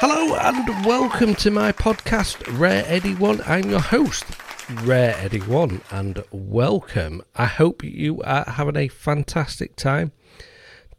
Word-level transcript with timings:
Hello 0.00 0.36
and 0.36 0.86
welcome 0.86 1.34
to 1.34 1.50
my 1.50 1.72
podcast, 1.72 2.56
Rare 2.56 2.84
Eddie 2.86 3.16
One. 3.16 3.40
I'm 3.46 3.68
your 3.68 3.80
host, 3.80 4.24
Rare 4.84 5.16
Eddie 5.18 5.40
One, 5.40 5.80
and 5.90 6.22
welcome. 6.30 7.20
I 7.34 7.46
hope 7.46 7.82
you 7.82 8.22
are 8.22 8.44
having 8.44 8.76
a 8.76 8.86
fantastic 8.86 9.74
time. 9.74 10.12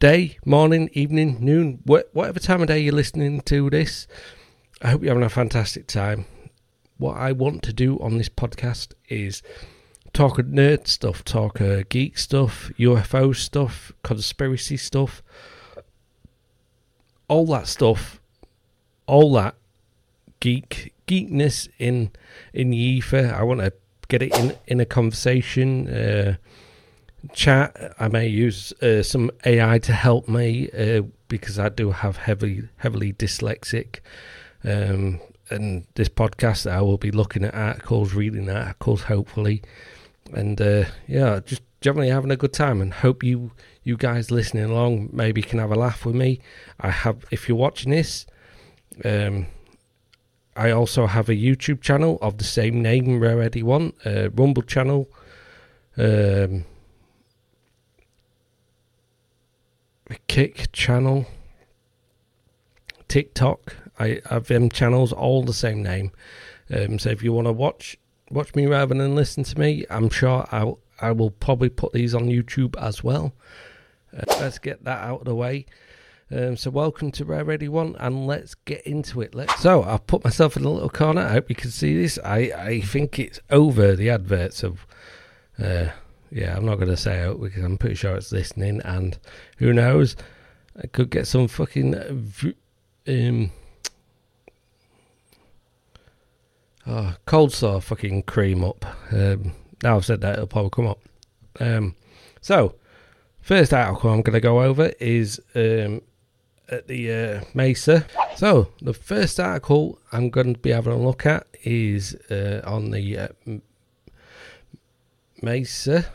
Day, 0.00 0.36
morning, 0.44 0.90
evening, 0.92 1.38
noon, 1.40 1.82
wh- 1.88 2.14
whatever 2.14 2.40
time 2.40 2.60
of 2.60 2.68
day 2.68 2.80
you're 2.80 2.92
listening 2.92 3.40
to 3.40 3.70
this. 3.70 4.06
I 4.82 4.90
hope 4.90 5.02
you're 5.02 5.12
having 5.14 5.24
a 5.24 5.30
fantastic 5.30 5.86
time. 5.86 6.26
What 6.98 7.16
I 7.16 7.32
want 7.32 7.62
to 7.62 7.72
do 7.72 7.98
on 8.00 8.18
this 8.18 8.28
podcast 8.28 8.92
is 9.08 9.42
talk 10.12 10.36
nerd 10.36 10.86
stuff, 10.86 11.24
talk 11.24 11.58
geek 11.88 12.18
stuff, 12.18 12.70
UFO 12.78 13.34
stuff, 13.34 13.92
conspiracy 14.02 14.76
stuff, 14.76 15.22
all 17.28 17.46
that 17.46 17.66
stuff 17.66 18.19
all 19.10 19.32
that 19.34 19.54
geek 20.40 20.94
geekness 21.06 21.68
in 21.78 22.10
in 22.54 22.70
the 22.70 22.76
ether. 22.76 23.34
I 23.36 23.42
want 23.42 23.60
to 23.60 23.72
get 24.08 24.22
it 24.22 24.36
in 24.38 24.56
in 24.66 24.80
a 24.80 24.86
conversation. 24.86 25.88
Uh, 25.88 26.36
chat. 27.34 27.94
I 27.98 28.08
may 28.08 28.26
use 28.26 28.72
uh, 28.82 29.02
some 29.02 29.30
AI 29.44 29.78
to 29.80 29.92
help 29.92 30.26
me 30.26 30.70
uh, 30.70 31.02
because 31.28 31.58
I 31.58 31.68
do 31.68 31.90
have 31.90 32.16
heavily 32.16 32.68
heavily 32.78 33.12
dyslexic. 33.12 34.00
Um, 34.64 35.20
and 35.50 35.84
this 35.94 36.08
podcast, 36.08 36.70
I 36.70 36.80
will 36.80 36.98
be 36.98 37.10
looking 37.10 37.44
at 37.44 37.54
articles, 37.54 38.14
reading 38.14 38.48
articles, 38.48 39.02
hopefully, 39.02 39.62
and 40.32 40.60
uh, 40.60 40.84
yeah, 41.08 41.40
just 41.44 41.62
generally 41.80 42.10
having 42.10 42.30
a 42.30 42.36
good 42.36 42.52
time. 42.52 42.80
And 42.80 42.94
hope 42.94 43.22
you 43.22 43.50
you 43.82 43.96
guys 43.96 44.30
listening 44.30 44.64
along 44.64 45.10
maybe 45.12 45.42
can 45.42 45.58
have 45.58 45.72
a 45.72 45.76
laugh 45.76 46.04
with 46.04 46.14
me. 46.14 46.40
I 46.78 46.90
have, 46.90 47.24
if 47.30 47.48
you're 47.48 47.56
watching 47.56 47.90
this, 47.90 48.26
um, 49.04 49.46
I 50.56 50.70
also 50.70 51.06
have 51.06 51.28
a 51.28 51.34
YouTube 51.34 51.80
channel 51.80 52.18
of 52.20 52.38
the 52.38 52.44
same 52.44 52.82
name, 52.82 53.20
Rare 53.20 53.42
Eddie 53.42 53.62
One, 53.62 53.92
uh, 54.04 54.30
Rumble 54.30 54.62
channel. 54.62 55.08
Um, 55.96 56.64
Kick 60.26 60.72
channel, 60.72 61.26
TikTok. 63.06 63.76
I 63.98 64.20
have 64.28 64.48
them 64.48 64.68
channels 64.68 65.12
all 65.12 65.44
the 65.44 65.52
same 65.52 65.82
name. 65.82 66.10
Um, 66.74 66.98
so 66.98 67.10
if 67.10 67.22
you 67.22 67.32
want 67.32 67.46
to 67.46 67.52
watch 67.52 67.96
watch 68.30 68.54
me 68.54 68.66
rather 68.66 68.94
than 68.94 69.14
listen 69.14 69.44
to 69.44 69.58
me, 69.58 69.84
I'm 69.90 70.08
sure 70.10 70.46
I'll 70.50 70.78
I 71.00 71.12
will 71.12 71.30
probably 71.30 71.68
put 71.68 71.92
these 71.92 72.14
on 72.14 72.24
YouTube 72.24 72.76
as 72.80 73.04
well. 73.04 73.32
Uh, 74.16 74.22
let's 74.40 74.58
get 74.58 74.84
that 74.84 75.02
out 75.02 75.20
of 75.20 75.24
the 75.26 75.34
way. 75.34 75.66
Um, 76.32 76.56
so 76.56 76.70
welcome 76.70 77.10
to 77.12 77.24
Rare 77.24 77.50
Eddie 77.50 77.68
One, 77.68 77.96
and 77.98 78.24
let's 78.24 78.54
get 78.54 78.82
into 78.82 79.20
it. 79.20 79.34
Let's. 79.34 79.60
So 79.60 79.82
I've 79.82 80.06
put 80.06 80.22
myself 80.22 80.56
in 80.56 80.64
a 80.64 80.70
little 80.70 80.88
corner. 80.88 81.22
I 81.22 81.32
hope 81.32 81.48
you 81.48 81.56
can 81.56 81.70
see 81.70 82.00
this. 82.00 82.20
I 82.24 82.52
I 82.56 82.80
think 82.82 83.18
it's 83.18 83.40
over 83.50 83.96
the 83.96 84.10
adverts 84.10 84.62
of. 84.62 84.86
Uh, 85.58 85.88
yeah, 86.30 86.56
I'm 86.56 86.64
not 86.64 86.76
going 86.76 86.88
to 86.88 86.96
say 86.96 87.28
it 87.28 87.40
because 87.40 87.64
I'm 87.64 87.76
pretty 87.76 87.96
sure 87.96 88.14
it's 88.14 88.30
listening, 88.30 88.80
and 88.84 89.18
who 89.56 89.72
knows, 89.72 90.14
I 90.80 90.86
could 90.86 91.10
get 91.10 91.26
some 91.26 91.48
fucking 91.48 91.96
um. 93.08 93.50
Oh, 96.86 97.16
cold 97.26 97.52
sore 97.52 97.80
fucking 97.80 98.22
cream 98.22 98.62
up. 98.62 98.86
Um, 99.10 99.52
now 99.82 99.96
I've 99.96 100.04
said 100.04 100.20
that, 100.20 100.34
it'll 100.34 100.46
probably 100.46 100.70
come 100.70 100.86
up. 100.86 101.00
Um, 101.58 101.96
so, 102.40 102.76
first 103.40 103.74
article 103.74 104.10
I'm 104.10 104.22
going 104.22 104.34
to 104.34 104.40
go 104.40 104.62
over 104.62 104.92
is 105.00 105.40
um, 105.56 106.02
at 106.70 106.86
the 106.86 107.12
uh, 107.12 107.44
Mesa. 107.54 108.06
So 108.36 108.68
the 108.80 108.94
first 108.94 109.38
article 109.38 109.98
I'm 110.12 110.30
going 110.30 110.54
to 110.54 110.60
be 110.60 110.70
having 110.70 110.92
a 110.92 110.96
look 110.96 111.26
at 111.26 111.46
is 111.64 112.14
uh, 112.30 112.62
on 112.64 112.90
the 112.90 113.18
uh, 113.18 113.28
Mesa. 115.42 116.06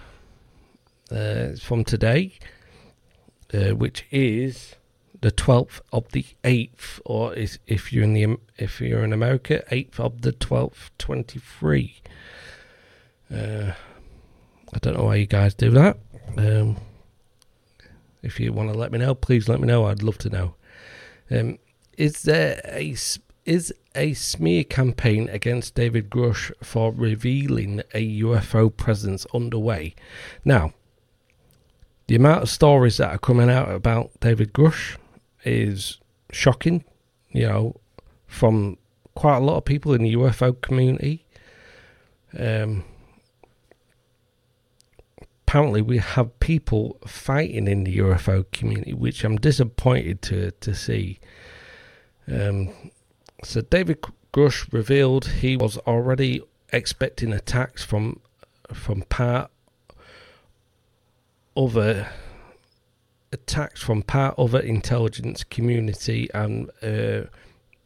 Uh, 1.12 1.52
it's 1.52 1.64
from 1.64 1.84
today, 1.84 2.34
uh, 3.54 3.76
which 3.76 4.06
is 4.10 4.76
the 5.22 5.32
12th 5.32 5.82
of 5.92 6.12
the 6.12 6.26
8th, 6.44 7.00
or 7.06 7.34
is 7.34 7.60
if 7.68 7.94
you're 7.94 8.04
in 8.04 8.14
the 8.14 8.38
if 8.58 8.82
you're 8.82 9.04
in 9.04 9.14
America, 9.14 9.64
8th 9.72 10.00
of 10.00 10.22
the 10.22 10.34
12th, 10.34 10.90
23. 10.98 12.02
Uh, 13.32 13.72
I 14.74 14.78
don't 14.80 14.98
know 14.98 15.06
why 15.06 15.16
you 15.16 15.26
guys 15.26 15.54
do 15.54 15.70
that. 15.72 15.98
Um, 16.38 16.78
if 18.26 18.40
you 18.40 18.52
want 18.52 18.72
to 18.72 18.78
let 18.78 18.92
me 18.92 18.98
know, 18.98 19.14
please 19.14 19.48
let 19.48 19.60
me 19.62 19.68
know. 19.68 19.86
I'd 19.86 20.04
love 20.04 20.18
to 20.20 20.30
know. 20.30 20.56
Um, 21.30 21.60
is 21.98 22.24
there 22.24 22.60
a 22.66 22.96
is 23.46 23.74
a 23.94 24.14
smear 24.14 24.64
campaign 24.64 25.30
against 25.30 25.76
David 25.76 26.10
Grusch 26.10 26.52
for 26.64 26.92
revealing 26.92 27.82
a 27.94 28.20
UFO 28.22 28.76
presence 28.76 29.28
underway? 29.34 29.94
Now, 30.44 30.74
the 32.08 32.16
amount 32.16 32.42
of 32.42 32.50
stories 32.50 32.98
that 32.98 33.12
are 33.12 33.20
coming 33.20 33.50
out 33.50 33.70
about 33.72 34.12
David 34.20 34.52
Grusch 34.54 34.98
is 35.44 36.00
shocking. 36.32 36.84
You 37.30 37.48
know, 37.48 37.76
from 38.28 38.78
quite 39.14 39.38
a 39.38 39.42
lot 39.42 39.58
of 39.58 39.66
people 39.66 39.94
in 39.94 40.04
the 40.04 40.16
UFO 40.16 40.60
community. 40.62 41.26
Um, 42.38 42.84
apparently 45.56 45.82
we 45.82 46.00
have 46.00 46.38
people 46.42 46.98
fighting 47.08 47.66
in 47.66 47.86
the 47.86 48.00
UFO 48.00 48.44
community, 48.52 48.94
which 48.94 49.24
I'm 49.24 49.38
disappointed 49.38 50.22
to 50.24 50.52
to 50.52 50.76
see. 50.76 51.18
Um, 52.30 52.74
so 53.42 53.62
David 53.62 54.04
Grusch 54.34 54.68
revealed 54.74 55.28
he 55.28 55.56
was 55.56 55.78
already 55.88 56.42
expecting 56.74 57.32
attacks 57.32 57.86
from 57.86 58.20
from 58.74 59.04
part 59.04 59.50
other 61.56 62.10
attacks 63.32 63.82
from 63.82 64.02
part 64.02 64.36
other 64.38 64.60
intelligence 64.60 65.46
community 65.46 66.28
and 66.34 66.70
uh, 66.84 67.30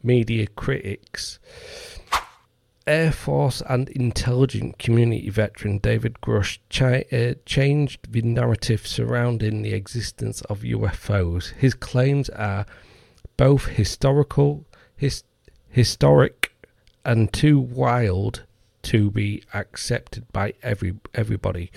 media 0.02 0.48
critics. 0.48 1.38
Air 2.86 3.12
Force 3.12 3.62
and 3.68 3.88
intelligence 3.90 4.74
community 4.78 5.28
veteran 5.28 5.78
David 5.78 6.16
Grusch 6.22 6.58
uh, 6.80 7.34
changed 7.44 8.10
the 8.10 8.22
narrative 8.22 8.86
surrounding 8.86 9.62
the 9.62 9.74
existence 9.74 10.40
of 10.42 10.60
UFOs. 10.60 11.52
His 11.52 11.74
claims 11.74 12.30
are 12.30 12.64
both 13.36 13.66
historical, 13.66 14.64
his, 14.96 15.24
historic, 15.68 16.52
and 17.04 17.32
too 17.32 17.58
wild 17.58 18.44
to 18.82 19.10
be 19.10 19.42
accepted 19.52 20.30
by 20.32 20.54
every 20.62 20.94
everybody. 21.14 21.70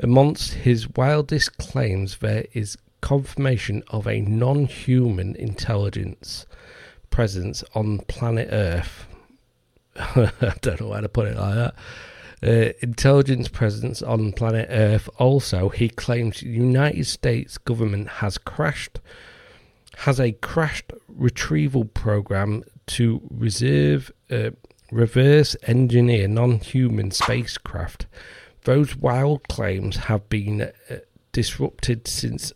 Amongst 0.00 0.54
his 0.54 0.88
wildest 0.90 1.58
claims, 1.58 2.18
there 2.18 2.46
is 2.52 2.78
confirmation 3.00 3.82
of 3.88 4.06
a 4.06 4.20
non-human 4.20 5.36
intelligence 5.36 6.46
presence 7.10 7.62
on 7.74 7.98
planet 8.00 8.48
Earth 8.50 9.06
I 9.98 10.54
don't 10.60 10.80
know 10.80 10.92
how 10.92 11.00
to 11.00 11.08
put 11.08 11.28
it 11.28 11.36
like 11.36 11.54
that. 11.54 11.74
Uh, 12.42 12.72
intelligence 12.80 13.48
presence 13.48 14.02
on 14.02 14.32
planet 14.32 14.66
Earth. 14.70 15.08
Also, 15.18 15.68
he 15.70 15.88
claims 15.88 16.40
the 16.40 16.48
United 16.48 17.06
States 17.06 17.56
government 17.56 18.08
has 18.08 18.36
crashed, 18.36 19.00
has 19.98 20.20
a 20.20 20.32
crashed 20.32 20.92
retrieval 21.08 21.86
program 21.86 22.62
to 22.86 23.22
reserve, 23.30 24.12
uh, 24.30 24.50
reverse 24.92 25.56
engineer 25.62 26.28
non-human 26.28 27.10
spacecraft. 27.10 28.06
Those 28.64 28.96
wild 28.96 29.48
claims 29.48 29.96
have 29.96 30.28
been 30.28 30.60
uh, 30.62 30.96
disrupted 31.32 32.06
since 32.06 32.52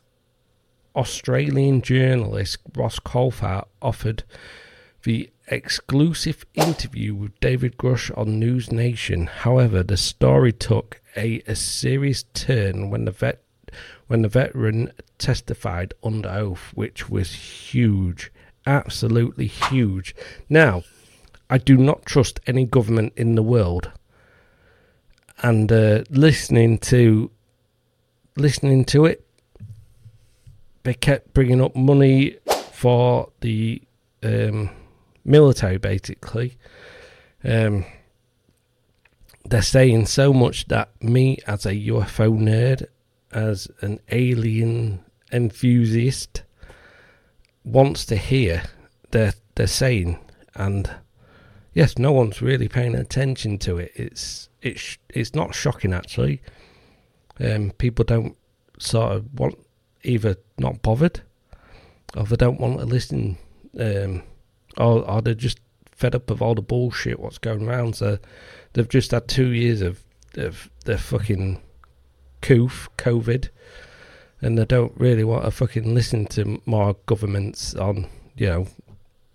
Australian 0.95 1.81
journalist 1.83 2.59
Ross 2.75 2.99
Coulthart 2.99 3.67
offered 3.81 4.25
the 5.05 5.31
exclusive 5.51 6.47
interview 6.55 7.15
with 7.15 7.39
David 7.41 7.77
Grusch 7.77 8.17
on 8.17 8.39
News 8.39 8.71
Nation. 8.71 9.27
However, 9.27 9.83
the 9.83 9.97
story 9.97 10.53
took 10.53 11.01
a, 11.17 11.43
a 11.47 11.57
serious 11.57 12.25
turn 12.35 12.89
when 12.89 13.05
the 13.05 13.11
vet 13.11 13.43
when 14.07 14.23
the 14.23 14.29
veteran 14.29 14.93
testified 15.19 15.95
under 16.03 16.29
oath, 16.29 16.73
which 16.75 17.09
was 17.09 17.33
huge, 17.33 18.33
absolutely 18.67 19.47
huge. 19.47 20.17
Now, 20.49 20.83
I 21.49 21.59
do 21.59 21.77
not 21.77 22.07
trust 22.07 22.41
any 22.47 22.65
government 22.65 23.13
in 23.17 23.37
the 23.37 23.43
world, 23.43 23.93
and 25.43 25.71
uh, 25.71 26.03
listening 26.11 26.79
to 26.79 27.31
listening 28.37 28.85
to 28.87 29.05
it, 29.05 29.25
they 30.83 30.95
kept 30.95 31.33
bringing 31.35 31.61
up 31.61 31.77
money 31.77 32.37
for 32.73 33.31
the 33.41 33.83
um, 34.23 34.71
military 35.31 35.79
basically. 35.79 36.59
Um, 37.45 37.85
they're 39.45 39.63
saying 39.63 40.07
so 40.07 40.33
much 40.33 40.69
that 40.69 40.91
me, 41.03 41.39
as 41.47 41.65
a 41.67 41.75
UFO 41.75 42.39
nerd, 42.39 42.87
as 43.33 43.69
an 43.81 44.01
alien 44.11 45.05
enthusiast, 45.33 46.43
wants 47.65 48.05
to 48.07 48.17
hear. 48.17 48.65
They're 49.11 49.35
they're 49.55 49.67
saying, 49.67 50.19
and 50.55 50.91
yes, 51.73 51.99
no 51.99 52.13
one's 52.13 52.43
really 52.43 52.69
paying 52.69 52.95
attention 52.95 53.59
to 53.59 53.79
it. 53.79 53.93
It's 53.95 54.49
it's 54.63 54.99
it's 55.09 55.35
not 55.35 55.55
shocking 55.55 55.93
actually. 55.93 56.43
Um, 57.39 57.73
people 57.79 58.05
don't 58.05 58.37
sort 58.79 59.13
of 59.13 59.39
want 59.39 59.59
either 60.03 60.37
not 60.59 60.83
bothered, 60.83 61.23
or 62.17 62.25
they 62.25 62.37
don't 62.37 62.61
want 62.61 62.79
to 62.79 62.87
listen, 62.87 63.39
um, 63.79 64.23
or 64.81 65.23
they're 65.23 65.35
just 65.35 65.61
fed 65.93 66.15
up 66.15 66.31
of 66.31 66.41
all 66.41 66.55
the 66.55 66.63
bullshit 66.63 67.21
what's 67.21 67.39
going 67.39 67.69
around. 67.69 67.97
So 67.97 68.19
they've 68.73 68.89
just 68.89 69.11
had 69.11 69.29
two 69.29 69.49
years 69.49 69.83
of 69.83 70.03
of 70.35 70.71
the 70.85 70.97
fucking 70.97 71.61
coof 72.41 72.89
COVID, 72.97 73.49
and 74.41 74.59
they 74.59 74.65
don't 74.65 74.93
really 74.97 75.25
want 75.25 75.45
to 75.45 75.51
fucking 75.51 75.95
listen 75.95 76.27
to 76.27 76.61
more 76.67 76.97
governments 77.07 77.75
on 77.75 78.09
you 78.37 78.47
know 78.47 78.67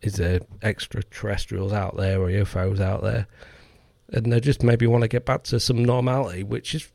is 0.01 0.15
there 0.15 0.39
extraterrestrials 0.61 1.73
out 1.73 1.97
there 1.97 2.21
or 2.21 2.27
UFOs 2.27 2.79
out 2.79 3.01
there, 3.01 3.27
and 4.09 4.31
they 4.31 4.39
just 4.39 4.63
maybe 4.63 4.87
want 4.87 5.01
to 5.01 5.07
get 5.07 5.25
back 5.25 5.43
to 5.43 5.59
some 5.59 5.83
normality, 5.83 6.43
which 6.43 6.75
is 6.75 6.87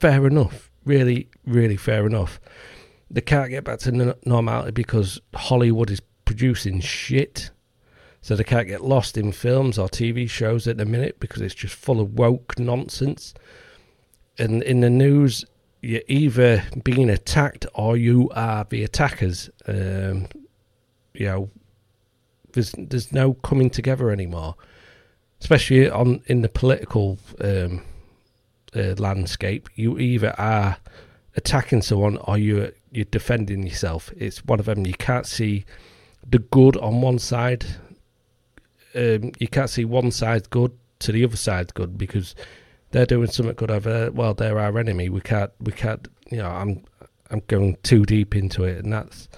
fair 0.00 0.26
enough. 0.26 0.70
Really, 0.84 1.28
really 1.46 1.76
fair 1.76 2.06
enough. 2.06 2.40
They 3.10 3.22
can't 3.22 3.50
get 3.50 3.64
back 3.64 3.78
to 3.80 4.16
normality 4.24 4.72
because 4.72 5.20
Hollywood 5.34 5.90
is 5.90 6.00
producing 6.24 6.80
shit 6.80 7.50
so 8.24 8.34
they 8.34 8.42
can't 8.44 8.66
get 8.66 8.82
lost 8.82 9.18
in 9.18 9.32
films 9.32 9.78
or 9.78 9.86
TV 9.86 10.28
shows 10.30 10.66
at 10.66 10.78
the 10.78 10.86
minute 10.86 11.20
because 11.20 11.42
it's 11.42 11.54
just 11.54 11.74
full 11.74 12.00
of 12.00 12.14
woke 12.14 12.58
nonsense. 12.58 13.34
And 14.38 14.62
in 14.62 14.80
the 14.80 14.88
news, 14.88 15.44
you're 15.82 16.00
either 16.08 16.64
being 16.82 17.10
attacked 17.10 17.66
or 17.74 17.98
you 17.98 18.30
are 18.34 18.64
the 18.64 18.82
attackers. 18.82 19.50
Um, 19.66 20.28
you 21.12 21.26
know, 21.26 21.50
there's 22.52 22.72
there's 22.78 23.12
no 23.12 23.34
coming 23.34 23.68
together 23.68 24.10
anymore, 24.10 24.54
especially 25.42 25.90
on 25.90 26.22
in 26.24 26.40
the 26.40 26.48
political 26.48 27.18
um, 27.42 27.82
uh, 28.74 28.94
landscape. 28.96 29.68
You 29.74 29.98
either 29.98 30.34
are 30.40 30.78
attacking 31.36 31.82
someone 31.82 32.16
or 32.16 32.38
you 32.38 32.72
you're 32.90 33.04
defending 33.04 33.64
yourself. 33.64 34.10
It's 34.16 34.42
one 34.46 34.60
of 34.60 34.64
them. 34.64 34.86
You 34.86 34.94
can't 34.94 35.26
see 35.26 35.66
the 36.30 36.38
good 36.38 36.76
on 36.78 37.00
one 37.00 37.18
side 37.18 37.64
um, 38.94 39.32
you 39.38 39.48
can't 39.48 39.70
see 39.70 39.84
one 39.84 40.10
side 40.10 40.48
good 40.50 40.72
to 41.00 41.12
the 41.12 41.24
other 41.24 41.36
side 41.36 41.74
good 41.74 41.98
because 41.98 42.34
they're 42.90 43.06
doing 43.06 43.28
something 43.28 43.54
good 43.56 43.70
over 43.70 43.92
there. 43.92 44.12
Well, 44.12 44.34
they're 44.34 44.58
our 44.58 44.78
enemy. 44.78 45.08
We 45.08 45.20
can't. 45.20 45.50
We 45.60 45.72
can't. 45.72 46.06
You 46.30 46.38
know, 46.38 46.48
I'm 46.48 46.84
I'm 47.30 47.42
going 47.48 47.76
too 47.82 48.04
deep 48.04 48.34
into 48.36 48.64
it, 48.64 48.84
and 48.84 48.92
that's 48.92 49.28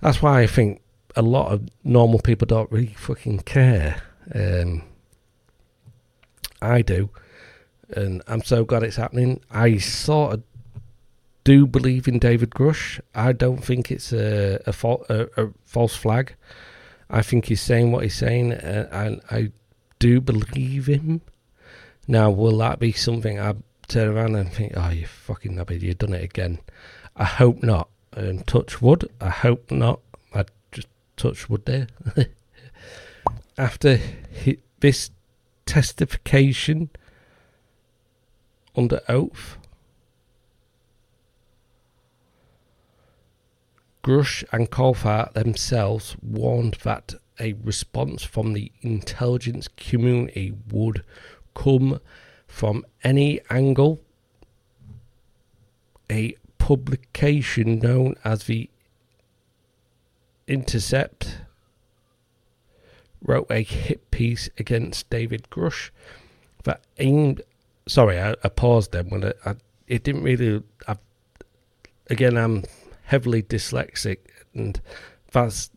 that's 0.00 0.22
why 0.22 0.40
I 0.40 0.46
think 0.46 0.80
a 1.16 1.22
lot 1.22 1.52
of 1.52 1.68
normal 1.84 2.20
people 2.20 2.46
don't 2.46 2.70
really 2.72 2.94
fucking 2.96 3.40
care. 3.40 4.02
Um, 4.34 4.82
I 6.62 6.82
do, 6.82 7.10
and 7.90 8.22
I'm 8.26 8.42
so 8.42 8.64
glad 8.64 8.82
it's 8.82 8.96
happening. 8.96 9.40
I 9.50 9.76
sort 9.76 10.34
of 10.34 10.42
do 11.44 11.66
believe 11.66 12.06
in 12.08 12.18
David 12.18 12.50
Grusch. 12.50 13.00
I 13.14 13.32
don't 13.32 13.64
think 13.64 13.90
it's 13.90 14.12
a 14.12 14.60
a, 14.66 14.74
a, 15.08 15.44
a 15.44 15.50
false 15.64 15.96
flag. 15.96 16.34
I 17.08 17.22
think 17.22 17.46
he's 17.46 17.60
saying 17.60 17.90
what 17.90 18.04
he's 18.04 18.14
saying, 18.14 18.52
uh, 18.52 18.88
and 18.92 19.20
I 19.30 19.50
do 19.98 20.20
believe 20.20 20.86
him. 20.86 21.22
Now, 22.06 22.30
will 22.30 22.56
that 22.58 22.78
be 22.78 22.92
something 22.92 23.38
I 23.38 23.54
turn 23.88 24.08
around 24.08 24.36
and 24.36 24.52
think, 24.52 24.72
oh, 24.76 24.90
you 24.90 25.06
fucking 25.06 25.54
knobhead, 25.54 25.82
you've 25.82 25.98
done 25.98 26.14
it 26.14 26.24
again? 26.24 26.58
I 27.16 27.24
hope 27.24 27.62
not. 27.62 27.88
And 28.12 28.46
touch 28.46 28.80
wood, 28.80 29.08
I 29.20 29.30
hope 29.30 29.70
not. 29.70 30.00
I 30.34 30.44
just 30.72 30.88
touch 31.16 31.48
wood 31.48 31.66
there. 31.66 31.88
After 33.58 34.00
this 34.80 35.10
testification 35.66 36.90
under 38.74 39.00
oath, 39.08 39.56
Grusch 44.02 44.44
and 44.52 44.70
Coulthart 44.70 45.34
themselves 45.34 46.16
warned 46.22 46.78
that 46.82 47.14
a 47.38 47.54
response 47.54 48.22
from 48.22 48.52
the 48.52 48.72
intelligence 48.82 49.68
community 49.68 50.54
would 50.70 51.04
come 51.54 52.00
from 52.46 52.84
any 53.02 53.40
angle. 53.50 54.00
A 56.10 56.36
publication 56.58 57.78
known 57.78 58.14
as 58.24 58.44
the 58.44 58.68
Intercept 60.46 61.38
wrote 63.22 63.48
a 63.50 63.62
hit 63.62 64.10
piece 64.10 64.50
against 64.58 65.08
David 65.08 65.46
Grusch 65.48 65.90
that 66.64 66.82
aimed. 66.98 67.42
Sorry, 67.86 68.20
I, 68.20 68.34
I 68.42 68.48
paused 68.48 68.90
then 68.90 69.10
when 69.10 69.24
I, 69.24 69.32
I, 69.46 69.54
it 69.86 70.02
didn't 70.02 70.24
really. 70.24 70.62
Again, 72.08 72.36
I'm 72.36 72.64
heavily 73.10 73.42
dyslexic, 73.42 74.18
and 74.54 74.80
that's 75.32 75.70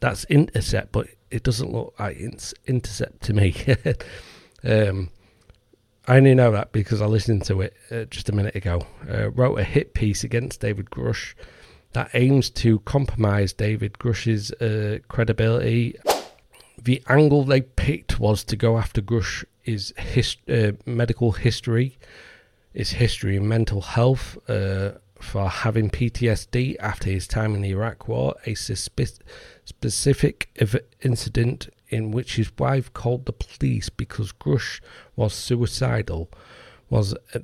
that's 0.00 0.24
intercept, 0.24 0.92
but 0.92 1.08
it 1.30 1.42
doesn't 1.42 1.72
look 1.72 1.94
like 1.98 2.16
it's 2.18 2.54
intercept 2.66 3.22
to 3.22 3.32
me. 3.32 3.54
um, 4.64 5.10
I 6.06 6.16
only 6.16 6.34
know 6.34 6.52
that 6.52 6.70
because 6.70 7.00
I 7.00 7.06
listened 7.06 7.44
to 7.46 7.62
it 7.62 7.74
uh, 7.90 8.04
just 8.04 8.28
a 8.28 8.32
minute 8.32 8.54
ago. 8.54 8.86
Uh, 9.10 9.30
wrote 9.30 9.58
a 9.58 9.64
hit 9.64 9.92
piece 9.94 10.22
against 10.22 10.60
David 10.60 10.90
Grusch 10.90 11.34
that 11.94 12.10
aims 12.14 12.48
to 12.50 12.78
compromise 12.80 13.52
David 13.52 13.94
Grusch's 13.94 14.52
uh, 14.52 14.98
credibility. 15.08 15.96
The 16.80 17.02
angle 17.08 17.44
they 17.44 17.62
picked 17.62 18.20
was 18.20 18.44
to 18.44 18.56
go 18.56 18.78
after 18.78 19.02
Grusch 19.02 19.44
is 19.64 19.92
his, 19.96 20.36
uh, 20.48 20.72
medical 20.86 21.32
history, 21.32 21.98
his 22.72 22.90
history 22.90 23.36
in 23.36 23.48
mental 23.48 23.80
health, 23.80 24.38
uh, 24.48 24.92
for 25.22 25.48
having 25.48 25.88
PTSD 25.88 26.76
after 26.80 27.08
his 27.08 27.26
time 27.26 27.54
in 27.54 27.62
the 27.62 27.70
Iraq 27.70 28.08
War, 28.08 28.34
a 28.44 28.54
specific 28.54 30.48
incident 31.00 31.68
in 31.88 32.10
which 32.10 32.36
his 32.36 32.50
wife 32.58 32.92
called 32.92 33.26
the 33.26 33.32
police 33.32 33.88
because 33.88 34.32
Grusch 34.32 34.80
was 35.14 35.32
suicidal 35.32 36.30
was 36.90 37.14
uh, 37.34 37.38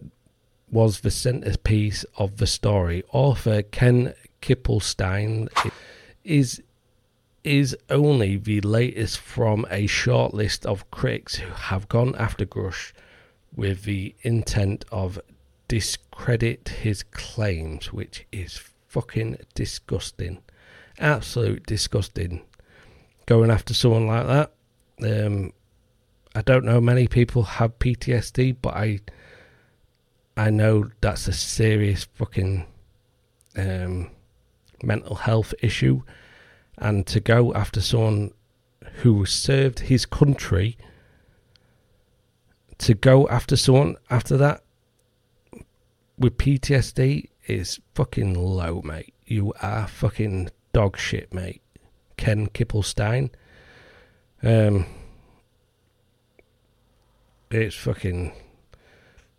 was 0.70 1.00
the 1.00 1.10
centerpiece 1.10 2.04
of 2.16 2.36
the 2.36 2.46
story. 2.46 3.02
Author 3.12 3.62
Ken 3.62 4.12
Klippenstein 4.42 5.48
is 6.24 6.62
is 7.44 7.76
only 7.88 8.36
the 8.36 8.60
latest 8.60 9.18
from 9.18 9.64
a 9.70 9.86
short 9.86 10.34
list 10.34 10.66
of 10.66 10.90
critics 10.90 11.36
who 11.36 11.50
have 11.52 11.88
gone 11.88 12.14
after 12.16 12.44
Grusch 12.44 12.92
with 13.54 13.84
the 13.84 14.14
intent 14.22 14.84
of 14.90 15.18
discredit 15.68 16.68
his 16.68 17.02
claims, 17.02 17.92
which 17.92 18.26
is 18.32 18.60
fucking 18.88 19.36
disgusting. 19.54 20.42
Absolute 20.98 21.64
disgusting. 21.66 22.42
Going 23.26 23.50
after 23.50 23.74
someone 23.74 24.06
like 24.06 24.26
that. 24.26 24.52
Um, 25.00 25.52
I 26.34 26.42
don't 26.42 26.64
know 26.64 26.80
many 26.80 27.06
people 27.06 27.42
have 27.42 27.78
PTSD, 27.78 28.56
but 28.60 28.74
I 28.74 29.00
I 30.36 30.50
know 30.50 30.90
that's 31.00 31.28
a 31.28 31.32
serious 31.32 32.04
fucking 32.14 32.64
um, 33.56 34.10
mental 34.82 35.16
health 35.16 35.52
issue. 35.60 36.02
And 36.78 37.06
to 37.08 37.20
go 37.20 37.52
after 37.54 37.80
someone 37.80 38.32
who 39.02 39.26
served 39.26 39.80
his 39.80 40.06
country, 40.06 40.78
to 42.78 42.94
go 42.94 43.28
after 43.28 43.56
someone 43.56 43.96
after 44.10 44.36
that 44.36 44.62
with 46.18 46.36
PTSD 46.36 47.28
is 47.46 47.80
fucking 47.94 48.34
low, 48.34 48.82
mate. 48.82 49.14
You 49.26 49.52
are 49.62 49.86
fucking 49.86 50.50
dog 50.72 50.98
shit, 50.98 51.32
mate. 51.32 51.62
Ken 52.16 52.48
Klippenstein. 52.48 53.30
Um, 54.42 54.86
it's 57.50 57.76
fucking. 57.76 58.32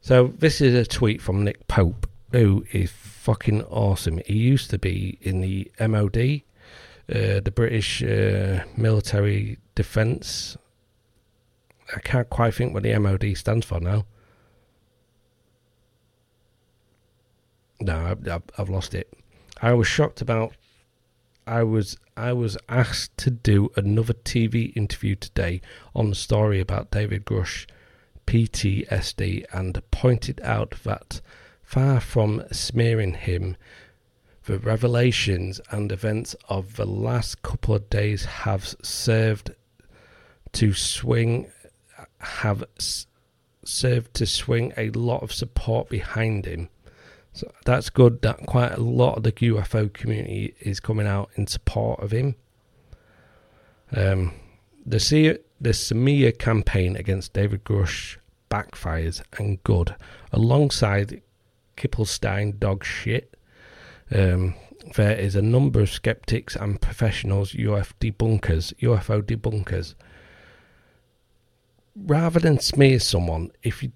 So 0.01 0.33
this 0.37 0.61
is 0.61 0.73
a 0.73 0.85
tweet 0.85 1.21
from 1.21 1.43
Nick 1.43 1.67
Pope, 1.67 2.09
who 2.31 2.65
is 2.71 2.91
fucking 2.91 3.63
awesome. 3.63 4.21
He 4.25 4.37
used 4.37 4.69
to 4.71 4.79
be 4.79 5.17
in 5.21 5.41
the 5.41 5.71
MOD, 5.79 6.41
uh, 7.09 7.41
the 7.41 7.51
British 7.53 8.01
uh, 8.01 8.63
Military 8.77 9.57
Defence. 9.75 10.57
I 11.95 11.99
can't 11.99 12.29
quite 12.29 12.53
think 12.53 12.73
what 12.73 12.83
the 12.83 12.97
MOD 12.97 13.35
stands 13.35 13.65
for 13.65 13.79
now. 13.79 14.05
No, 17.79 18.17
I've, 18.27 18.43
I've 18.57 18.69
lost 18.69 18.93
it. 18.93 19.13
I 19.61 19.73
was 19.73 19.87
shocked 19.87 20.21
about. 20.21 20.53
I 21.47 21.63
was 21.63 21.97
I 22.15 22.33
was 22.33 22.57
asked 22.67 23.17
to 23.19 23.31
do 23.31 23.71
another 23.75 24.13
TV 24.13 24.75
interview 24.75 25.15
today 25.15 25.61
on 25.95 26.09
the 26.09 26.15
story 26.15 26.59
about 26.59 26.91
David 26.91 27.25
Grusch, 27.25 27.65
PTSD, 28.27 29.45
and 29.51 29.81
pointed 29.89 30.39
out 30.41 30.75
that 30.83 31.21
far 31.63 31.99
from 31.99 32.43
smearing 32.51 33.13
him, 33.13 33.55
The 34.45 34.59
revelations 34.59 35.61
and 35.71 35.91
events 35.91 36.35
of 36.49 36.75
the 36.75 36.85
last 36.85 37.41
couple 37.41 37.75
of 37.75 37.89
days 37.89 38.25
have 38.25 38.75
served 38.81 39.51
to 40.53 40.73
swing 40.73 41.51
have 42.19 42.63
served 43.63 44.13
to 44.15 44.25
swing 44.25 44.73
a 44.77 44.89
lot 44.91 45.23
of 45.23 45.31
support 45.31 45.89
behind 45.89 46.45
him. 46.45 46.69
So 47.39 47.49
that's 47.63 47.89
good 47.89 48.21
that 48.23 48.45
quite 48.47 48.73
a 48.73 48.81
lot 48.81 49.15
of 49.15 49.23
the 49.23 49.31
UFO 49.31 49.93
community 49.93 50.55
is 50.59 50.81
coming 50.81 51.07
out 51.07 51.29
in 51.35 51.47
support 51.47 52.01
of 52.01 52.11
him. 52.11 52.35
Um, 53.95 54.33
the 54.85 54.99
Se- 54.99 55.37
the 55.61 55.69
Samia 55.69 56.37
campaign 56.37 56.97
against 56.97 57.31
David 57.31 57.63
Grusch 57.63 58.17
backfires 58.51 59.21
and 59.37 59.63
good, 59.63 59.95
alongside 60.33 61.21
Klippenstein 61.77 62.59
dog 62.59 62.83
shit. 62.83 63.37
Um, 64.11 64.55
there 64.95 65.17
is 65.17 65.37
a 65.37 65.41
number 65.41 65.79
of 65.79 65.89
skeptics 65.89 66.57
and 66.57 66.81
professionals, 66.81 67.53
UFO 67.53 67.93
debunkers, 68.01 68.73
UFO 68.81 69.21
debunkers. 69.21 69.95
Rather 71.95 72.41
than 72.41 72.59
smear 72.59 72.99
someone, 72.99 73.51
if 73.63 73.81
you 73.81 73.93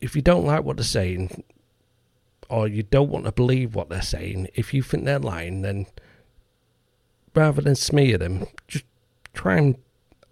if 0.00 0.16
you 0.16 0.22
don't 0.22 0.44
like 0.44 0.64
what 0.64 0.76
they're 0.76 0.84
saying, 0.84 1.44
or 2.48 2.68
you 2.68 2.82
don't 2.82 3.10
want 3.10 3.24
to 3.24 3.32
believe 3.32 3.74
what 3.74 3.88
they're 3.88 4.02
saying, 4.02 4.48
if 4.54 4.72
you 4.72 4.82
think 4.82 5.04
they're 5.04 5.18
lying, 5.18 5.62
then 5.62 5.86
rather 7.34 7.60
than 7.60 7.74
smear 7.74 8.18
them, 8.18 8.46
just 8.68 8.84
try 9.34 9.56
and 9.56 9.76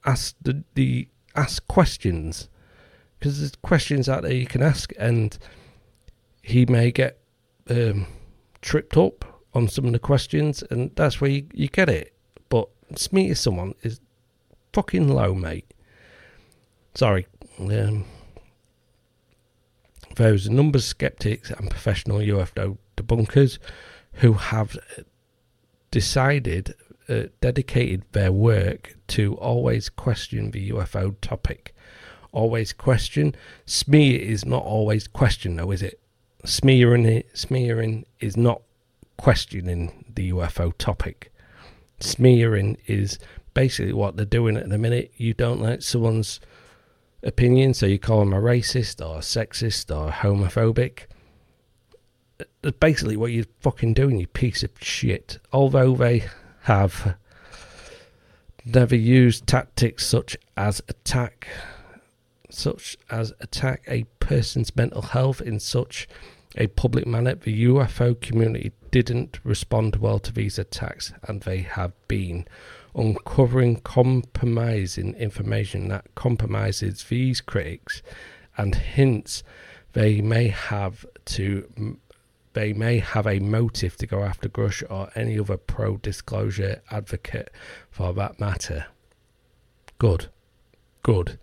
ask 0.04 0.34
the, 0.42 0.64
the 0.74 1.08
ask 1.34 1.66
questions 1.66 2.48
because 3.18 3.38
there's 3.38 3.56
questions 3.62 4.06
out 4.08 4.22
there 4.22 4.34
you 4.34 4.46
can 4.46 4.62
ask, 4.62 4.92
and 4.98 5.38
he 6.42 6.66
may 6.66 6.90
get 6.90 7.18
um, 7.70 8.06
tripped 8.60 8.98
up 8.98 9.24
on 9.54 9.66
some 9.66 9.86
of 9.86 9.92
the 9.92 9.98
questions, 9.98 10.62
and 10.70 10.90
that's 10.94 11.22
where 11.22 11.30
you, 11.30 11.46
you 11.54 11.68
get 11.68 11.88
it. 11.88 12.12
But 12.50 12.68
smear 12.96 13.34
someone 13.34 13.74
is 13.82 13.98
fucking 14.74 15.08
low, 15.08 15.34
mate. 15.34 15.72
Sorry. 16.94 17.26
Um, 17.58 18.04
there's 20.14 20.46
a 20.46 20.52
number 20.52 20.78
of 20.78 20.84
skeptics 20.84 21.50
and 21.50 21.70
professional 21.70 22.18
UFO 22.18 22.78
debunkers 22.96 23.58
who 24.14 24.34
have 24.34 24.76
decided, 25.90 26.74
uh, 27.08 27.24
dedicated 27.40 28.02
their 28.12 28.32
work 28.32 28.96
to 29.08 29.34
always 29.36 29.88
question 29.88 30.50
the 30.50 30.70
UFO 30.70 31.14
topic. 31.20 31.74
Always 32.32 32.72
question. 32.72 33.34
Smear 33.66 34.20
is 34.20 34.44
not 34.44 34.64
always 34.64 35.06
question, 35.06 35.56
though, 35.56 35.70
is 35.70 35.82
it? 35.82 36.00
Smearing 36.44 37.06
it, 37.06 37.28
smearing 37.32 38.04
is 38.20 38.36
not 38.36 38.62
questioning 39.16 40.04
the 40.12 40.30
UFO 40.30 40.72
topic. 40.76 41.32
Smearing 42.00 42.76
is 42.86 43.18
basically 43.54 43.92
what 43.92 44.16
they're 44.16 44.26
doing 44.26 44.56
at 44.56 44.68
the 44.68 44.78
minute. 44.78 45.12
You 45.16 45.32
don't 45.32 45.60
like 45.60 45.82
someone's 45.82 46.40
opinion, 47.24 47.74
so 47.74 47.86
you 47.86 47.98
call 47.98 48.20
them 48.20 48.32
a 48.32 48.40
racist 48.40 49.04
or 49.04 49.16
a 49.16 49.20
sexist 49.20 49.94
or 49.94 50.10
homophobic. 50.10 51.06
That's 52.62 52.76
basically 52.78 53.16
what 53.16 53.32
you're 53.32 53.46
fucking 53.60 53.94
doing, 53.94 54.18
you 54.18 54.26
piece 54.26 54.62
of 54.62 54.70
shit. 54.80 55.38
Although 55.52 55.94
they 55.96 56.24
have 56.62 57.16
never 58.64 58.96
used 58.96 59.46
tactics 59.46 60.06
such 60.06 60.36
as 60.56 60.80
attack 60.88 61.48
such 62.50 62.96
as 63.10 63.32
attack 63.40 63.82
a 63.88 64.04
person's 64.20 64.74
mental 64.76 65.02
health 65.02 65.40
in 65.40 65.58
such 65.58 66.08
a 66.56 66.68
public 66.68 67.06
manner, 67.06 67.34
the 67.34 67.64
UFO 67.64 68.20
community 68.20 68.72
didn't 68.90 69.40
respond 69.42 69.96
well 69.96 70.20
to 70.20 70.32
these 70.32 70.58
attacks, 70.58 71.12
and 71.24 71.42
they 71.42 71.58
have 71.58 71.92
been 72.06 72.46
uncovering 72.94 73.76
compromising 73.80 75.14
information 75.14 75.88
that 75.88 76.06
compromises 76.14 77.04
these 77.04 77.40
critics 77.40 78.02
and 78.56 78.74
hints 78.74 79.42
they 79.94 80.20
may 80.20 80.48
have 80.48 81.04
to 81.24 81.98
they 82.54 82.72
may 82.72 82.98
have 83.00 83.26
a 83.26 83.40
motive 83.40 83.96
to 83.96 84.06
go 84.06 84.22
after 84.22 84.48
Grusch 84.48 84.82
or 84.88 85.10
any 85.16 85.38
other 85.38 85.56
pro 85.56 85.96
disclosure 85.96 86.82
advocate 86.90 87.50
for 87.90 88.12
that 88.14 88.38
matter. 88.38 88.86
Good. 89.98 90.28
Good. 91.02 91.38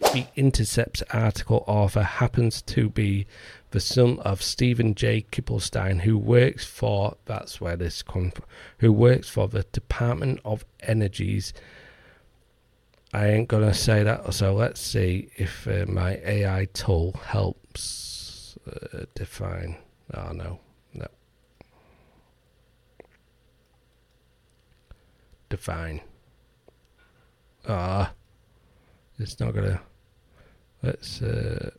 The 0.00 0.26
Intercept 0.36 1.02
article 1.10 1.64
author 1.66 2.02
happens 2.02 2.62
to 2.62 2.88
be 2.88 3.26
the 3.70 3.80
son 3.80 4.18
of 4.20 4.42
Stephen 4.42 4.94
J. 4.94 5.26
Klippenstein, 5.30 6.00
who 6.00 6.16
works 6.16 6.64
for 6.64 7.16
that's 7.26 7.60
where 7.60 7.76
this 7.76 8.02
comes 8.02 8.32
from, 8.34 8.44
who 8.78 8.92
works 8.92 9.28
for 9.28 9.48
the 9.48 9.64
Department 9.72 10.40
of 10.44 10.64
Energy's. 10.80 11.52
I 13.12 13.28
ain't 13.28 13.48
gonna 13.48 13.74
say 13.74 14.02
that, 14.02 14.32
so 14.34 14.54
let's 14.54 14.80
see 14.80 15.30
if 15.36 15.66
uh, 15.66 15.84
my 15.86 16.20
AI 16.24 16.66
tool 16.72 17.12
helps 17.24 18.56
uh, 18.66 19.04
define. 19.14 19.76
Oh 20.14 20.32
no, 20.32 20.60
no. 20.94 21.06
Define. 25.48 26.00
Ah, 27.66 28.12
it's 29.18 29.40
not 29.40 29.54
gonna. 29.54 29.80
Let's 30.82 31.20
uh, 31.20 31.70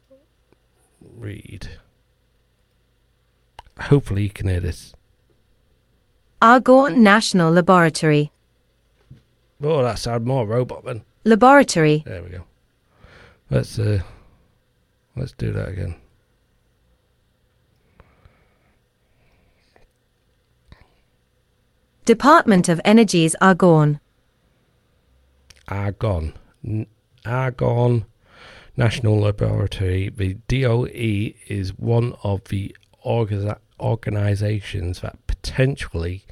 read. 1.20 1.68
Hopefully, 3.80 4.24
you 4.24 4.30
can 4.30 4.48
hear 4.48 4.60
this. 4.60 4.94
Argonne 6.42 7.04
National 7.04 7.52
Laboratory. 7.52 8.32
Oh, 9.62 9.84
that 9.84 10.00
sounded 10.00 10.26
more 10.26 10.48
robot 10.48 10.86
then. 10.86 11.04
Laboratory. 11.26 12.04
There 12.06 12.24
we 12.24 12.30
go. 12.30 12.44
Let's 13.50 13.78
uh, 13.78 14.02
let's 15.16 15.34
do 15.34 15.52
that 15.52 15.68
again. 15.70 15.96
Department 22.06 22.70
of 22.70 22.82
Energy's 22.84 23.36
Argonne. 23.42 24.00
Argonne, 25.68 26.34
N- 26.66 26.88
Argonne 27.26 28.06
National 28.80 29.20
Laboratory. 29.20 30.08
The 30.08 30.36
DOE 30.48 31.34
is 31.48 31.78
one 31.78 32.16
of 32.24 32.46
the 32.46 32.74
orga- 33.06 33.60
organizations 33.78 35.02
that 35.02 35.18
potentially 35.28 36.24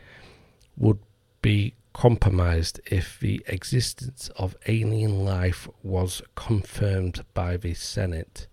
would 0.78 1.00
be 1.42 1.74
compromised 1.92 2.80
if 2.86 3.20
the 3.20 3.44
existence 3.48 4.30
of 4.38 4.56
alien 4.66 5.26
life 5.26 5.68
was 5.84 6.22
confirmed 6.36 7.26
by 7.34 7.58
the 7.58 7.74
Senate. 7.74 8.48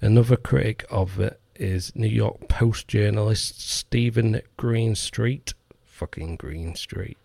Another 0.00 0.36
critic 0.36 0.84
of 0.90 1.20
it 1.20 1.40
is 1.54 1.94
New 1.94 2.08
York 2.08 2.48
Post 2.48 2.88
journalist 2.88 3.60
Steven 3.60 4.42
Greenstreet. 4.56 5.54
Fucking 5.84 6.34
Greenstreet. 6.38 7.18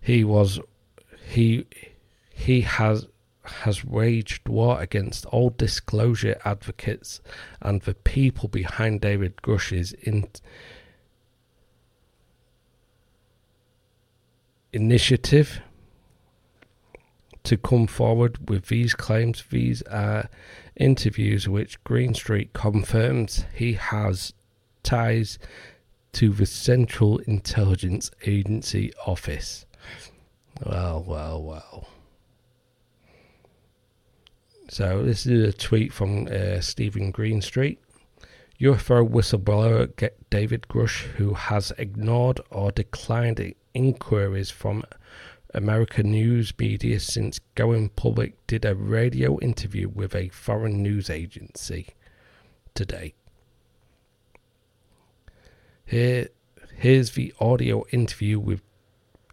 He 0.00 0.24
was 0.24 0.58
he 1.28 1.64
he 2.34 2.62
has 2.62 3.06
has 3.42 3.84
waged 3.84 4.48
war 4.48 4.80
against 4.80 5.26
all 5.26 5.50
disclosure 5.50 6.40
advocates 6.44 7.20
and 7.60 7.82
the 7.82 7.94
people 7.94 8.48
behind 8.48 9.00
David 9.00 9.40
Grusch's 9.42 9.92
in, 9.92 10.28
initiative 14.72 15.60
to 17.42 17.56
come 17.56 17.86
forward 17.86 18.50
with 18.50 18.66
these 18.66 18.94
claims. 18.94 19.44
These 19.50 19.82
are 19.82 20.28
interviews 20.76 21.48
which 21.48 21.82
Greenstreet 21.84 22.52
confirms 22.52 23.44
he 23.54 23.74
has 23.74 24.32
ties 24.82 25.38
to 26.12 26.30
the 26.30 26.46
Central 26.46 27.18
Intelligence 27.18 28.10
Agency 28.26 28.92
office. 29.06 29.64
Well, 30.64 31.04
well, 31.06 31.42
well. 31.42 31.88
So 34.70 35.02
this 35.02 35.26
is 35.26 35.48
a 35.48 35.52
tweet 35.52 35.92
from 35.92 36.28
uh, 36.28 36.60
Steven 36.60 37.10
Greenstreet. 37.10 37.80
UFO 38.60 39.04
whistleblower 39.04 39.90
David 40.30 40.68
Grusch, 40.68 41.06
who 41.16 41.34
has 41.34 41.72
ignored 41.76 42.40
or 42.50 42.70
declined 42.70 43.52
inquiries 43.74 44.52
from 44.52 44.84
American 45.52 46.12
news 46.12 46.54
media 46.56 47.00
since 47.00 47.40
going 47.56 47.88
public, 47.88 48.46
did 48.46 48.64
a 48.64 48.76
radio 48.76 49.40
interview 49.40 49.88
with 49.88 50.14
a 50.14 50.28
foreign 50.28 50.80
news 50.80 51.10
agency 51.10 51.88
today. 52.72 53.14
Here, 55.84 56.28
here's 56.76 57.10
the 57.10 57.34
audio 57.40 57.84
interview 57.90 58.38
with 58.38 58.62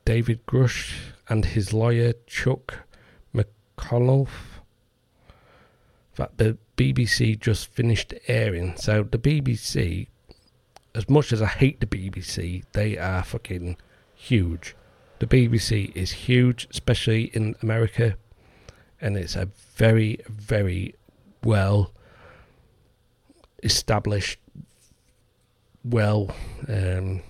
David 0.03 0.47
Grusch 0.47 0.95
and 1.29 1.45
his 1.45 1.73
lawyer 1.73 2.13
Chuck 2.25 2.87
McCullough 3.35 4.29
that 6.17 6.37
the 6.37 6.57
BBC 6.75 7.39
just 7.39 7.67
finished 7.71 8.13
airing. 8.27 8.75
So 8.77 9.03
the 9.03 9.17
BBC 9.17 10.07
as 10.97 11.07
much 11.07 11.31
as 11.31 11.43
I 11.43 11.45
hate 11.45 11.79
the 11.79 11.85
BBC, 11.85 12.63
they 12.73 12.97
are 12.97 13.23
fucking 13.23 13.77
huge. 14.15 14.75
The 15.19 15.27
BBC 15.27 15.95
is 15.95 16.11
huge, 16.11 16.67
especially 16.71 17.25
in 17.35 17.55
America, 17.61 18.17
and 18.99 19.15
it's 19.15 19.35
a 19.35 19.47
very, 19.75 20.19
very 20.27 20.95
well 21.43 21.93
established, 23.61 24.39
well 25.85 26.35
um, 26.67 27.21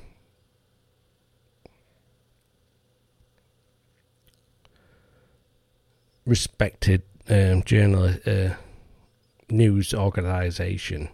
respected 6.26 7.02
um, 7.30 7.64
journal 7.64 8.16
uh, 8.26 8.50
news 9.50 9.94
organisation. 9.94 11.10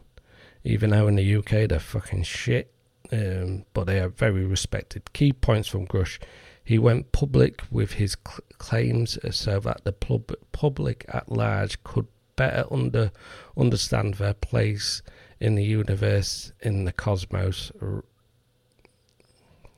Even 0.64 0.92
though 0.92 1.08
in 1.08 1.16
the 1.16 1.36
UK 1.36 1.68
they're 1.70 1.80
fucking 1.80 2.24
shit, 2.24 2.74
um, 3.12 3.66
but 3.74 3.86
they 3.86 4.00
are 4.00 4.10
very 4.10 4.46
respected. 4.46 5.12
Key 5.14 5.34
points 5.34 5.68
from 5.68 5.86
Grusch: 5.86 6.20
he 6.64 6.80
went 6.80 7.12
public 7.12 7.62
with 7.70 7.94
his 7.94 8.16
cl- 8.26 8.40
claims 8.58 9.20
so 9.32 9.60
that 9.60 9.84
the 9.84 9.92
pub- 9.92 10.36
public 10.52 11.06
at 11.10 11.32
large 11.32 11.84
could 11.84 12.08
better 12.36 12.66
under 12.72 13.12
understand 13.58 14.16
their 14.16 14.34
place 14.34 15.02
in 15.40 15.56
the 15.56 15.64
universe, 15.64 16.54
in 16.62 16.86
the 16.86 16.94
cosmos. 16.94 17.72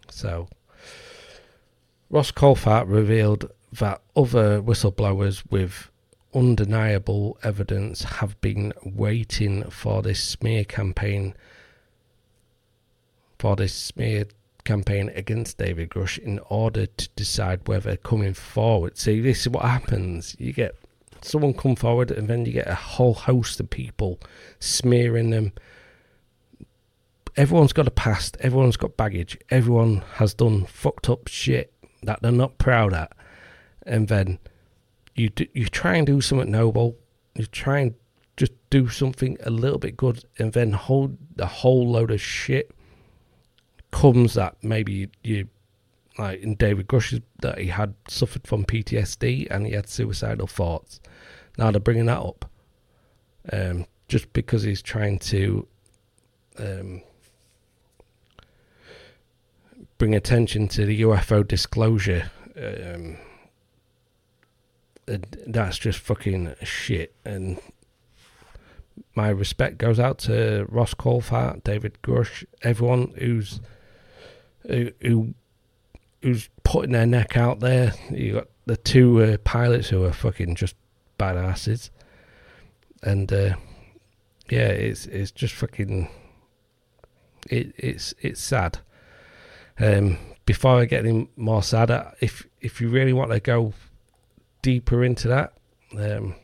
So, 0.10 0.48
Ross 2.10 2.32
Coulthart 2.32 2.88
revealed 2.88 3.50
that 3.74 4.02
other 4.16 4.62
whistleblowers 4.62 5.44
with 5.50 5.90
undeniable 6.36 7.38
evidence 7.42 8.04
have 8.04 8.40
been 8.42 8.74
waiting 8.84 9.64
for 9.70 10.02
this 10.02 10.22
smear 10.22 10.66
campaign 10.66 11.34
for 13.40 13.56
this 13.56 13.74
smear 13.74 14.26
campaign 14.64 15.10
against 15.16 15.58
David 15.58 15.90
Grusch 15.90 16.18
in 16.18 16.40
order 16.50 16.86
to 16.88 17.10
decide 17.16 17.68
whether 17.68 17.96
coming 17.96 18.34
forward. 18.34 18.98
See, 18.98 19.22
this 19.22 19.42
is 19.42 19.50
what 19.50 19.64
happens. 19.64 20.36
You 20.40 20.52
get 20.52 20.76
someone 21.22 21.54
come 21.54 21.76
forward, 21.76 22.12
and 22.12 22.28
then 22.28 22.46
you 22.46 22.54
get 22.54 22.68
a 22.68 22.76
whole 22.76 23.14
host 23.14 23.60
of 23.60 23.70
people 23.70 24.20
smearing 24.60 25.30
them. 25.30 25.54
Everyone's 27.38 27.74
got 27.74 27.88
a 27.88 27.92
past. 27.92 28.38
Everyone's 28.40 28.78
got 28.78 28.98
baggage. 28.98 29.38
Everyone 29.50 30.04
has 30.16 30.34
done 30.34 30.66
fucked 30.66 31.10
up 31.10 31.28
shit 31.28 31.74
that 32.04 32.22
they're 32.22 32.32
not 32.32 32.58
proud 32.58 32.94
at, 32.94 33.12
and 33.86 34.08
then 34.08 34.40
you 35.16 35.30
do, 35.30 35.48
you 35.54 35.68
try 35.68 35.96
and 35.96 36.06
do 36.06 36.22
something 36.22 36.52
noble. 36.52 36.98
You 37.36 37.46
try 37.46 37.80
and 37.80 37.96
just 38.38 38.52
do 38.70 38.90
something 38.90 39.38
a 39.44 39.50
little 39.50 39.80
bit 39.80 39.98
good, 39.98 40.24
and 40.38 40.54
then 40.54 40.74
hold 40.74 41.18
the 41.36 41.46
whole 41.46 41.90
load 41.90 42.12
of 42.12 42.22
shit 42.22 42.72
comes 43.92 44.34
that 44.34 44.58
maybe 44.62 45.10
you 45.24 45.48
like 46.18 46.42
in 46.42 46.56
David 46.56 46.88
Grusch's 46.88 47.22
that 47.42 47.58
he 47.58 47.68
had 47.68 47.94
suffered 48.10 48.46
from 48.46 48.66
PTSD 48.66 49.48
and 49.50 49.66
he 49.66 49.74
had 49.74 49.88
suicidal 49.88 50.48
thoughts. 50.48 51.00
Now 51.58 51.72
they're 51.72 51.80
bringing 51.80 52.06
that 52.06 52.20
up, 52.20 52.50
um, 53.52 53.86
just 54.08 54.32
because 54.34 54.64
he's 54.64 54.82
trying 54.82 55.20
to 55.20 55.68
um, 56.58 57.02
bring 59.98 60.16
attention 60.16 60.68
to 60.70 60.86
the 60.86 61.02
UFO 61.02 61.48
disclosure. 61.48 62.30
Um, 62.58 63.18
that's 65.06 65.78
just 65.78 66.00
fucking 66.00 66.56
shit. 66.64 67.16
And 67.24 67.60
my 69.16 69.30
respect 69.30 69.78
goes 69.78 70.00
out 70.00 70.18
to 70.20 70.66
Ross 70.70 70.94
Coulthart, 70.94 71.64
David 71.64 71.98
Grusch, 72.04 72.46
everyone 72.62 73.14
who's 73.18 73.60
who, 74.68 74.92
who 75.02 75.34
who's 76.22 76.50
putting 76.64 76.94
their 76.94 77.06
neck 77.06 77.38
out 77.38 77.60
there. 77.60 77.94
You 78.10 78.34
got 78.34 78.48
the 78.66 78.78
two 78.78 79.24
uh, 79.24 79.38
pilots 79.44 79.90
who 79.90 80.04
are 80.04 80.14
fucking 80.14 80.56
just 80.56 80.76
badasses, 81.20 81.90
and 83.04 83.32
uh, 83.32 83.56
yeah, 84.50 84.68
it's 84.68 85.06
it's 85.06 85.32
just 85.32 85.54
fucking 85.54 86.10
it 87.50 87.74
it's 87.78 88.14
it's 88.20 88.42
sad. 88.42 88.80
Um, 89.78 90.18
before 90.46 90.80
I 90.80 90.86
get 90.86 91.06
any 91.06 91.28
more 91.36 91.64
sad, 91.64 91.92
uh, 91.92 92.12
if 92.22 92.48
if 92.62 92.82
you 92.82 92.90
really 92.90 93.14
want 93.14 93.32
to 93.32 93.40
go 93.40 93.74
deeper 94.66 95.04
into 95.04 95.28
that, 95.28 95.54
um, 95.98 96.36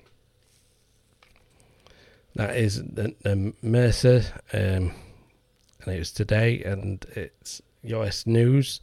that 2.36 2.56
is 2.56 2.84
the, 2.84 3.16
the 3.24 3.54
Mercer, 3.62 4.24
um, 4.54 4.94
and 5.82 5.96
it 5.96 6.00
was 6.00 6.12
today, 6.12 6.64
and 6.64 7.04
it's 7.16 7.62
US 7.84 8.28
News 8.28 8.82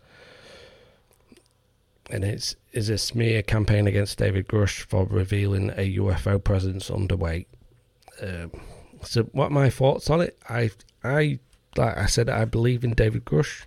and 2.11 2.25
it's 2.25 2.57
is 2.73 2.89
a 2.89 2.99
smear 2.99 3.43
campaign 3.43 3.87
against 3.87 4.19
David 4.19 4.49
Grusch 4.49 4.83
for 4.87 5.05
revealing 5.07 5.71
a 5.71 5.97
UFO 5.99 6.43
presence 6.43 6.91
underway. 6.91 7.47
Um, 8.23 8.53
so, 9.03 9.25
what 9.25 9.53
my 9.53 9.71
thoughts 9.71 10.11
on 10.11 10.21
it? 10.21 10.39
I, 10.49 10.71
I, 11.05 11.39
like 11.77 11.97
I 11.97 12.07
said, 12.07 12.29
I 12.29 12.45
believe 12.45 12.85
in 12.85 12.95
David 12.95 13.25
Grusch. 13.25 13.65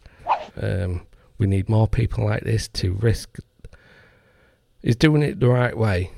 Um, 0.62 1.05
we 1.38 1.47
need 1.47 1.69
more 1.69 1.88
people 1.88 2.25
like 2.25 2.43
this 2.43 2.67
to 2.69 2.93
risk. 2.93 3.39
He's 4.81 4.95
doing 4.95 5.21
it 5.21 5.39
the 5.39 5.49
right 5.49 5.77
way. 5.77 6.11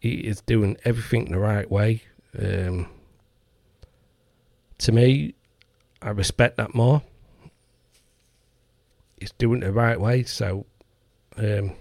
He 0.00 0.14
is 0.14 0.40
doing 0.42 0.76
everything 0.84 1.30
the 1.30 1.38
right 1.38 1.70
way. 1.70 2.02
Um, 2.38 2.88
to 4.78 4.92
me, 4.92 5.34
I 6.00 6.10
respect 6.10 6.56
that 6.56 6.74
more. 6.74 7.02
He's 9.18 9.32
doing 9.32 9.62
it 9.62 9.66
the 9.66 9.72
right 9.72 10.00
way, 10.00 10.24
so 10.24 10.66
um, 11.36 11.74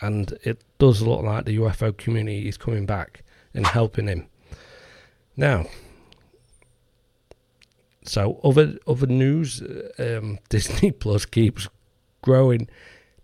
and 0.00 0.32
it 0.42 0.62
does 0.78 1.02
look 1.02 1.22
like 1.22 1.44
the 1.44 1.58
UFO 1.58 1.96
community 1.96 2.48
is 2.48 2.56
coming 2.56 2.86
back 2.86 3.22
and 3.54 3.66
helping 3.66 4.06
him. 4.06 4.28
Now, 5.36 5.66
so 8.04 8.40
other 8.44 8.78
other 8.86 9.06
news, 9.06 9.62
um, 9.98 10.38
Disney 10.48 10.92
Plus 10.92 11.26
keeps 11.26 11.68
growing. 12.22 12.68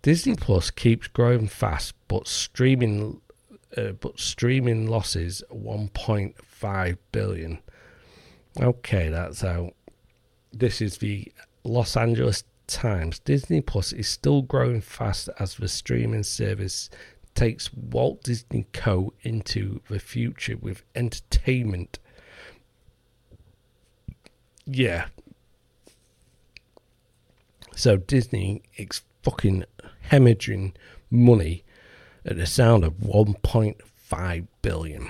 Disney 0.03 0.35
Plus 0.35 0.69
keeps 0.69 1.07
growing 1.07 1.47
fast, 1.47 1.95
but 2.07 2.27
streaming, 2.27 3.21
uh, 3.75 3.93
but 3.93 4.19
streaming 4.19 4.87
losses 4.87 5.41
1.5 5.51 6.97
billion. 7.11 7.59
Okay, 8.61 9.09
that's 9.09 9.43
out. 9.43 9.73
This 10.51 10.79
is 10.81 10.99
the 10.99 11.31
Los 11.63 11.97
Angeles 11.97 12.43
times, 12.67 13.19
Disney 13.19 13.61
Plus 13.61 13.93
is 13.93 14.07
still 14.07 14.41
growing 14.41 14.81
fast 14.81 15.29
as 15.39 15.55
the 15.55 15.67
streaming 15.67 16.23
service 16.23 16.89
takes 17.35 17.73
Walt 17.73 18.23
Disney 18.23 18.67
Co. 18.73 19.13
into 19.21 19.81
the 19.89 19.99
future 19.99 20.57
with 20.57 20.83
entertainment. 20.95 21.99
Yeah. 24.65 25.07
So 27.75 27.97
Disney 27.97 28.61
it's 28.75 29.01
fucking 29.23 29.65
hemorrhaging 30.09 30.73
money 31.09 31.63
at 32.25 32.37
the 32.37 32.45
sound 32.45 32.83
of 32.83 32.93
1.5 32.95 34.47
billion. 34.61 35.09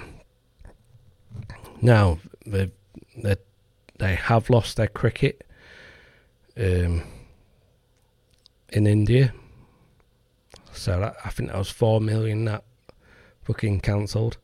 Now, 1.81 2.19
they, 2.45 2.71
they, 3.17 3.35
they 3.99 4.15
have 4.15 4.49
lost 4.49 4.77
their 4.77 4.87
cricket. 4.87 5.45
Um, 6.57 7.03
in 8.73 8.87
India. 8.87 9.33
So 10.73 10.99
that, 10.99 11.15
I 11.23 11.29
think 11.29 11.49
that 11.49 11.57
was 11.57 11.69
four 11.69 12.01
million 12.01 12.45
that 12.45 12.63
fucking 13.43 13.81
cancelled. 13.81 14.37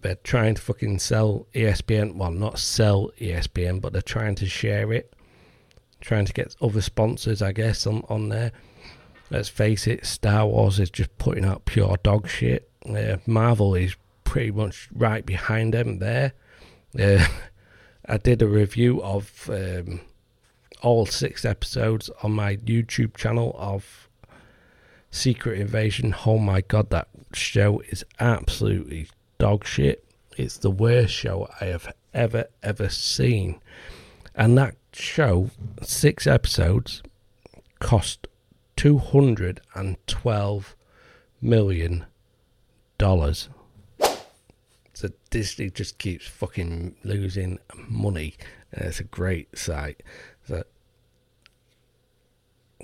They're 0.00 0.16
trying 0.16 0.54
to 0.54 0.62
fucking 0.62 0.98
sell 0.98 1.46
ESPN. 1.54 2.14
Well, 2.14 2.30
not 2.30 2.58
sell 2.58 3.10
ESPN, 3.20 3.82
but 3.82 3.92
they're 3.92 4.00
trying 4.00 4.34
to 4.36 4.46
share 4.46 4.92
it. 4.92 5.12
Trying 6.00 6.24
to 6.26 6.32
get 6.32 6.56
other 6.60 6.80
sponsors, 6.80 7.42
I 7.42 7.52
guess, 7.52 7.86
on, 7.86 8.04
on 8.08 8.28
there. 8.28 8.52
Let's 9.30 9.48
face 9.48 9.86
it, 9.86 10.04
Star 10.04 10.46
Wars 10.46 10.80
is 10.80 10.90
just 10.90 11.16
putting 11.18 11.44
out 11.44 11.64
pure 11.64 11.96
dog 12.02 12.28
shit. 12.28 12.68
Uh, 12.88 13.18
Marvel 13.26 13.74
is 13.74 13.94
pretty 14.24 14.50
much 14.50 14.88
right 14.92 15.24
behind 15.24 15.74
them 15.74 15.98
there. 15.98 16.32
Uh, 16.98 17.26
I 18.06 18.16
did 18.16 18.42
a 18.42 18.48
review 18.48 19.02
of 19.02 19.48
um, 19.52 20.00
all 20.82 21.06
six 21.06 21.44
episodes 21.44 22.10
on 22.22 22.32
my 22.32 22.56
YouTube 22.56 23.16
channel 23.16 23.54
of 23.58 24.08
Secret 25.10 25.60
Invasion. 25.60 26.14
Oh 26.26 26.38
my 26.38 26.60
god, 26.62 26.90
that 26.90 27.08
show 27.32 27.80
is 27.88 28.04
absolutely 28.18 29.08
dog 29.38 29.64
shit. 29.64 30.04
It's 30.36 30.58
the 30.58 30.70
worst 30.70 31.12
show 31.12 31.48
I 31.60 31.66
have 31.66 31.92
ever, 32.14 32.46
ever 32.62 32.88
seen. 32.88 33.60
And 34.34 34.56
that 34.58 34.74
show, 35.00 35.50
six 35.82 36.26
episodes, 36.26 37.02
cost 37.78 38.26
$212 38.76 40.64
million. 41.40 42.06
So 44.92 45.08
Disney 45.30 45.70
just 45.70 45.98
keeps 45.98 46.26
fucking 46.26 46.96
losing 47.04 47.58
money. 47.88 48.34
And 48.72 48.86
it's 48.86 49.00
a 49.00 49.04
great 49.04 49.56
site. 49.58 50.02
So 50.46 50.64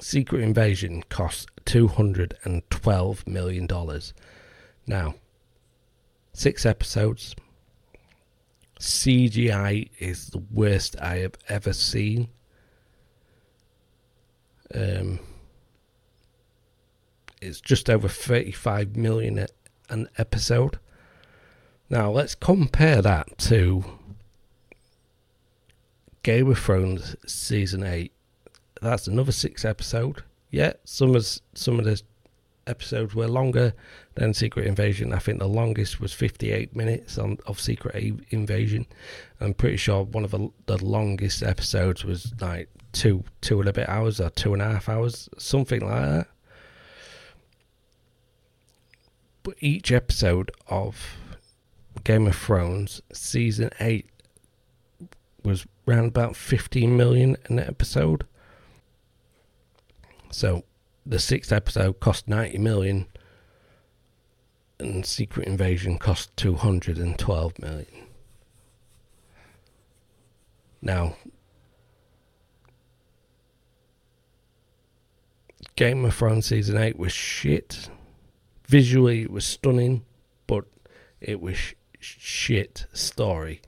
Secret 0.01 0.43
Invasion 0.43 1.03
costs 1.09 1.47
$212 1.67 3.27
million. 3.27 3.69
Now, 4.87 5.15
six 6.33 6.67
episodes. 6.67 7.35
CGI 8.81 9.91
is 9.99 10.29
the 10.29 10.43
worst 10.51 10.97
I 11.01 11.19
have 11.19 11.35
ever 11.49 11.73
seen. 11.73 12.29
Um, 14.75 15.21
it's 17.41 17.61
just 17.61 17.89
over 17.89 18.09
35 18.09 18.97
million 18.97 19.47
an 19.89 20.09
episode. 20.19 20.79
Now, 21.89 22.11
let's 22.11 22.35
compare 22.35 23.01
that 23.01 23.39
to 23.39 23.85
Game 26.23 26.51
of 26.51 26.59
Thrones 26.59 27.15
season 27.27 27.85
8 27.85 28.13
that's 28.83 29.07
another 29.07 29.33
six 29.33 29.65
episode. 29.65 30.23
Yeah, 30.51 30.75
some 30.85 31.15
of 31.15 31.27
some 31.55 31.79
of 31.79 31.85
the 31.85 32.01
episodes 32.67 33.15
were 33.15 33.29
longer 33.29 33.73
than 34.15 34.35
Secret 34.35 34.67
Invasion. 34.67 35.13
I 35.13 35.19
think 35.19 35.39
the 35.39 35.49
longest 35.49 36.01
was 36.01 36.13
58 36.13 36.75
minutes 36.75 37.19
on 37.19 37.39
of 37.47 37.61
Secret 37.61 37.95
Invasion. 38.31 38.87
I'm 39.41 39.55
pretty 39.55 39.77
sure 39.77 40.05
one 40.05 40.25
of 40.25 40.31
the, 40.31 40.51
the 40.67 40.85
longest 40.85 41.43
episodes 41.43 42.05
was 42.05 42.33
like 42.41 42.69
two 42.93 43.25
two 43.41 43.61
and 43.61 43.69
a 43.69 43.73
bit 43.73 43.89
hours 43.89 44.21
or 44.21 44.31
two 44.31 44.53
and 44.53 44.63
a 44.63 44.67
half 44.67 44.89
hours, 44.89 45.29
something 45.39 45.81
like 45.81 46.03
that. 46.03 46.29
But 49.43 49.55
each 49.61 49.93
episode 49.93 50.51
of 50.67 51.17
Game 52.05 52.27
of 52.27 52.37
Thrones 52.37 53.01
season 53.13 53.71
eight 53.81 54.07
was 55.45 55.67
around 55.87 56.07
about 56.07 56.35
15 56.35 56.97
million 56.97 57.37
an 57.47 57.61
episode. 57.61 58.27
So 60.31 60.65
the 61.07 61.19
sixth 61.21 61.53
episode 61.53 62.01
cost 62.01 62.27
90 62.27 62.59
million 62.59 63.07
and 64.79 65.07
Secret 65.07 65.47
Invasion 65.47 65.99
cost 65.99 66.37
212 66.37 67.59
million. 67.61 67.87
Now, 70.83 71.17
Game 75.77 76.05
of 76.05 76.15
Thrones 76.15 76.47
season 76.47 76.77
8 76.77 76.99
was 76.99 77.13
shit. 77.13 77.89
Visually, 78.67 79.23
it 79.23 79.31
was 79.31 79.45
stunning, 79.45 80.05
but 80.47 80.65
it 81.21 81.41
was 81.41 81.57
sh- 81.57 81.75
shit 82.01 82.87
story. 82.93 83.63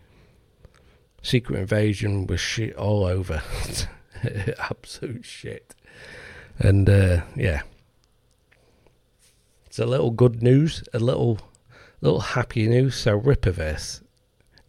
Secret 1.22 1.58
Invasion 1.58 2.26
was 2.26 2.40
shit 2.40 2.74
all 2.76 3.04
over. 3.04 3.42
Absolute 4.70 5.24
shit. 5.24 5.74
And 6.58 6.88
uh, 6.88 7.22
yeah, 7.36 7.62
it's 9.66 9.78
a 9.78 9.86
little 9.86 10.10
good 10.10 10.42
news, 10.42 10.82
a 10.92 10.98
little 10.98 11.38
little 12.00 12.20
happy 12.20 12.66
news. 12.66 12.96
So 12.96 13.18
Rippaverse, 13.18 14.02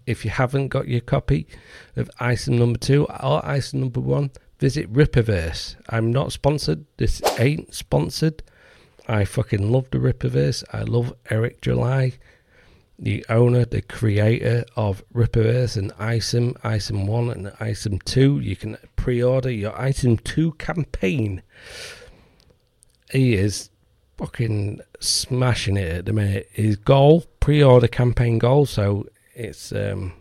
if 0.06 0.24
you 0.24 0.32
haven't 0.32 0.68
got 0.68 0.88
your 0.88 1.02
copy 1.02 1.48
of 1.96 2.10
Isom 2.20 2.58
Number 2.58 2.80
Two 2.80 3.06
or 3.06 3.46
Isom 3.46 3.82
Number 3.82 4.00
One, 4.00 4.32
visit 4.60 4.92
Rippaverse. 4.94 5.76
I'm 5.90 6.12
not 6.12 6.32
sponsored. 6.32 6.86
This 6.98 7.22
ain't 7.40 7.74
sponsored. 7.74 8.44
I 9.08 9.26
fucking 9.26 9.72
love 9.72 9.90
the 9.90 9.98
Rippaverse. 9.98 10.64
I 10.72 10.84
love 10.84 11.14
Eric 11.32 11.62
July 11.62 12.20
the 13.02 13.26
owner, 13.30 13.66
the 13.66 13.82
creator 13.82 14.66
of 14.76 15.04
Rippaverse 15.14 15.78
and 15.78 15.92
Isom, 15.98 16.56
Isom 16.64 17.08
1 17.08 17.30
and 17.32 17.52
Isom 17.60 18.00
2. 18.00 18.40
You 18.40 18.56
can 18.56 18.78
pre 19.00 19.24
order 19.24 19.50
your 19.50 19.80
Isom 19.80 20.18
2 20.18 20.52
campaign. 20.54 21.42
He 23.10 23.34
is 23.36 23.70
fucking 24.18 24.82
smashing 25.00 25.78
it 25.78 25.90
at 25.90 26.06
the 26.06 26.12
minute. 26.12 26.50
His 26.52 26.76
goal, 26.76 27.24
pre 27.40 27.64
order 27.64 27.88
campaign 27.88 28.40
goal, 28.40 28.66
so 28.66 29.08
it's, 29.34 29.72
um, 29.72 30.12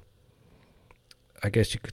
I 1.42 1.50
guess 1.50 1.74
you 1.74 1.80
could. 1.80 1.92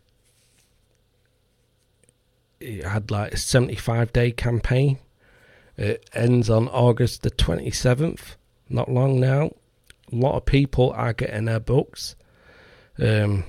It 2.59 2.85
had 2.85 3.09
like 3.09 3.33
a 3.33 3.37
75 3.37 4.13
day 4.13 4.31
campaign. 4.31 4.99
It 5.77 6.07
ends 6.13 6.51
on 6.51 6.67
August 6.67 7.23
the 7.23 7.31
27th. 7.31 8.35
Not 8.69 8.91
long 8.91 9.19
now 9.19 9.49
a 10.11 10.15
lot 10.15 10.35
of 10.35 10.45
people 10.45 10.93
are 10.95 11.13
getting 11.13 11.45
their 11.45 11.59
books. 11.59 12.15
Um, 12.99 13.43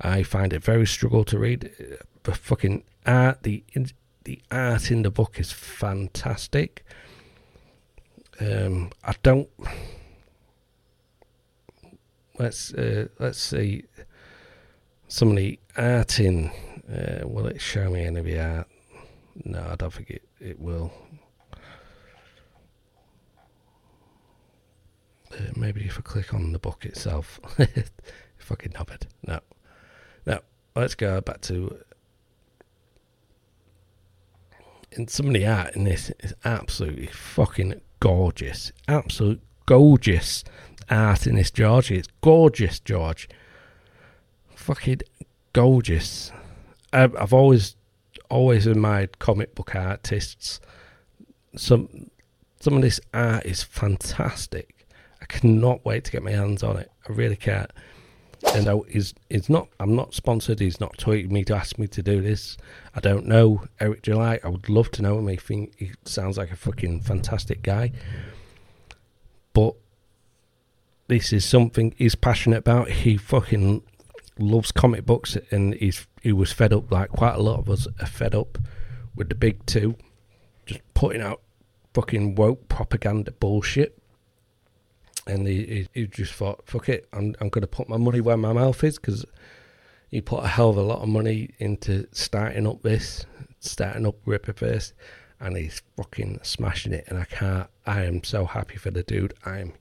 I 0.00 0.22
find 0.22 0.52
it 0.52 0.64
very 0.64 0.86
struggle 0.86 1.24
to 1.24 1.38
read. 1.38 1.70
The 2.24 2.34
fucking 2.34 2.84
art, 3.06 3.42
the 3.44 3.64
the 4.24 4.42
art 4.50 4.90
in 4.90 5.02
the 5.02 5.10
book 5.10 5.38
is 5.38 5.52
fantastic. 5.52 6.84
Um, 8.40 8.90
I 9.04 9.14
don't 9.22 9.48
let's 12.38 12.72
uh, 12.74 13.08
let's 13.18 13.38
see 13.38 13.84
some 15.08 15.30
of 15.30 15.36
the 15.36 15.58
art 15.76 16.18
in. 16.18 16.50
Uh, 16.90 17.26
will 17.26 17.46
it 17.46 17.60
show 17.60 17.88
me 17.90 18.04
any 18.04 18.18
of 18.18 18.24
the 18.26 18.40
art? 18.40 18.66
No, 19.44 19.64
I 19.70 19.76
don't 19.76 19.92
think 19.92 20.10
it, 20.10 20.22
it 20.40 20.58
will. 20.58 20.92
Uh, 25.32 25.52
maybe 25.54 25.82
if 25.82 25.98
I 25.98 26.00
click 26.00 26.34
on 26.34 26.52
the 26.52 26.58
book 26.58 26.84
itself, 26.84 27.38
fucking 28.38 28.72
knobhead. 28.72 29.02
No, 29.24 29.40
no. 30.26 30.40
Let's 30.74 30.96
go 30.96 31.20
back 31.20 31.40
to. 31.42 31.78
And 34.92 35.08
some 35.08 35.28
of 35.28 35.34
the 35.34 35.46
art 35.46 35.76
in 35.76 35.84
this 35.84 36.10
is 36.20 36.34
absolutely 36.44 37.06
fucking 37.06 37.80
gorgeous. 38.00 38.72
Absolute 38.88 39.40
gorgeous 39.66 40.42
art 40.90 41.28
in 41.28 41.36
this, 41.36 41.52
George. 41.52 41.92
It's 41.92 42.08
gorgeous, 42.20 42.80
George. 42.80 43.28
fucking 44.56 45.02
gorgeous. 45.52 46.32
I've, 46.92 47.32
always 47.32 47.76
always 48.28 48.66
admired 48.66 49.18
comic 49.18 49.54
book 49.54 49.74
artists. 49.74 50.60
Some 51.56 52.10
some 52.60 52.74
of 52.74 52.82
this 52.82 53.00
art 53.14 53.46
is 53.46 53.62
fantastic. 53.62 54.86
I 55.20 55.24
cannot 55.26 55.84
wait 55.84 56.04
to 56.04 56.12
get 56.12 56.22
my 56.22 56.32
hands 56.32 56.62
on 56.62 56.76
it. 56.76 56.90
I 57.08 57.12
really 57.12 57.36
can't. 57.36 57.70
And 58.54 58.68
I, 58.68 58.76
he's, 58.88 59.14
he's 59.28 59.50
not. 59.50 59.68
I'm 59.78 59.94
not 59.94 60.14
sponsored. 60.14 60.60
He's 60.60 60.80
not 60.80 60.96
tweeting 60.96 61.30
me 61.30 61.44
to 61.44 61.54
ask 61.54 61.78
me 61.78 61.86
to 61.88 62.02
do 62.02 62.22
this. 62.22 62.56
I 62.94 63.00
don't 63.00 63.26
know 63.26 63.64
Eric 63.80 64.02
July. 64.02 64.40
I 64.42 64.48
would 64.48 64.68
love 64.68 64.90
to 64.92 65.02
know 65.02 65.18
him. 65.18 65.28
I 65.28 65.36
think 65.36 65.74
he 65.78 65.92
sounds 66.04 66.38
like 66.38 66.50
a 66.50 66.56
fucking 66.56 67.00
fantastic 67.00 67.62
guy. 67.62 67.92
But 69.52 69.74
this 71.08 71.32
is 71.32 71.44
something 71.44 71.94
he's 71.98 72.14
passionate 72.14 72.58
about. 72.58 72.88
He 72.88 73.16
fucking 73.16 73.82
loves 74.38 74.72
comic 74.72 75.04
books, 75.04 75.36
and 75.50 75.74
he's 75.74 76.06
he 76.20 76.32
was 76.32 76.52
fed 76.52 76.72
up. 76.72 76.90
Like 76.90 77.10
quite 77.10 77.34
a 77.34 77.42
lot 77.42 77.58
of 77.58 77.68
us 77.68 77.86
are 78.00 78.06
fed 78.06 78.34
up 78.34 78.58
with 79.14 79.28
the 79.28 79.34
big 79.34 79.64
two, 79.66 79.96
just 80.66 80.80
putting 80.94 81.22
out 81.22 81.40
fucking 81.94 82.34
woke 82.34 82.68
propaganda 82.68 83.32
bullshit. 83.32 83.96
And 85.26 85.46
he, 85.46 85.64
he, 85.64 85.88
he 85.92 86.06
just 86.06 86.32
thought, 86.32 86.66
fuck 86.66 86.88
it, 86.88 87.06
I'm, 87.12 87.34
I'm 87.40 87.48
going 87.48 87.62
to 87.62 87.66
put 87.66 87.88
my 87.88 87.96
money 87.96 88.20
where 88.20 88.36
my 88.36 88.52
mouth 88.52 88.82
is 88.82 88.98
because 88.98 89.24
he 90.10 90.20
put 90.20 90.44
a 90.44 90.48
hell 90.48 90.70
of 90.70 90.76
a 90.76 90.82
lot 90.82 91.02
of 91.02 91.08
money 91.08 91.50
into 91.58 92.06
starting 92.12 92.66
up 92.66 92.82
this, 92.82 93.26
starting 93.60 94.06
up 94.06 94.16
Rippaverse, 94.24 94.92
and 95.38 95.56
he's 95.56 95.82
fucking 95.96 96.40
smashing 96.42 96.92
it. 96.92 97.04
And 97.06 97.18
I 97.18 97.24
can't, 97.24 97.68
I 97.86 98.04
am 98.04 98.24
so 98.24 98.44
happy 98.44 98.76
for 98.76 98.90
the 98.90 99.02
dude. 99.02 99.34
I'm 99.44 99.74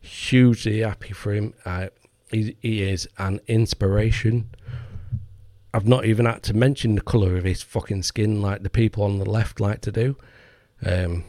hugely 0.00 0.80
happy 0.80 1.12
for 1.12 1.32
him. 1.32 1.54
I, 1.64 1.90
he, 2.30 2.56
he 2.60 2.82
is 2.82 3.08
an 3.18 3.40
inspiration. 3.46 4.50
I've 5.74 5.86
not 5.86 6.04
even 6.04 6.26
had 6.26 6.42
to 6.44 6.54
mention 6.54 6.94
the 6.94 7.00
colour 7.00 7.36
of 7.36 7.44
his 7.44 7.62
fucking 7.62 8.02
skin 8.02 8.42
like 8.42 8.62
the 8.62 8.70
people 8.70 9.02
on 9.04 9.18
the 9.18 9.28
left 9.28 9.58
like 9.58 9.80
to 9.82 9.92
do. 9.92 10.16
Um, 10.84 11.24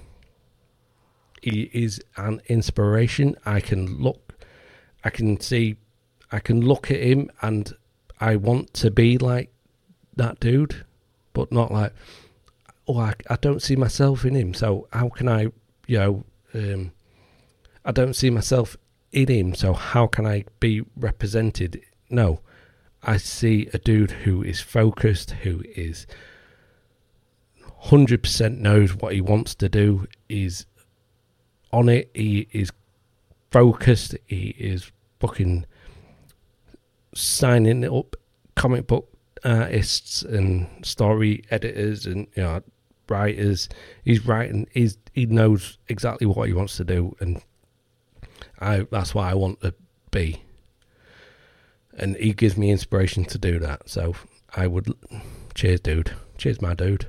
he 1.41 1.69
is 1.73 2.01
an 2.17 2.41
inspiration. 2.47 3.36
I 3.45 3.60
can 3.60 4.01
look, 4.01 4.34
I 5.03 5.10
can 5.10 5.39
see, 5.39 5.77
I 6.32 6.39
can 6.39 6.62
look 6.62 6.91
at 6.91 6.99
him 6.99 7.29
and 7.41 7.73
I 8.19 8.36
want 8.36 8.73
to 8.75 8.91
be 8.91 9.17
like 9.17 9.51
that 10.15 10.39
dude, 10.39 10.86
but 11.34 11.51
not 11.51 11.71
like, 11.71 11.93
oh, 12.88 12.99
I, 12.99 13.13
I 13.29 13.38
don't 13.38 13.62
see 13.62 13.75
myself 13.75 14.25
in 14.25 14.36
him. 14.36 14.53
So 14.53 14.88
how 14.91 15.10
can 15.10 15.27
I, 15.27 15.51
you 15.88 15.97
know, 15.99 16.23
um, 16.53 16.91
I 17.86 17.91
don't 17.91 18.15
see 18.15 18.29
myself 18.29 18.77
in 19.12 19.27
him. 19.27 19.56
So 19.56 19.73
how 19.73 20.08
can 20.08 20.25
I 20.25 20.45
be 20.60 20.84
represented? 20.95 21.82
No, 22.10 22.39
I 23.04 23.18
see 23.18 23.70
a 23.74 23.78
dude 23.78 24.12
who 24.12 24.42
is 24.44 24.62
focused, 24.62 25.32
who 25.32 25.63
is 25.76 26.08
100% 27.86 28.58
knows 28.60 28.96
what 28.96 29.13
he 29.13 29.22
wants 29.22 29.56
to 29.56 29.68
do, 29.68 30.08
is 30.30 30.66
on 31.72 31.89
it. 31.89 32.10
He 32.13 32.48
is 32.52 32.72
focused. 33.52 34.16
He 34.26 34.56
is 34.58 34.92
fucking 35.20 35.66
signing 37.13 37.86
up 37.86 38.16
comic 38.56 38.88
book 38.88 39.10
artists 39.44 40.22
and 40.24 40.68
story 40.86 41.44
editors 41.52 42.06
and 42.06 42.28
you 42.36 42.44
know 42.44 42.63
writers. 43.10 43.70
He's 44.04 44.26
writing. 44.26 44.68
He's 44.72 44.98
he 45.12 45.26
knows 45.26 45.78
exactly 45.89 46.28
what 46.28 46.48
he 46.48 46.54
wants 46.54 46.78
to 46.78 46.84
do, 46.84 47.16
and 47.20 47.44
I 48.60 48.88
that's 48.92 49.13
what 49.13 49.26
I 49.28 49.34
want 49.34 49.62
to 49.62 49.74
be. 50.12 50.42
And 51.97 52.15
he 52.17 52.34
gives 52.34 52.58
me 52.58 52.71
inspiration 52.71 53.25
to 53.25 53.38
do 53.38 53.60
that. 53.60 53.89
So 53.89 54.15
I 54.56 54.67
would 54.67 54.93
cheers, 55.53 55.79
dude. 55.79 56.12
Cheers, 56.38 56.62
my 56.62 56.73
dude. 56.73 57.08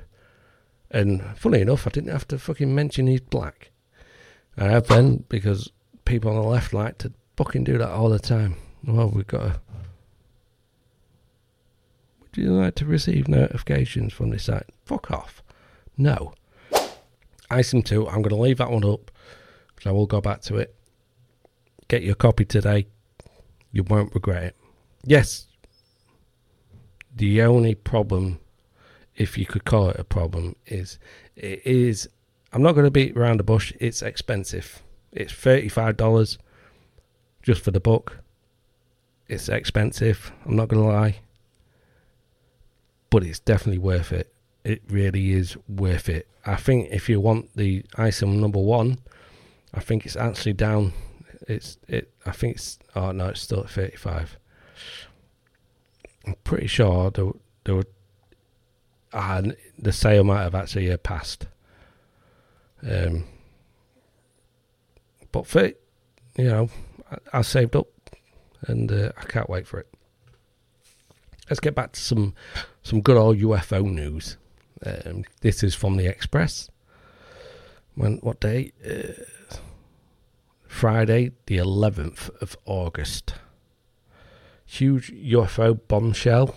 And 0.91 1.23
funny 1.37 1.61
enough, 1.61 1.87
I 1.87 1.89
didn't 1.89 2.11
have 2.11 2.27
to 2.29 2.37
fucking 2.37 2.73
mention 2.73 3.07
he's 3.07 3.21
black. 3.21 3.71
I 4.57 4.65
have 4.65 4.87
been 4.87 5.25
because 5.27 5.71
people 6.05 6.29
on 6.31 6.41
the 6.41 6.47
left 6.47 6.73
like 6.73 6.97
to 6.99 7.11
fucking 7.35 7.63
do 7.63 7.77
that 7.77 7.89
all 7.89 8.09
the 8.09 8.19
time. 8.19 8.55
Well, 8.83 9.09
we've 9.09 9.27
got 9.27 9.39
to. 9.41 9.59
Would 12.21 12.37
you 12.37 12.51
like 12.53 12.75
to 12.75 12.85
receive 12.85 13.27
notifications 13.27 14.13
from 14.13 14.29
this 14.29 14.43
site? 14.43 14.69
Fuck 14.85 15.11
off. 15.11 15.43
No. 15.97 16.33
Isom 17.49 17.81
2, 17.81 18.07
I'm 18.07 18.21
going 18.21 18.29
to 18.29 18.35
leave 18.35 18.57
that 18.57 18.71
one 18.71 18.85
up 18.85 19.11
because 19.67 19.89
I 19.89 19.91
will 19.91 20.07
go 20.07 20.21
back 20.21 20.41
to 20.43 20.57
it. 20.57 20.75
Get 21.87 22.03
your 22.03 22.15
copy 22.15 22.45
today. 22.45 22.87
You 23.71 23.83
won't 23.83 24.13
regret 24.13 24.43
it. 24.43 24.55
Yes. 25.05 25.47
The 27.15 27.41
only 27.41 27.75
problem, 27.75 28.39
if 29.15 29.37
you 29.37 29.45
could 29.45 29.63
call 29.63 29.89
it 29.89 29.99
a 29.99 30.03
problem, 30.03 30.55
is 30.65 30.99
it 31.35 31.65
is 31.65 32.09
I'm 32.51 32.61
not 32.61 32.73
going 32.73 32.85
to 32.85 32.91
beat 32.91 33.17
around 33.17 33.39
the 33.39 33.43
bush. 33.43 33.73
It's 33.79 34.01
expensive. 34.01 34.81
It's 35.11 35.33
$35 35.33 36.37
just 37.43 37.61
for 37.61 37.71
the 37.71 37.79
book. 37.79 38.19
It's 39.27 39.49
expensive. 39.49 40.31
I'm 40.45 40.55
not 40.55 40.69
going 40.69 40.81
to 40.81 40.87
lie. 40.87 41.19
But 43.09 43.23
it's 43.23 43.39
definitely 43.39 43.79
worth 43.79 44.11
it. 44.11 44.33
It 44.63 44.81
really 44.89 45.33
is 45.33 45.57
worth 45.67 46.07
it. 46.09 46.27
I 46.45 46.55
think 46.55 46.89
if 46.91 47.09
you 47.09 47.19
want 47.19 47.55
the 47.55 47.85
Isom 47.97 48.39
number 48.39 48.59
one, 48.59 48.99
I 49.73 49.81
think 49.81 50.05
it's 50.05 50.15
actually 50.15 50.53
down. 50.53 50.93
It's 51.47 51.77
it. 51.87 52.11
I 52.25 52.31
think 52.31 52.55
it's. 52.55 52.79
Oh 52.95 53.11
no, 53.11 53.27
it's 53.27 53.41
still 53.41 53.61
at 53.61 53.69
35. 53.69 54.37
I'm 56.25 56.35
pretty 56.43 56.67
sure 56.67 57.11
there 57.11 57.31
there 57.63 57.75
were. 57.75 57.87
Ah, 59.13 59.41
the 59.77 59.93
sale 59.93 60.23
might 60.23 60.43
have 60.43 60.55
actually 60.55 60.91
uh, 60.91 60.97
passed. 60.97 61.47
Um, 62.87 63.25
but 65.31 65.47
for 65.47 65.67
you 66.37 66.45
know, 66.45 66.69
I, 67.11 67.39
I 67.39 67.41
saved 67.41 67.75
up, 67.75 67.87
and 68.67 68.91
uh, 68.91 69.11
I 69.17 69.23
can't 69.23 69.49
wait 69.49 69.67
for 69.67 69.79
it. 69.79 69.87
Let's 71.49 71.59
get 71.59 71.75
back 71.75 71.93
to 71.93 71.99
some 71.99 72.33
some 72.83 73.01
good 73.01 73.17
old 73.17 73.37
UFO 73.37 73.85
news. 73.85 74.37
Um, 74.85 75.23
this 75.41 75.63
is 75.63 75.75
from 75.75 75.97
the 75.97 76.07
Express. 76.07 76.69
When 77.95 78.17
what 78.17 78.39
day? 78.39 78.71
Uh, 78.85 79.23
Friday, 80.67 81.31
the 81.45 81.57
eleventh 81.57 82.29
of 82.41 82.57
August. 82.65 83.35
Huge 84.65 85.11
UFO 85.11 85.79
bombshell 85.87 86.55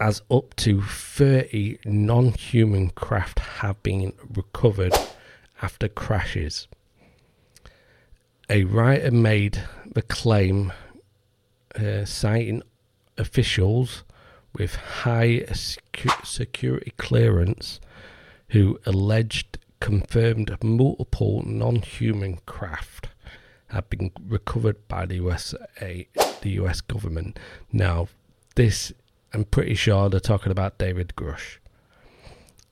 as 0.00 0.22
up 0.30 0.56
to 0.56 0.80
30 0.80 1.78
non 1.84 2.32
human 2.32 2.90
craft 2.90 3.38
have 3.38 3.82
been 3.82 4.12
recovered 4.34 4.94
after 5.60 5.88
crashes. 5.88 6.66
A 8.48 8.64
writer 8.64 9.10
made 9.10 9.62
the 9.86 10.02
claim, 10.02 10.72
uh, 11.78 12.04
citing 12.04 12.62
officials 13.18 14.02
with 14.54 14.74
high 14.74 15.44
security 16.24 16.92
clearance 16.96 17.80
who 18.48 18.80
alleged 18.86 19.58
confirmed 19.80 20.56
multiple 20.62 21.42
non 21.44 21.76
human 21.76 22.38
craft 22.46 23.08
have 23.70 23.88
been 23.90 24.10
recovered 24.26 24.86
by 24.88 25.06
the 25.06 25.16
USA, 25.16 26.06
the 26.42 26.50
US 26.50 26.80
government. 26.80 27.38
Now, 27.72 28.08
this 28.56 28.92
I'm 29.32 29.44
pretty 29.44 29.74
sure 29.74 30.08
they're 30.08 30.20
talking 30.20 30.50
about 30.50 30.78
David 30.78 31.12
Grusch. 31.16 31.58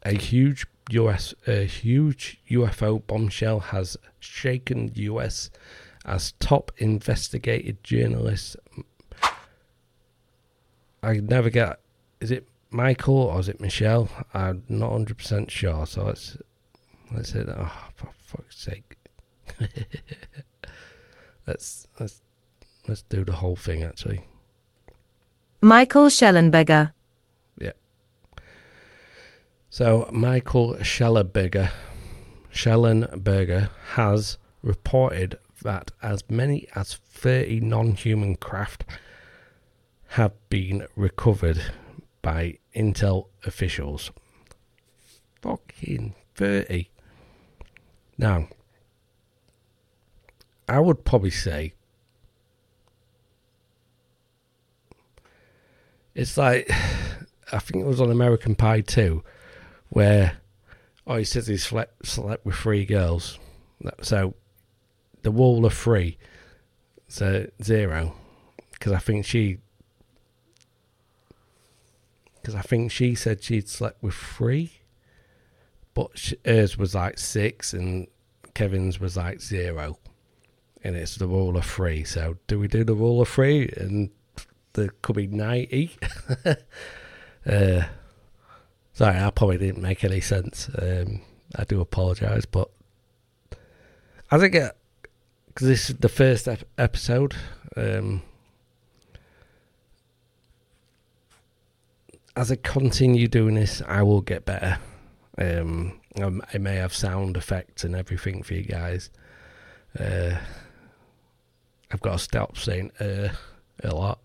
A 0.02 0.12
huge 0.12 0.66
US, 0.90 1.34
a 1.46 1.64
huge 1.64 2.40
UFO 2.50 3.06
bombshell 3.06 3.60
has 3.60 3.96
shaken 4.18 4.90
US 4.94 5.50
as 6.04 6.32
top 6.40 6.72
investigated 6.78 7.82
journalist. 7.84 8.56
I 11.02 11.14
never 11.14 11.50
get. 11.50 11.78
Is 12.20 12.30
it 12.32 12.48
Michael 12.70 13.16
or 13.16 13.38
is 13.38 13.48
it 13.48 13.60
Michelle? 13.60 14.08
I'm 14.34 14.64
not 14.68 14.90
hundred 14.90 15.18
percent 15.18 15.50
sure. 15.50 15.86
So 15.86 16.04
let's 16.04 16.36
let's 17.14 17.32
say 17.32 17.44
that. 17.44 17.56
Oh, 17.56 17.88
for 17.94 18.08
fuck's 18.18 18.58
sake! 18.58 18.97
let's 21.46 21.86
let's 21.98 22.22
let's 22.86 23.02
do 23.02 23.24
the 23.24 23.32
whole 23.32 23.56
thing 23.56 23.82
actually. 23.82 24.26
Michael 25.60 26.06
Shellenberger. 26.06 26.92
Yeah. 27.58 27.72
So 29.70 30.08
Michael 30.12 30.74
Shellenberger, 30.76 31.70
Shellenberger 32.52 33.70
has 33.94 34.38
reported 34.62 35.38
that 35.62 35.90
as 36.02 36.22
many 36.28 36.68
as 36.74 36.94
30 36.94 37.60
non-human 37.60 38.36
craft 38.36 38.84
have 40.10 40.32
been 40.48 40.86
recovered 40.96 41.60
by 42.22 42.58
Intel 42.74 43.26
officials. 43.44 44.10
Fucking 45.42 46.14
30. 46.34 46.88
Now, 48.16 48.48
I 50.68 50.80
would 50.80 51.04
probably 51.04 51.30
say 51.30 51.74
It's 56.18 56.36
like 56.36 56.68
I 57.52 57.60
think 57.60 57.84
it 57.84 57.86
was 57.86 58.00
on 58.00 58.10
American 58.10 58.56
Pie 58.56 58.82
too, 58.82 59.22
where 59.88 60.38
oh 61.06 61.16
he 61.16 61.24
says 61.24 61.46
he 61.46 61.56
slept 61.56 62.04
slept 62.04 62.44
with 62.44 62.56
three 62.56 62.84
girls, 62.84 63.38
so 64.02 64.34
the 65.22 65.30
wall 65.30 65.64
of 65.64 65.72
three, 65.72 66.18
so 67.06 67.46
zero, 67.62 68.14
because 68.72 68.92
I 68.92 68.98
think 68.98 69.24
she. 69.24 69.58
Because 72.34 72.54
I 72.56 72.62
think 72.62 72.90
she 72.90 73.14
said 73.14 73.42
she'd 73.42 73.68
slept 73.68 74.02
with 74.02 74.14
three, 74.14 74.72
but 75.94 76.18
sh 76.18 76.34
hers 76.44 76.76
was 76.76 76.96
like 76.96 77.18
six 77.18 77.72
and 77.72 78.08
Kevin's 78.54 78.98
was 78.98 79.16
like 79.16 79.40
zero, 79.40 79.98
and 80.84 80.96
it's 80.96 81.16
the 81.16 81.26
rule 81.26 81.56
of 81.56 81.64
three. 81.64 82.04
So 82.04 82.36
do 82.46 82.58
we 82.58 82.68
do 82.68 82.84
the 82.84 82.94
rule 82.94 83.20
of 83.20 83.28
three? 83.28 83.72
And 83.76 84.10
there 84.74 84.94
could 85.02 85.16
be 85.16 85.26
ninety. 85.26 85.96
uh, 87.46 87.82
sorry, 88.92 89.18
I 89.18 89.30
probably 89.30 89.58
didn't 89.58 89.82
make 89.82 90.04
any 90.04 90.20
sense. 90.20 90.70
Um, 90.80 91.22
I 91.56 91.64
do 91.64 91.80
apologise, 91.80 92.44
but 92.44 92.70
I 94.30 94.38
think 94.38 94.52
because 94.52 95.66
this 95.66 95.90
is 95.90 95.96
the 95.96 96.08
first 96.08 96.46
ep- 96.46 96.64
episode. 96.76 97.34
Um, 97.76 98.22
as 102.36 102.52
I 102.52 102.56
continue 102.56 103.26
doing 103.26 103.56
this, 103.56 103.82
I 103.86 104.02
will 104.02 104.20
get 104.20 104.44
better. 104.44 104.78
Um, 105.36 106.00
I 106.16 106.58
may 106.58 106.76
have 106.76 106.94
sound 106.94 107.36
effects 107.36 107.84
and 107.84 107.96
everything 107.96 108.42
for 108.42 108.54
you 108.54 108.62
guys. 108.62 109.10
Uh, 109.98 110.36
I've 111.90 112.00
got 112.00 112.12
to 112.12 112.18
stop 112.18 112.58
saying 112.58 112.92
uh, 113.00 113.28
a 113.82 113.94
lot. 113.94 114.20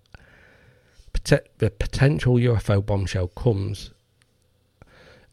the 1.23 1.69
potential 1.69 2.36
UFO 2.36 2.86
bombshell 2.86 3.30
comes 3.30 3.91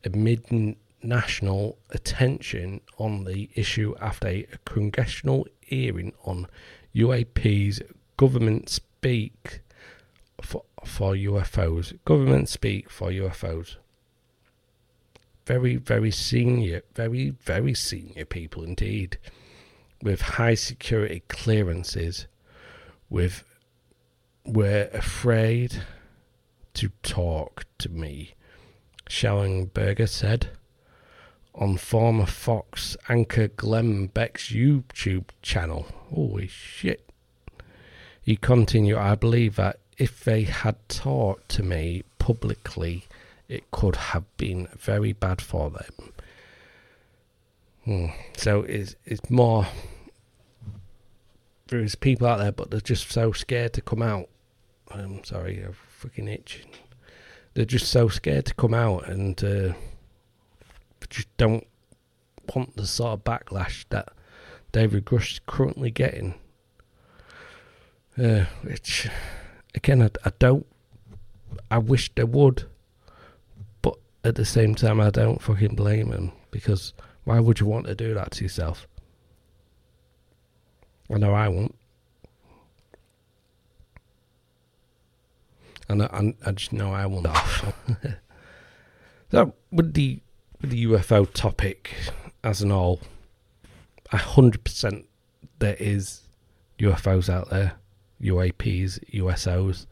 amid 0.04 0.76
national 1.02 1.78
attention 1.90 2.80
on 2.98 3.24
the 3.24 3.50
issue 3.54 3.94
after 4.00 4.28
a 4.28 4.46
congressional 4.64 5.46
hearing 5.60 6.12
on 6.24 6.46
UAP's 6.94 7.80
government 8.16 8.68
speak 8.68 9.60
for, 10.40 10.64
for 10.84 11.14
UFOs. 11.14 11.98
Government 12.04 12.48
speak 12.48 12.90
for 12.90 13.10
UFOs 13.10 13.76
very, 15.50 15.74
very 15.74 16.12
senior, 16.12 16.80
very, 16.94 17.30
very 17.30 17.74
senior 17.74 18.24
people 18.24 18.62
indeed, 18.62 19.18
with 20.02 20.20
high 20.22 20.54
security 20.54 21.22
clearances, 21.28 22.26
with 23.08 23.44
were 24.44 24.88
afraid 24.92 25.82
to 26.74 26.90
talk 27.02 27.64
to 27.78 27.88
me, 27.88 28.34
Shellenberger 29.08 30.08
said 30.08 30.50
on 31.54 31.76
former 31.76 32.26
Fox 32.26 32.96
anchor 33.08 33.48
Glenn 33.48 34.06
Beck's 34.06 34.50
YouTube 34.50 35.26
channel. 35.42 35.86
Holy 36.10 36.46
shit. 36.46 37.08
He 38.22 38.36
continued, 38.36 38.98
I 38.98 39.14
believe 39.14 39.56
that 39.56 39.80
if 39.98 40.22
they 40.24 40.42
had 40.42 40.76
talked 40.88 41.48
to 41.50 41.62
me 41.62 42.04
publicly, 42.18 43.04
it 43.48 43.70
could 43.70 43.96
have 43.96 44.24
been 44.36 44.68
very 44.78 45.12
bad 45.12 45.40
for 45.40 45.70
them. 45.70 46.12
Hmm. 47.90 48.06
So 48.36 48.60
it's 48.62 48.94
it's 49.04 49.28
more 49.30 49.66
there's 51.66 51.96
people 51.96 52.28
out 52.28 52.38
there, 52.38 52.52
but 52.52 52.70
they're 52.70 52.80
just 52.80 53.10
so 53.10 53.32
scared 53.32 53.72
to 53.72 53.80
come 53.80 54.00
out. 54.00 54.28
I'm 54.92 55.24
sorry, 55.24 55.60
I'm 55.60 55.74
freaking 56.00 56.32
itching. 56.32 56.70
They're 57.54 57.64
just 57.64 57.88
so 57.88 58.06
scared 58.06 58.46
to 58.46 58.54
come 58.54 58.74
out 58.74 59.08
and 59.08 59.42
uh, 59.42 59.72
just 61.08 61.36
don't 61.36 61.66
want 62.54 62.76
the 62.76 62.86
sort 62.86 63.14
of 63.14 63.24
backlash 63.24 63.84
that 63.88 64.10
David 64.70 65.04
Grusch 65.04 65.32
is 65.32 65.40
currently 65.48 65.90
getting. 65.90 66.34
Uh, 68.16 68.44
which, 68.62 69.08
again, 69.74 70.00
I, 70.00 70.10
I 70.24 70.30
don't. 70.38 70.64
I 71.72 71.78
wish 71.78 72.14
they 72.14 72.22
would 72.22 72.66
but 73.82 73.96
at 74.22 74.36
the 74.36 74.44
same 74.44 74.76
time, 74.76 75.00
I 75.00 75.10
don't 75.10 75.42
fucking 75.42 75.74
blame 75.74 76.12
him 76.12 76.30
because 76.52 76.92
why 77.30 77.38
would 77.38 77.60
you 77.60 77.66
want 77.66 77.86
to 77.86 77.94
do 77.94 78.12
that 78.12 78.32
to 78.32 78.42
yourself? 78.42 78.88
I 81.14 81.16
know 81.16 81.32
I 81.32 81.46
won't. 81.46 81.76
And 85.88 86.02
I, 86.02 86.34
I, 86.44 86.50
just 86.50 86.72
know 86.72 86.92
I 86.92 87.06
won't. 87.06 87.26
Oh. 87.30 87.72
so 89.30 89.54
with 89.70 89.94
the 89.94 90.20
with 90.60 90.70
the 90.70 90.86
UFO 90.86 91.32
topic 91.32 91.94
as 92.42 92.62
an 92.62 92.72
all, 92.72 93.00
a 94.10 94.16
hundred 94.16 94.64
percent 94.64 95.06
there 95.60 95.76
is 95.78 96.22
UFOs 96.80 97.28
out 97.28 97.48
there, 97.50 97.74
UAPs, 98.20 98.98
USOs. 99.14 99.86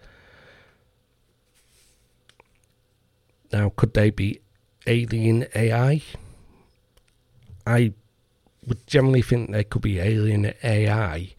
Now, 3.53 3.71
could 3.77 3.95
they 3.95 4.11
be 4.11 4.41
alien 4.89 5.47
AI? 5.55 6.03
I 7.69 7.93
would 8.67 8.87
generally 8.87 9.23
think 9.23 9.51
there 9.51 9.65
could 9.65 9.83
be 9.83 9.99
alien 9.99 10.53
AI. 10.63 11.35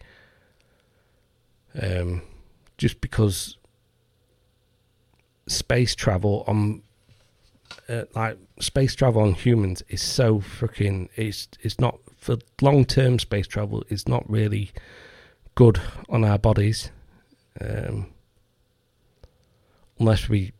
Um, 1.80 2.22
just 2.78 3.00
because 3.00 3.58
space 5.46 5.94
travel 5.94 6.44
on 6.46 6.82
uh, 7.88 8.04
like 8.14 8.38
space 8.60 8.94
travel 8.94 9.22
on 9.22 9.34
humans 9.34 9.82
is 9.88 10.00
so 10.00 10.38
freaking 10.40 11.08
it's 11.16 11.48
it's 11.60 11.78
not 11.78 11.98
for 12.16 12.36
long 12.62 12.84
term 12.84 13.18
space 13.18 13.46
travel 13.46 13.84
it's 13.88 14.06
not 14.08 14.28
really 14.30 14.70
good 15.54 15.80
on 16.08 16.24
our 16.24 16.38
bodies 16.38 16.90
um, 17.60 18.06
unless 19.98 20.28
we 20.28 20.52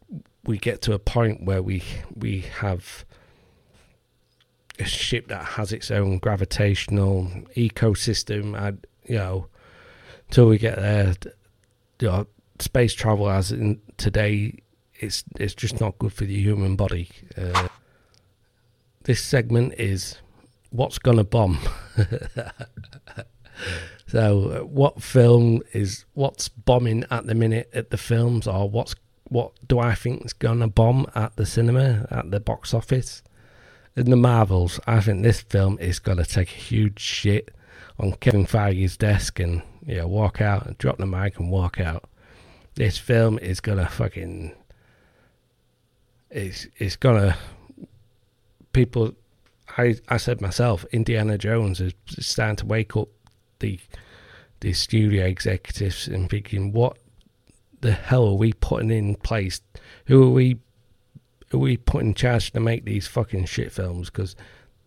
we 0.45 0.59
get 0.59 0.83
to 0.83 0.93
a 0.93 0.99
point 0.99 1.45
where 1.45 1.63
we 1.63 1.83
we 2.15 2.41
have 2.41 3.05
a 4.81 4.85
ship 4.85 5.29
that 5.29 5.45
has 5.45 5.73
its 5.73 5.91
own 5.91 6.19
gravitational 6.19 7.27
ecosystem 7.57 8.59
and 8.61 8.87
you 9.05 9.17
know 9.17 9.47
until 10.29 10.47
we 10.47 10.59
get 10.59 10.77
there 10.77 11.15
you 12.01 12.09
know, 12.09 12.27
space 12.59 12.95
travel 12.95 13.31
as 13.31 13.53
in 13.53 13.81
today 13.97 14.59
it's 14.95 15.25
it's 15.39 15.55
just 15.55 15.81
not 15.81 15.99
good 15.99 16.13
for 16.13 16.25
the 16.25 16.41
human 16.41 16.77
body 16.77 17.09
uh, 17.37 17.69
this 19.05 19.23
segment 19.23 19.73
is 19.79 20.19
what's 20.71 20.99
gonna 20.99 21.25
bomb 21.25 21.59
so 24.07 24.51
uh, 24.51 24.61
what 24.65 25.03
film 25.03 25.63
is 25.73 26.05
what's 26.15 26.49
bombing 26.49 27.05
at 27.11 27.27
the 27.27 27.35
minute 27.35 27.69
at 27.73 27.91
the 27.91 27.97
films 27.97 28.47
or 28.47 28.69
what's 28.69 28.95
what 29.31 29.53
do 29.67 29.79
I 29.79 29.95
think 29.95 30.25
is 30.25 30.33
to 30.33 30.67
bomb 30.67 31.07
at 31.15 31.37
the 31.37 31.47
cinema, 31.47 32.07
at 32.11 32.31
the 32.31 32.41
box 32.41 32.75
office? 32.75 33.23
In 33.97 34.11
the 34.11 34.17
Marvels, 34.17 34.79
I 34.87 35.01
think 35.01 35.23
this 35.23 35.41
film 35.41 35.79
is 35.81 35.99
going 35.99 36.19
to 36.19 36.25
take 36.25 36.49
a 36.49 36.55
huge 36.55 37.01
shit 37.01 37.51
on 37.99 38.13
Kevin 38.13 38.47
Feige's 38.47 38.97
desk 38.97 39.41
and 39.41 39.63
you 39.87 39.97
know, 39.97 40.07
walk 40.07 40.41
out 40.41 40.67
and 40.67 40.79
drop 40.79 40.99
the 40.99 41.07
mic 41.07 41.39
and 41.39 41.51
walk 41.51 41.81
out. 41.81 42.09
This 42.77 42.99
film 42.99 43.39
is 43.39 43.61
going 43.61 43.79
to 43.79 43.87
fucking. 43.87 44.55
It's, 46.31 46.67
it's 46.77 46.97
going 46.97 47.21
to. 47.21 47.37
People. 48.73 49.13
I, 49.77 49.97
I 50.09 50.17
said 50.17 50.41
myself, 50.41 50.85
Indiana 50.93 51.39
Jones 51.39 51.81
is 51.81 51.93
starting 52.19 52.57
to 52.57 52.67
wake 52.67 52.97
up 52.97 53.09
the 53.59 53.79
the 54.61 54.73
studio 54.73 55.25
executives 55.25 56.07
and 56.07 56.29
thinking, 56.29 56.73
what 56.73 56.99
the 57.81 57.93
hell 57.93 58.27
are 58.29 58.35
we 58.35 58.53
putting 58.53 58.91
in 58.91 59.15
place? 59.17 59.61
Who 60.07 60.23
are 60.25 60.31
we? 60.31 60.59
Are 61.53 61.59
we 61.59 61.77
putting 61.77 62.09
in 62.09 62.15
charge 62.15 62.53
to 62.53 62.61
make 62.61 62.85
these 62.85 63.07
fucking 63.07 63.47
shit 63.47 63.73
films? 63.73 64.09
Because 64.09 64.37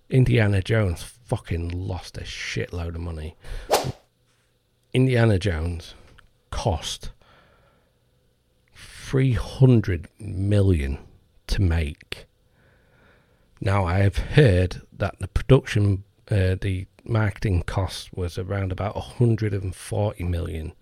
Indiana 0.09 0.61
Jones 0.61 1.03
fucking 1.03 1.70
lost 1.70 2.18
a 2.18 2.22
shitload 2.22 2.95
of 2.95 3.01
money. 3.01 3.36
Indiana 4.93 5.39
Jones 5.39 5.95
cost 6.51 7.11
three 8.74 9.34
hundred 9.34 10.07
million 10.20 10.99
to 11.47 11.61
make. 11.61 12.26
Now 13.59 13.86
I 13.86 13.99
have 13.99 14.18
heard 14.18 14.82
that 14.93 15.20
the 15.20 15.28
production, 15.28 16.03
uh, 16.30 16.55
the 16.61 16.86
marketing 17.03 17.64
cost 17.64 18.16
was 18.16 18.38
around 18.38 18.72
about 18.72 18.95
140 18.95 20.24
million. 20.24 20.74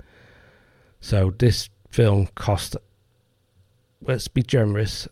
So 1.00 1.34
this 1.38 1.70
film 1.90 2.28
cost, 2.36 2.76
let's 4.02 4.28
be 4.28 4.44
generous, 4.44 5.08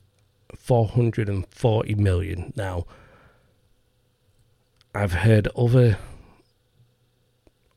440 0.58 1.95
million. 1.95 2.54
Now, 2.56 2.86
I've 4.93 5.14
heard 5.14 5.47
other 5.56 5.97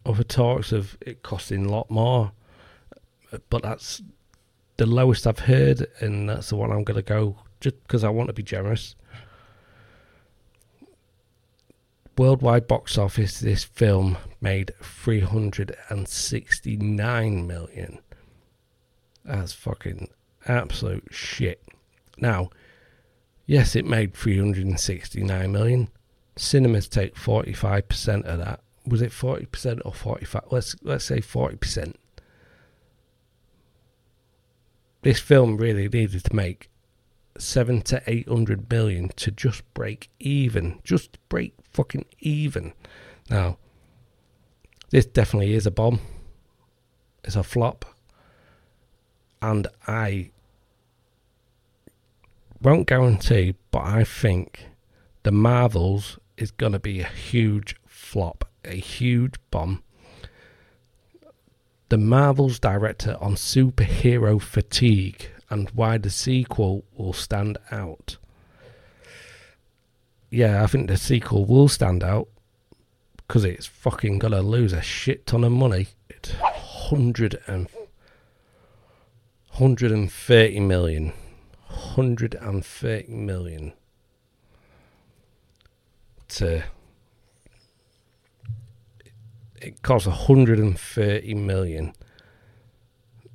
other 0.04 0.24
talks 0.24 0.72
of 0.72 0.98
it 1.00 1.22
costing 1.22 1.66
a 1.66 1.70
lot 1.70 1.88
more, 1.90 2.32
but 3.50 3.62
that's 3.62 4.02
the 4.76 4.86
lowest 4.86 5.24
I've 5.26 5.40
heard, 5.40 5.86
and 6.00 6.26
that's 6.28 6.48
the 6.48 6.56
one 6.56 6.72
I'm 6.72 6.82
going 6.82 6.96
to 6.96 7.02
go 7.02 7.36
just 7.60 7.80
because 7.84 8.02
I 8.02 8.08
want 8.08 8.26
to 8.28 8.32
be 8.32 8.42
generous. 8.42 8.96
Worldwide 12.18 12.66
box 12.66 12.98
office, 12.98 13.38
this 13.40 13.64
film 13.64 14.18
made 14.40 14.72
369 14.82 17.46
million. 17.46 17.98
That's 19.24 19.52
fucking 19.52 20.08
absolute 20.46 21.06
shit. 21.10 21.62
Now, 22.18 22.50
yes, 23.46 23.76
it 23.76 23.84
made 23.84 24.14
369 24.14 25.52
million. 25.52 25.88
Cinemas 26.36 26.88
take 26.88 27.14
45% 27.14 28.24
of 28.24 28.38
that. 28.38 28.60
Was 28.86 29.02
it 29.02 29.12
40% 29.12 29.80
or 29.84 29.92
45? 29.92 30.42
Let's 30.50 30.76
let's 30.82 31.04
say 31.04 31.18
40%. 31.20 31.94
This 35.02 35.20
film 35.20 35.56
really 35.56 35.88
needed 35.88 36.24
to 36.24 36.34
make 36.34 36.70
7 37.38 37.82
to 37.82 38.02
800 38.06 38.70
million 38.70 39.08
to 39.16 39.30
just 39.30 39.62
break 39.74 40.10
even. 40.20 40.80
Just 40.84 41.18
break 41.28 41.54
fucking 41.70 42.06
even. 42.20 42.72
Now, 43.30 43.58
this 44.90 45.06
definitely 45.06 45.54
is 45.54 45.66
a 45.66 45.70
bomb. 45.70 46.00
It's 47.24 47.36
a 47.36 47.42
flop. 47.42 47.84
And 49.40 49.66
I 49.86 50.31
won't 52.62 52.86
guarantee, 52.86 53.54
but 53.70 53.82
I 53.82 54.04
think 54.04 54.66
the 55.24 55.32
Marvels 55.32 56.18
is 56.36 56.50
going 56.50 56.72
to 56.72 56.78
be 56.78 57.00
a 57.00 57.06
huge 57.06 57.76
flop, 57.86 58.48
a 58.64 58.74
huge 58.74 59.34
bomb. 59.50 59.82
The 61.88 61.98
Marvels 61.98 62.58
director 62.58 63.16
on 63.20 63.34
superhero 63.34 64.40
fatigue 64.40 65.28
and 65.50 65.68
why 65.70 65.98
the 65.98 66.08
sequel 66.08 66.84
will 66.96 67.12
stand 67.12 67.58
out. 67.70 68.16
Yeah, 70.30 70.62
I 70.62 70.66
think 70.66 70.88
the 70.88 70.96
sequel 70.96 71.44
will 71.44 71.68
stand 71.68 72.02
out 72.02 72.28
because 73.16 73.44
it's 73.44 73.66
fucking 73.66 74.18
gonna 74.18 74.40
lose 74.40 74.72
a 74.72 74.80
shit 74.80 75.26
ton 75.26 75.44
of 75.44 75.52
money. 75.52 75.88
It's 76.08 76.32
hundred 76.32 77.38
and 77.46 77.68
hundred 79.50 79.92
and 79.92 80.10
thirty 80.10 80.60
million. 80.60 81.12
Hundred 81.72 82.34
and 82.34 82.64
thirty 82.64 83.12
million 83.12 83.72
to 86.28 86.62
it 89.60 89.82
costs 89.82 90.06
130 90.08 91.34
million. 91.34 91.92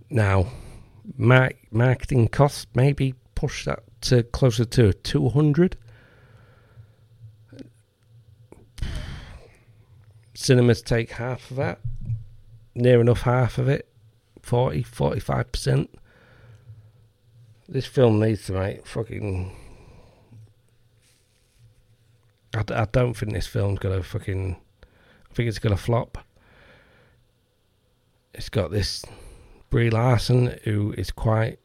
Now 0.09 0.47
mar- 1.17 1.53
marketing 1.71 2.27
costs 2.27 2.67
maybe 2.73 3.15
push 3.35 3.65
that 3.65 3.83
to 4.01 4.23
closer 4.23 4.65
to 4.65 4.93
200 4.93 5.77
cinemas 10.33 10.81
take 10.81 11.11
half 11.11 11.49
of 11.49 11.57
that 11.57 11.79
near 12.75 13.01
enough 13.01 13.21
half 13.21 13.57
of 13.57 13.67
it 13.67 13.87
40 14.43 14.83
45% 14.83 15.87
this 17.67 17.85
film 17.85 18.19
needs 18.19 18.45
to 18.45 18.53
make 18.53 18.85
fucking 18.85 19.51
I, 22.55 22.63
I 22.69 22.87
don't 22.91 23.13
think 23.13 23.33
this 23.33 23.47
film's 23.47 23.79
gonna 23.79 24.03
fucking 24.03 24.57
I 25.29 25.33
think 25.33 25.49
it's 25.49 25.59
gonna 25.59 25.77
flop. 25.77 26.17
It's 28.33 28.49
got 28.49 28.71
this 28.71 29.03
Brie 29.69 29.89
Larson 29.89 30.57
who 30.63 30.93
is 30.97 31.11
quite 31.11 31.59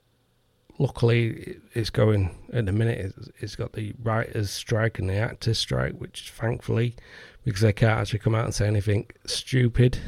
luckily 0.78 1.58
it's 1.74 1.90
going 1.90 2.34
at 2.52 2.66
the 2.66 2.72
minute 2.72 2.98
it's, 2.98 3.28
it's 3.38 3.56
got 3.56 3.74
the 3.74 3.94
writers 4.02 4.50
strike 4.50 4.98
and 4.98 5.08
the 5.08 5.14
actors 5.14 5.58
strike 5.58 5.92
which 6.00 6.30
thankfully 6.30 6.96
because 7.44 7.60
they 7.60 7.72
can't 7.72 8.00
actually 8.00 8.18
come 8.18 8.34
out 8.34 8.44
and 8.44 8.54
say 8.54 8.66
anything 8.66 9.06
stupid. 9.26 9.98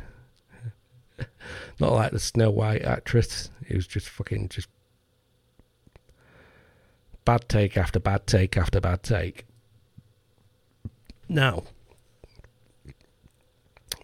Not 1.78 1.92
like 1.92 2.12
the 2.12 2.18
Snow 2.18 2.50
White 2.50 2.82
actress 2.82 3.50
was 3.72 3.86
just 3.86 4.08
fucking 4.08 4.48
just 4.48 4.68
bad 7.24 7.48
take 7.48 7.76
after 7.76 7.98
bad 7.98 8.26
take 8.26 8.56
after 8.56 8.80
bad 8.80 9.02
take 9.02 9.46
now 11.28 11.62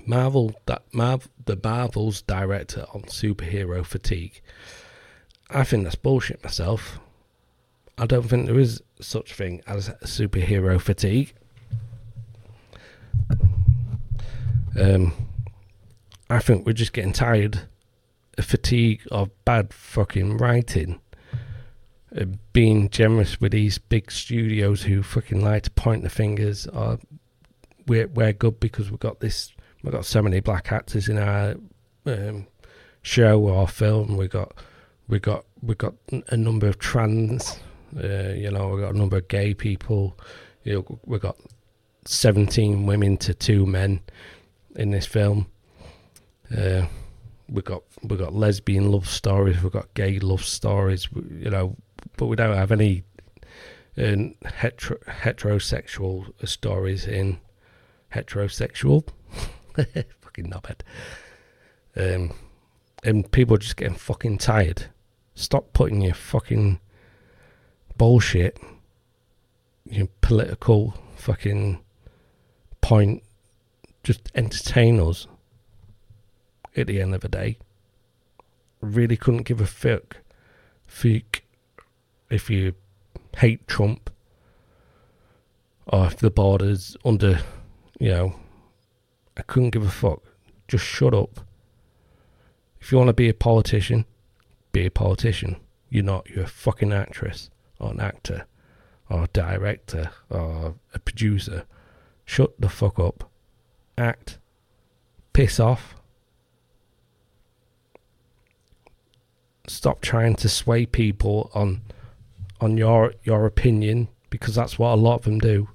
Marvel 0.07 0.55
that 0.67 0.83
the 0.93 1.59
Marvel's 1.63 2.23
director 2.23 2.87
on 2.93 3.03
superhero 3.03 3.85
fatigue. 3.85 4.41
I 5.49 5.65
think 5.65 5.85
that's 5.85 5.97
bullshit 5.97 6.43
myself. 6.43 6.99
I 7.99 8.07
don't 8.07 8.29
think 8.29 8.47
there 8.47 8.59
is 8.59 8.83
such 9.01 9.35
thing 9.35 9.63
as 9.67 9.89
superhero 10.05 10.81
fatigue. 10.81 11.35
Um, 14.79 15.13
I 16.29 16.39
think 16.39 16.65
we're 16.65 16.73
just 16.73 16.93
getting 16.93 17.13
tired 17.13 17.63
of 18.39 18.45
fatigue 18.45 19.03
of 19.11 19.31
bad 19.45 19.75
fucking 19.75 20.39
writing. 20.39 21.01
Uh, 22.17 22.25
being 22.53 22.91
generous 22.91 23.41
with 23.41 23.53
these 23.53 23.79
big 23.79 24.11
studios 24.11 24.83
who 24.83 25.01
fucking 25.03 25.41
like 25.45 25.63
to 25.63 25.71
point 25.71 26.03
the 26.03 26.11
fingers 26.11 26.67
or 26.67 26.99
we're, 27.87 28.09
we're 28.09 28.33
good 28.33 28.59
because 28.59 28.91
we've 28.91 28.99
got 28.99 29.21
this 29.21 29.53
we've 29.83 29.93
got 29.93 30.05
so 30.05 30.21
many 30.21 30.41
black 30.41 30.73
actors 30.73 31.09
in 31.09 31.19
our 31.19 31.55
um, 32.07 32.47
show 33.03 33.41
or 33.41 33.69
film. 33.69 34.17
We 34.17 34.29
got 34.29 34.53
we 35.09 35.19
got 35.19 35.45
we 35.63 35.75
got 35.75 35.95
a 36.29 36.37
number 36.37 36.69
of 36.69 36.79
trans. 36.79 37.59
Uh, 37.97 38.33
you 38.35 38.51
know, 38.51 38.69
we 38.69 38.81
got 38.81 38.95
a 38.95 38.99
number 38.99 39.19
of 39.19 39.29
gay 39.29 39.55
people. 39.55 40.17
You 40.65 40.75
know, 40.75 41.01
we 41.05 41.19
got 41.19 41.37
seventeen 42.07 42.87
women 42.87 43.17
to 43.19 43.35
two 43.35 43.67
men 43.67 44.01
in 44.77 44.91
this 44.91 45.07
film. 45.07 45.47
Uh, 46.57 46.87
we 47.49 47.63
got 47.63 47.83
we 48.03 48.17
got 48.17 48.35
lesbian 48.35 48.91
love 48.93 49.09
stories. 49.09 49.63
We 49.63 49.71
got 49.71 49.93
gay 49.95 50.19
love 50.19 50.45
stories. 50.45 51.09
You 51.15 51.51
know, 51.51 51.77
but 52.17 52.27
we 52.27 52.37
don't 52.37 52.57
have 52.57 52.73
any 52.73 53.05
uh, 53.99 54.17
hetero, 54.45 54.99
heterosexual 55.09 56.33
stories 56.49 57.07
in 57.07 57.39
heterosexual. 58.13 59.07
fucking 60.21 60.51
knobhead. 60.51 60.81
Um, 61.97 62.33
and 63.03 63.31
people 63.33 63.57
are 63.57 63.59
just 63.59 63.77
getting 63.77 63.97
fucking 63.97 64.39
tired. 64.39 64.87
Stop 65.35 65.73
putting 65.73 66.01
your 66.03 66.15
fucking 66.15 66.81
bullshit, 67.97 68.59
your 69.85 70.09
political 70.21 70.95
fucking 71.17 71.81
point. 72.81 73.23
Just 74.03 74.31
entertain 74.35 75.01
us. 75.01 75.27
At 76.77 76.87
the 76.87 77.01
end 77.01 77.17
of 77.17 77.21
the 77.21 77.29
day, 77.29 77.59
really 78.81 79.17
couldn't 79.17 79.43
give 79.43 79.61
a 79.61 79.67
fuck. 79.67 80.19
Fuck 80.87 81.43
if 82.31 82.49
you 82.49 82.75
hate 83.37 83.67
Trump 83.67 84.11
or 85.87 86.07
if 86.07 86.17
the 86.17 86.31
border's 86.31 86.97
under, 87.05 87.41
you 87.99 88.11
know, 88.11 88.35
I 89.37 89.43
couldn't 89.43 89.71
give 89.71 89.85
a 89.85 89.91
fuck. 89.91 90.23
Just 90.69 90.85
shut 90.85 91.15
up. 91.15 91.41
If 92.81 92.93
you 92.93 92.99
want 92.99 93.09
to 93.09 93.15
be 93.15 93.29
a 93.29 93.35
politician, 93.35 94.07
be 94.73 94.87
a 94.87 94.91
politician. 94.91 95.57
You're 95.89 96.05
not. 96.05 96.29
You're 96.31 96.45
a 96.45 96.49
fucking 96.49 96.93
actress 96.93 97.51
or 97.79 97.91
an 97.91 98.01
actor 98.01 98.47
or 99.09 99.25
a 99.25 99.29
director 99.29 100.11
or 100.31 100.77
a 100.95 100.99
producer. 101.01 101.65
Shut 102.25 102.59
the 102.61 102.69
fuck 102.69 102.99
up. 102.99 103.29
Act. 103.99 104.39
Piss 105.33 105.59
off. 105.59 105.97
Stop 109.67 110.01
trying 110.01 110.37
to 110.37 110.49
sway 110.49 110.87
people 110.87 111.51
on 111.55 111.83
on 112.61 112.77
your 112.77 113.15
your 113.25 113.47
opinion 113.47 114.09
because 114.29 114.55
that's 114.55 114.79
what 114.79 114.93
a 114.93 114.97
lot 114.97 115.17
of 115.17 115.23
them 115.23 115.39
do. 115.39 115.69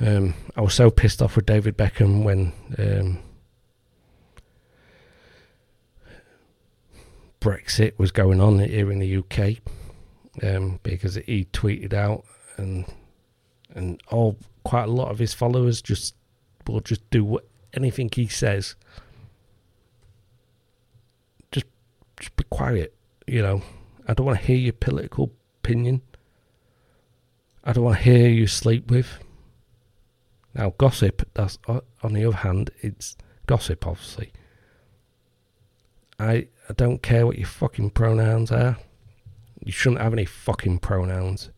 Um, 0.00 0.34
I 0.56 0.60
was 0.60 0.74
so 0.74 0.90
pissed 0.90 1.20
off 1.20 1.36
with 1.36 1.46
David 1.46 1.76
Beckham 1.76 2.22
when 2.22 2.52
um, 2.78 3.18
Brexit 7.40 7.98
was 7.98 8.10
going 8.10 8.40
on 8.40 8.58
here 8.60 8.90
in 8.90 9.00
the 9.00 9.16
UK 9.16 9.58
um, 10.42 10.78
because 10.82 11.16
he 11.16 11.46
tweeted 11.52 11.92
out 11.92 12.24
and 12.56 12.84
and 13.74 14.00
all 14.08 14.36
quite 14.64 14.84
a 14.84 14.92
lot 14.92 15.10
of 15.10 15.18
his 15.18 15.34
followers 15.34 15.82
just 15.82 16.14
will 16.66 16.80
just 16.80 17.08
do 17.10 17.24
what, 17.24 17.46
anything 17.74 18.10
he 18.14 18.28
says. 18.28 18.76
Just 21.50 21.66
just 22.18 22.34
be 22.36 22.44
quiet, 22.50 22.94
you 23.26 23.42
know. 23.42 23.62
I 24.06 24.14
don't 24.14 24.26
want 24.26 24.38
to 24.38 24.46
hear 24.46 24.56
your 24.56 24.72
political 24.72 25.32
opinion. 25.68 26.00
I 27.62 27.74
don't 27.74 27.84
want 27.84 27.98
to 27.98 28.02
hear 28.02 28.28
you 28.28 28.46
sleep 28.46 28.90
with. 28.90 29.18
Now, 30.54 30.72
gossip, 30.78 31.28
that's 31.34 31.58
on 31.68 32.12
the 32.14 32.24
other 32.24 32.38
hand, 32.38 32.70
it's 32.80 33.18
gossip, 33.46 33.86
obviously. 33.86 34.32
I 36.18 36.48
I 36.70 36.72
don't 36.74 37.02
care 37.02 37.26
what 37.26 37.36
your 37.36 37.46
fucking 37.46 37.90
pronouns 37.90 38.50
are. 38.50 38.78
You 39.62 39.72
shouldn't 39.72 40.00
have 40.00 40.14
any 40.14 40.24
fucking 40.24 40.78
pronouns. 40.78 41.50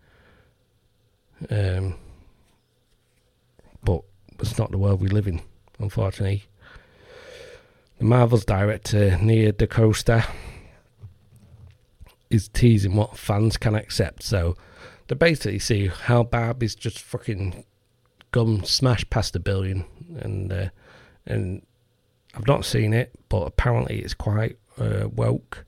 Um, 1.48 1.94
but 3.84 4.02
it's 4.40 4.58
not 4.58 4.72
the 4.72 4.78
world 4.78 5.00
we 5.00 5.08
live 5.08 5.28
in, 5.28 5.40
unfortunately. 5.78 6.44
The 7.98 8.04
Marvels 8.04 8.44
director, 8.44 9.16
Nia 9.18 9.52
DaCosta, 9.52 10.24
is 12.30 12.48
teasing 12.48 12.94
what 12.94 13.18
fans 13.18 13.56
can 13.56 13.74
accept. 13.74 14.22
So 14.22 14.56
they 15.08 15.16
basically 15.16 15.58
see 15.58 15.88
how 15.88 16.22
Barbie's 16.22 16.74
just 16.74 17.00
fucking 17.00 17.64
gum 18.30 18.64
smashed 18.64 19.10
past 19.10 19.34
a 19.36 19.40
billion, 19.40 19.84
and 20.20 20.52
uh, 20.52 20.68
and 21.26 21.62
I've 22.34 22.46
not 22.46 22.64
seen 22.64 22.92
it, 22.92 23.12
but 23.28 23.42
apparently 23.42 23.98
it's 23.98 24.14
quite 24.14 24.58
uh, 24.78 25.08
woke. 25.12 25.64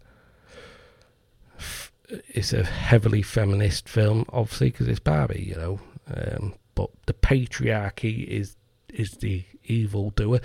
It's 2.08 2.52
a 2.52 2.64
heavily 2.64 3.22
feminist 3.22 3.88
film, 3.88 4.26
obviously, 4.28 4.70
because 4.70 4.86
it's 4.86 5.00
Barbie, 5.00 5.46
you 5.48 5.56
know. 5.56 5.80
Um, 6.14 6.54
but 6.74 6.90
the 7.06 7.14
patriarchy 7.14 8.26
is 8.26 8.56
is 8.88 9.12
the 9.12 9.44
evil 9.64 10.10
doer, 10.10 10.40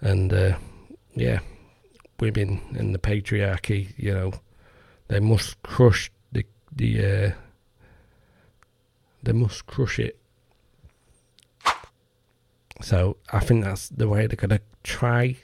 and 0.00 0.32
uh, 0.32 0.56
yeah, 1.14 1.40
women 2.20 2.60
and 2.76 2.94
the 2.94 2.98
patriarchy, 2.98 3.92
you 3.96 4.12
know, 4.12 4.32
they 5.08 5.20
must 5.20 5.62
crush 5.62 6.10
the 6.32 6.44
the 6.72 7.04
uh, 7.04 7.32
they 9.22 9.32
must 9.32 9.66
crush 9.66 9.98
it. 9.98 10.18
So 12.80 13.16
I 13.32 13.40
think 13.40 13.64
that's 13.64 13.88
the 13.88 14.08
way 14.08 14.26
they're 14.26 14.36
gonna 14.36 14.60
try, 14.84 15.36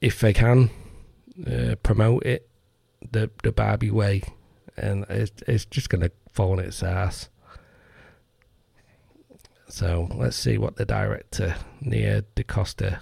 if 0.00 0.20
they 0.20 0.32
can, 0.32 0.70
uh, 1.46 1.74
promote 1.82 2.24
it, 2.24 2.48
the 3.10 3.30
the 3.42 3.52
Barbie 3.52 3.90
way, 3.90 4.22
and 4.76 5.04
it's 5.08 5.42
it's 5.46 5.64
just 5.64 5.88
gonna 5.88 6.10
fall 6.32 6.52
on 6.52 6.58
its 6.60 6.82
ass. 6.82 7.28
So 9.68 10.08
let's 10.14 10.36
see 10.36 10.56
what 10.58 10.76
the 10.76 10.84
director 10.84 11.56
Nia 11.80 12.22
DaCosta 12.36 13.00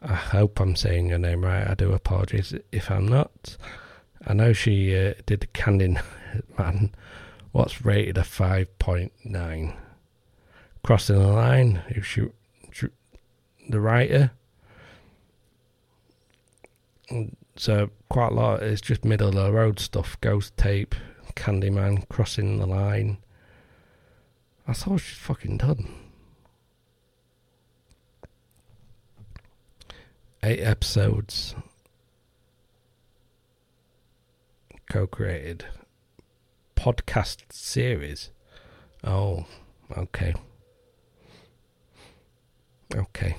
I 0.00 0.14
hope 0.14 0.60
I'm 0.60 0.76
saying 0.76 1.08
your 1.08 1.18
name 1.18 1.44
right. 1.44 1.68
I 1.68 1.74
do 1.74 1.92
apologise 1.92 2.54
if 2.70 2.90
I'm 2.90 3.08
not. 3.08 3.56
I 4.26 4.32
know 4.32 4.52
she 4.52 4.96
uh, 4.96 5.14
did 5.26 5.48
Candyman, 5.52 6.90
what's 7.52 7.84
rated 7.84 8.18
a 8.18 8.22
5.9. 8.22 9.76
Crossing 10.84 11.18
the 11.18 11.26
line, 11.26 11.82
if 11.88 12.06
she, 12.06 12.28
she 12.70 12.88
the 13.68 13.80
writer. 13.80 14.30
So 17.56 17.90
quite 18.08 18.32
a 18.32 18.34
lot. 18.34 18.62
It's 18.62 18.80
just 18.80 19.04
middle 19.04 19.28
of 19.28 19.34
the 19.34 19.52
road 19.52 19.80
stuff. 19.80 20.16
Ghost 20.20 20.56
tape, 20.56 20.94
Candyman, 21.34 22.08
crossing 22.08 22.58
the 22.58 22.66
line. 22.66 23.18
That's 24.66 24.86
all 24.86 24.98
she's 24.98 25.18
fucking 25.18 25.56
done. 25.56 25.88
Eight 30.42 30.60
episodes 30.60 31.54
co-created 34.90 35.66
podcast 36.76 37.42
series. 37.50 38.30
Oh, 39.04 39.46
okay. 39.96 40.34
Okay. 42.94 43.36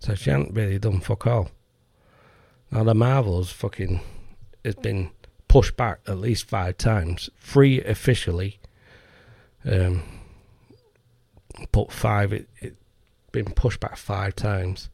So 0.00 0.14
she 0.14 0.30
hasn't 0.30 0.54
really 0.54 0.78
done 0.78 1.00
fuck 1.00 1.26
all. 1.26 1.50
Now 2.70 2.84
the 2.84 2.94
Marvels 2.94 3.50
fucking 3.50 4.00
has 4.64 4.74
been 4.76 5.10
pushed 5.46 5.76
back 5.76 6.00
at 6.06 6.18
least 6.18 6.48
five 6.48 6.76
times. 6.76 7.30
Three 7.38 7.82
officially. 7.82 8.58
Um 9.64 10.02
but 11.72 11.90
five 11.92 12.32
it, 12.32 12.48
it 12.60 12.76
been 13.32 13.52
pushed 13.52 13.80
back 13.80 13.96
five 13.96 14.34
times. 14.36 14.88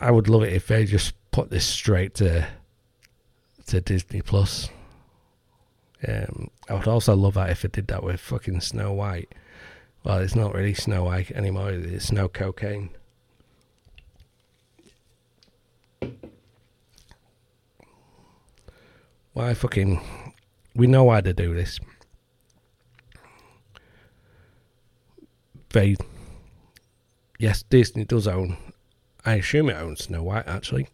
I 0.00 0.10
would 0.10 0.28
love 0.28 0.42
it 0.44 0.52
if 0.52 0.68
they 0.68 0.84
just 0.84 1.14
put 1.30 1.50
this 1.50 1.66
straight 1.66 2.14
to 2.14 2.46
to 3.66 3.80
Disney 3.80 4.22
Plus. 4.22 4.68
Um, 6.06 6.50
I 6.68 6.74
would 6.74 6.86
also 6.86 7.14
love 7.14 7.34
that 7.34 7.50
if 7.50 7.64
it 7.64 7.72
did 7.72 7.88
that 7.88 8.04
with 8.04 8.20
fucking 8.20 8.60
Snow 8.60 8.92
White. 8.92 9.34
Well, 10.04 10.18
it's 10.18 10.36
not 10.36 10.54
really 10.54 10.74
Snow 10.74 11.04
White 11.04 11.30
anymore. 11.32 11.70
It's 11.70 12.06
Snow 12.06 12.28
Cocaine. 12.28 12.90
Why 19.32 19.54
fucking? 19.54 20.00
We 20.74 20.86
know 20.86 21.04
why 21.04 21.20
they 21.20 21.32
do 21.32 21.54
this. 21.54 21.78
They, 25.70 25.96
yes, 27.38 27.62
Disney 27.64 28.04
does 28.04 28.26
own 28.26 28.56
I 29.28 29.34
assume 29.34 29.68
it 29.68 29.74
owns 29.74 30.04
Snow 30.04 30.22
White 30.22 30.48
actually. 30.48 30.88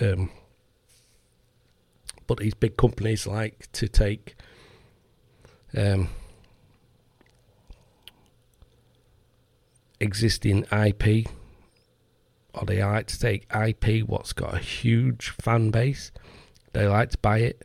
Um, 0.00 0.30
but 2.26 2.38
these 2.38 2.54
big 2.54 2.76
companies 2.76 3.24
like 3.24 3.70
to 3.70 3.86
take 3.86 4.34
um, 5.76 6.08
existing 10.00 10.64
IP, 10.72 11.28
or 12.52 12.66
they 12.66 12.82
like 12.82 13.06
to 13.06 13.20
take 13.20 13.46
IP 13.54 14.04
what's 14.04 14.32
got 14.32 14.54
a 14.54 14.58
huge 14.58 15.28
fan 15.30 15.70
base. 15.70 16.10
They 16.72 16.88
like 16.88 17.10
to 17.10 17.18
buy 17.18 17.38
it 17.38 17.64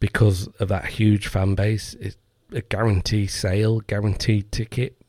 because 0.00 0.48
of 0.58 0.66
that 0.66 0.86
huge 0.86 1.28
fan 1.28 1.54
base. 1.54 1.94
It's 2.00 2.16
a 2.50 2.62
guaranteed 2.62 3.30
sale, 3.30 3.82
guaranteed 3.82 4.50
ticket. 4.50 5.00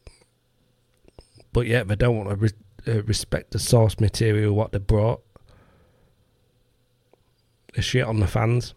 But 1.51 1.65
yet 1.65 1.87
they 1.87 1.95
don't 1.95 2.15
want 2.15 2.29
to 2.29 2.35
re- 2.35 2.51
uh, 2.87 3.03
respect 3.03 3.51
the 3.51 3.59
source 3.59 3.99
material, 3.99 4.53
what 4.53 4.71
they 4.71 4.79
brought. 4.79 5.21
The 7.73 7.81
shit 7.81 8.05
on 8.05 8.19
the 8.19 8.27
fans. 8.27 8.73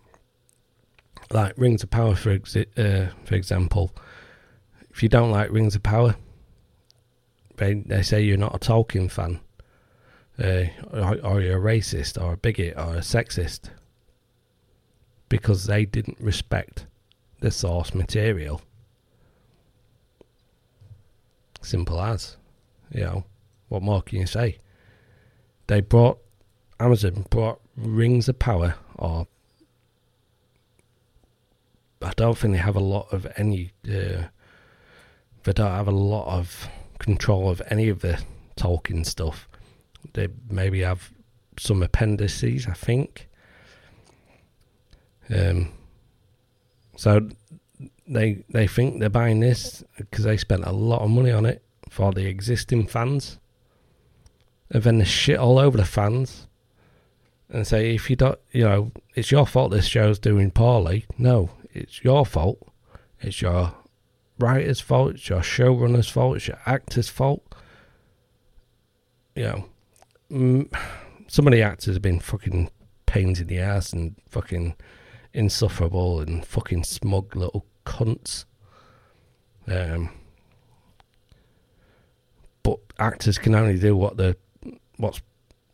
Like 1.31 1.55
Rings 1.57 1.83
of 1.83 1.91
Power, 1.91 2.15
for, 2.15 2.37
exi- 2.39 2.67
uh, 2.79 3.13
for 3.25 3.35
example. 3.35 3.95
If 4.91 5.03
you 5.03 5.09
don't 5.09 5.31
like 5.31 5.51
Rings 5.51 5.77
of 5.77 5.83
Power, 5.83 6.17
they, 7.57 7.75
they 7.75 8.03
say 8.03 8.23
you're 8.23 8.37
not 8.37 8.55
a 8.55 8.59
Tolkien 8.59 9.11
fan. 9.11 9.41
Uh, 10.39 10.65
or, 10.93 11.19
or 11.23 11.41
you're 11.41 11.59
a 11.59 11.77
racist, 11.77 12.21
or 12.21 12.33
a 12.33 12.37
bigot, 12.37 12.77
or 12.77 12.97
a 12.97 13.01
sexist. 13.01 13.71
Because 15.29 15.67
they 15.67 15.85
didn't 15.85 16.19
respect 16.21 16.87
the 17.41 17.51
source 17.51 17.95
material. 17.95 18.61
Simple 21.63 22.01
as. 22.01 22.37
You 22.93 23.03
know. 23.03 23.25
What 23.71 23.83
more 23.83 24.03
can 24.03 24.19
you 24.19 24.27
say? 24.27 24.59
They 25.69 25.81
brought 25.81 26.19
Amazon 26.81 27.25
brought 27.31 27.61
Rings 27.77 28.29
of 28.29 28.41
Power, 28.41 28.75
or 28.97 29.29
I 32.03 32.13
don't 32.17 32.37
think 32.37 32.55
they 32.55 32.59
have 32.59 32.75
a 32.75 32.81
lot 32.81 33.07
of 33.13 33.29
any. 33.37 33.71
Uh, 33.87 34.27
they 35.45 35.53
don't 35.53 35.71
have 35.71 35.87
a 35.87 35.93
lot 35.93 36.37
of 36.37 36.69
control 36.99 37.49
of 37.49 37.63
any 37.71 37.89
of 37.89 38.01
the 38.01 38.21
Tolkien 38.57 39.07
stuff. 39.07 39.49
They 40.15 40.27
maybe 40.51 40.81
have 40.81 41.13
some 41.57 41.81
appendices, 41.81 42.67
I 42.67 42.73
think. 42.73 43.29
Um, 45.33 45.73
so 46.97 47.29
they 48.09 48.43
they 48.49 48.67
think 48.67 48.99
they're 48.99 49.09
buying 49.09 49.39
this 49.39 49.85
because 49.97 50.25
they 50.25 50.37
spent 50.37 50.65
a 50.65 50.73
lot 50.73 51.03
of 51.03 51.11
money 51.11 51.31
on 51.31 51.47
it 51.47 51.63
for 51.89 52.11
the 52.11 52.27
existing 52.27 52.89
fans 52.89 53.39
and 54.71 54.83
then 54.83 54.99
they 54.99 55.05
shit 55.05 55.39
all 55.39 55.59
over 55.59 55.77
the 55.77 55.85
fans 55.85 56.47
and 57.49 57.67
say 57.67 57.95
if 57.95 58.09
you 58.09 58.17
don't, 58.17 58.39
you 58.53 58.65
know, 58.65 58.93
it's 59.15 59.31
your 59.31 59.47
fault 59.47 59.73
this 59.73 59.87
show's 59.87 60.19
doing 60.19 60.51
poorly. 60.51 61.07
No, 61.19 61.51
it's 61.73 62.05
your 62.05 62.25
fault. 62.25 62.59
It's 63.21 63.43
your 63.43 63.75
writer's 64.39 64.81
fault. 64.81 65.15
It's 65.15 65.29
your 65.29 65.41
showrunner's 65.41 66.09
fault. 66.09 66.37
It's 66.37 66.49
your 66.49 66.61
actor's 66.67 67.09
fault. 67.09 67.43
You 69.35 69.43
know, 69.43 69.65
mm, 70.31 70.79
some 71.27 71.47
of 71.47 71.53
the 71.53 71.63
actors 71.63 71.95
have 71.95 72.03
been 72.03 72.21
fucking 72.21 72.71
pains 73.07 73.41
in 73.41 73.49
the 73.49 73.59
ass 73.59 73.93
and 73.93 74.15
fucking 74.29 74.77
insufferable 75.33 76.21
and 76.21 76.45
fucking 76.45 76.85
smug 76.85 77.35
little 77.35 77.67
cunts. 77.85 78.45
Um, 79.67 80.11
but 82.63 82.79
actors 82.99 83.39
can 83.39 83.55
only 83.55 83.79
do 83.79 83.97
what 83.97 84.17
they're 84.17 84.37
what's 85.01 85.21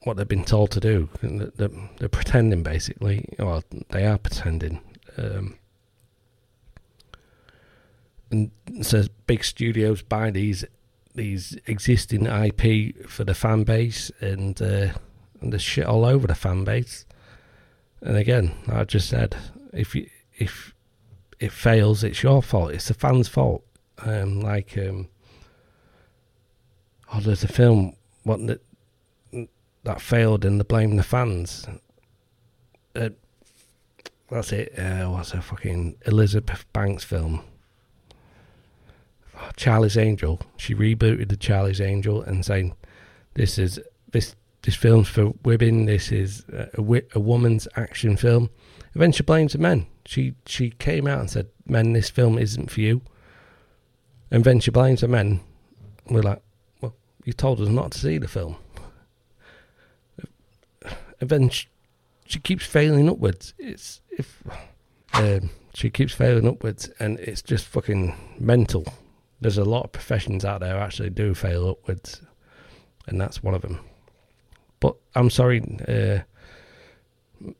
what 0.04 0.16
they've 0.16 0.28
been 0.28 0.44
told 0.44 0.70
to 0.70 0.80
do. 0.80 1.08
They're, 1.20 1.68
they're 1.98 2.08
pretending, 2.08 2.62
basically. 2.62 3.28
Well, 3.38 3.64
they 3.90 4.06
are 4.06 4.18
pretending. 4.18 4.80
Um, 5.18 5.58
and 8.30 8.50
so 8.82 9.04
big 9.26 9.44
studios 9.44 10.02
buy 10.02 10.30
these 10.30 10.64
these 11.14 11.56
existing 11.66 12.26
IP 12.26 13.08
for 13.08 13.24
the 13.24 13.34
fan 13.34 13.64
base 13.64 14.10
and 14.20 14.60
uh, 14.60 14.88
and 15.40 15.52
the 15.52 15.58
shit 15.58 15.86
all 15.86 16.04
over 16.04 16.26
the 16.26 16.34
fan 16.34 16.64
base. 16.64 17.04
And 18.00 18.16
again, 18.16 18.54
I 18.68 18.84
just 18.84 19.08
said 19.08 19.36
if 19.72 19.94
you 19.94 20.08
if 20.36 20.74
it 21.40 21.52
fails, 21.52 22.04
it's 22.04 22.22
your 22.22 22.42
fault. 22.42 22.72
It's 22.72 22.88
the 22.88 22.94
fans' 22.94 23.28
fault. 23.28 23.64
Um, 23.98 24.40
like 24.40 24.76
um, 24.76 25.08
oh, 27.12 27.20
there's 27.20 27.44
a 27.44 27.48
film 27.48 27.96
what 28.24 28.60
that 29.86 30.00
failed 30.00 30.44
and 30.44 30.60
they 30.60 30.64
blame 30.64 30.96
the 30.96 31.02
fans. 31.02 31.66
Uh, 32.94 33.10
that's 34.28 34.52
it. 34.52 34.76
Uh, 34.76 35.06
what's 35.10 35.32
a 35.32 35.40
fucking 35.40 35.96
Elizabeth 36.06 36.64
Banks 36.72 37.04
film? 37.04 37.42
Oh, 39.38 39.50
Charlie's 39.56 39.96
Angel. 39.96 40.40
She 40.56 40.74
rebooted 40.74 41.28
the 41.28 41.36
Charlie's 41.36 41.80
Angel 41.80 42.20
and 42.22 42.44
saying, 42.44 42.74
"This 43.34 43.58
is 43.58 43.78
this 44.10 44.34
this 44.62 44.74
film's 44.74 45.08
for 45.08 45.32
women. 45.44 45.86
This 45.86 46.10
is 46.10 46.44
a, 46.52 46.68
a, 46.78 47.02
a 47.14 47.20
woman's 47.20 47.68
action 47.76 48.16
film." 48.16 48.50
Eventually 48.94 49.24
blames 49.24 49.52
the 49.52 49.58
men. 49.58 49.86
She 50.04 50.34
she 50.46 50.70
came 50.70 51.06
out 51.06 51.20
and 51.20 51.30
said, 51.30 51.46
"Men, 51.64 51.92
this 51.92 52.10
film 52.10 52.38
isn't 52.38 52.70
for 52.72 52.80
you." 52.80 53.02
And 54.32 54.42
then 54.42 54.58
she 54.58 54.72
blames 54.72 55.02
the 55.02 55.08
men. 55.08 55.40
We're 56.10 56.22
like, 56.22 56.42
"Well, 56.80 56.96
you 57.24 57.32
told 57.32 57.60
us 57.60 57.68
not 57.68 57.92
to 57.92 57.98
see 57.98 58.18
the 58.18 58.26
film." 58.26 58.56
And 61.20 61.30
then 61.30 61.48
she, 61.48 61.66
she 62.26 62.38
keeps 62.38 62.66
failing 62.66 63.08
upwards. 63.08 63.54
It's 63.58 64.00
if 64.10 64.42
um, 65.14 65.50
she 65.74 65.90
keeps 65.90 66.12
failing 66.12 66.48
upwards, 66.48 66.90
and 66.98 67.18
it's 67.20 67.42
just 67.42 67.66
fucking 67.66 68.14
mental. 68.38 68.84
There's 69.40 69.58
a 69.58 69.64
lot 69.64 69.84
of 69.84 69.92
professions 69.92 70.44
out 70.44 70.60
there 70.60 70.78
actually 70.78 71.10
do 71.10 71.34
fail 71.34 71.68
upwards, 71.68 72.22
and 73.06 73.20
that's 73.20 73.42
one 73.42 73.54
of 73.54 73.62
them. 73.62 73.80
But 74.80 74.96
I'm 75.14 75.30
sorry, 75.30 75.60
uh, 75.88 76.20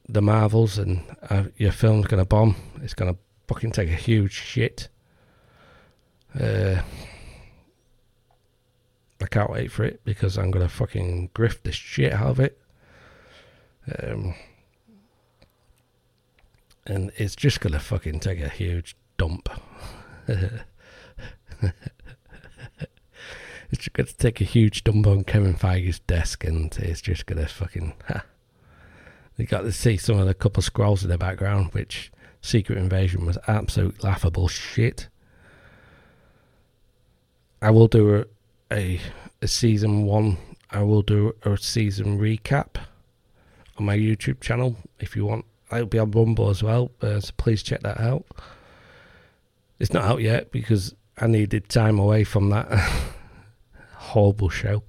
the 0.09 0.22
Marvels 0.22 0.78
and 0.78 1.02
uh, 1.28 1.44
your 1.57 1.72
film's 1.72 2.07
gonna 2.07 2.24
bomb. 2.24 2.57
It's 2.82 2.94
gonna 2.94 3.16
fucking 3.48 3.72
take 3.72 3.88
a 3.88 3.94
huge 3.94 4.32
shit. 4.32 4.88
Uh, 6.38 6.80
I 9.20 9.26
can't 9.26 9.50
wait 9.50 9.72
for 9.72 9.84
it 9.84 10.00
because 10.04 10.36
I'm 10.36 10.50
gonna 10.50 10.68
fucking 10.68 11.30
grift 11.34 11.62
the 11.62 11.72
shit 11.72 12.12
out 12.12 12.28
of 12.28 12.40
it. 12.40 12.59
Um, 14.03 14.34
and 16.87 17.12
it's 17.16 17.37
just 17.37 17.61
gonna 17.61 17.80
fucking 17.80 18.20
take 18.20 18.41
a 18.41 18.49
huge 18.49 18.97
dump. 19.16 19.49
it's 20.28 20.53
just 23.72 23.93
gonna 23.93 24.09
take 24.09 24.41
a 24.41 24.45
huge 24.45 24.84
dump 24.84 25.07
on 25.07 25.24
Kevin 25.24 25.55
Feige's 25.55 26.01
desk, 26.01 26.45
and 26.45 26.76
it's 26.78 27.01
just 27.01 27.26
gonna 27.26 27.47
fucking. 27.49 27.95
Ha. 28.09 28.24
You 29.37 29.45
got 29.45 29.62
to 29.62 29.72
see 29.72 29.99
some 29.99 30.18
of 30.18 30.26
the 30.26 30.32
couple 30.34 30.62
scrolls 30.62 31.05
in 31.05 31.11
the 31.11 31.18
background, 31.18 31.72
which 31.72 32.11
Secret 32.41 32.78
Invasion 32.78 33.26
was 33.26 33.37
absolute 33.47 34.03
laughable 34.03 34.49
shit. 34.49 35.09
I 37.61 37.70
will 37.70 37.89
do 37.89 38.16
a, 38.16 38.24
a, 38.72 39.01
a 39.43 39.49
season 39.49 40.07
one. 40.07 40.39
I 40.70 40.82
will 40.82 41.03
do 41.03 41.34
a 41.43 41.57
season 41.59 42.18
recap 42.18 42.76
on 43.79 43.87
my 43.87 43.97
YouTube 43.97 44.41
channel 44.41 44.77
if 45.01 45.16
you 45.16 45.27
want. 45.27 45.45
I'll 45.70 45.87
be 45.87 45.99
on 45.99 46.11
Rumble 46.12 46.49
as 46.51 46.62
well, 46.62 46.93
uh, 47.03 47.20
so 47.20 47.33
please 47.37 47.62
check 47.62 47.81
that 47.81 47.99
out. 47.99 48.24
It's 49.79 49.93
not 49.93 50.05
out 50.05 50.20
yet 50.20 50.53
because 50.53 50.95
I 51.18 51.27
needed 51.27 51.68
time 51.68 51.99
away 51.99 52.24
from 52.24 52.51
that 52.51 52.68
horrible 53.95 54.49
show. 54.49 54.85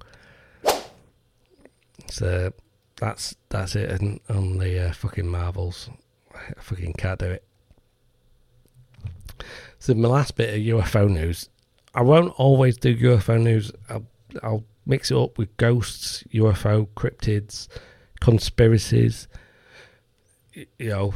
So 2.10 2.52
that's 2.96 3.34
that's 3.48 3.74
it 3.76 3.90
on, 4.00 4.20
on 4.28 4.58
the 4.58 4.88
uh, 4.88 4.92
fucking 4.92 5.26
Marvels. 5.26 5.90
I 6.34 6.52
fucking 6.60 6.94
can't 6.94 7.18
do 7.18 7.26
it. 7.26 7.44
So 9.78 9.94
my 9.94 10.08
last 10.08 10.36
bit 10.36 10.50
of 10.50 10.60
UFO 10.60 11.08
news. 11.10 11.48
I 11.94 12.02
won't 12.02 12.32
always 12.38 12.76
do 12.76 12.96
UFO 12.96 13.40
news. 13.40 13.72
I'll, 13.88 14.06
I'll 14.42 14.64
mix 14.86 15.10
it 15.10 15.16
up 15.16 15.38
with 15.38 15.56
ghosts, 15.56 16.22
UFO, 16.32 16.86
cryptids, 16.96 17.68
conspiracies. 18.20 19.28
You 20.54 20.88
know, 20.88 21.14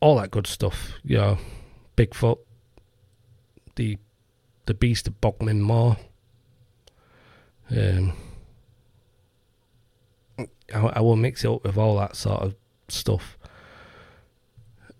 all 0.00 0.16
that 0.16 0.30
good 0.30 0.46
stuff. 0.46 0.92
You 1.04 1.16
know, 1.18 1.38
Bigfoot, 1.96 2.38
the 3.76 3.98
the 4.66 4.74
beast 4.74 5.06
of 5.06 5.20
Bodmin 5.20 5.62
Moor. 5.62 5.96
Um, 7.70 8.12
I, 10.74 10.78
I, 10.78 11.00
will 11.00 11.16
mix 11.16 11.44
it 11.44 11.50
up 11.50 11.64
with 11.64 11.76
all 11.76 11.96
that 11.96 12.16
sort 12.16 12.40
of 12.40 12.54
stuff. 12.88 13.38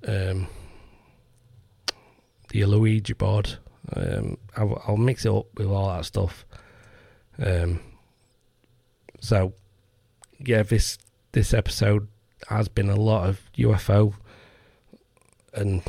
Um, 0.07 0.49
the 2.51 2.65
Ouija 2.65 3.15
board. 3.15 3.59
Um, 3.95 4.39
I'll, 4.57 4.83
I'll, 4.87 4.97
mix 4.97 5.25
it 5.25 5.33
up 5.33 5.47
with 5.57 5.69
all 5.69 5.89
that 5.89 6.05
stuff. 6.05 6.45
Um, 7.39 7.81
so, 9.21 9.55
yeah, 10.39 10.63
this 10.63 10.99
this 11.33 11.53
episode 11.55 12.09
has 12.49 12.69
been 12.69 12.89
a 12.89 12.97
lot 12.97 13.29
of 13.29 13.41
UFO, 13.57 14.15
and 15.55 15.83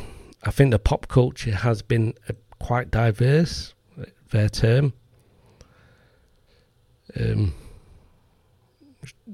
I 0.43 0.51
think 0.51 0.71
the 0.71 0.79
pop 0.79 1.07
culture 1.07 1.55
has 1.55 1.81
been 1.81 2.13
quite 2.59 2.91
diverse. 2.91 3.73
Their 4.31 4.49
term. 4.49 4.93
Um, 7.19 7.55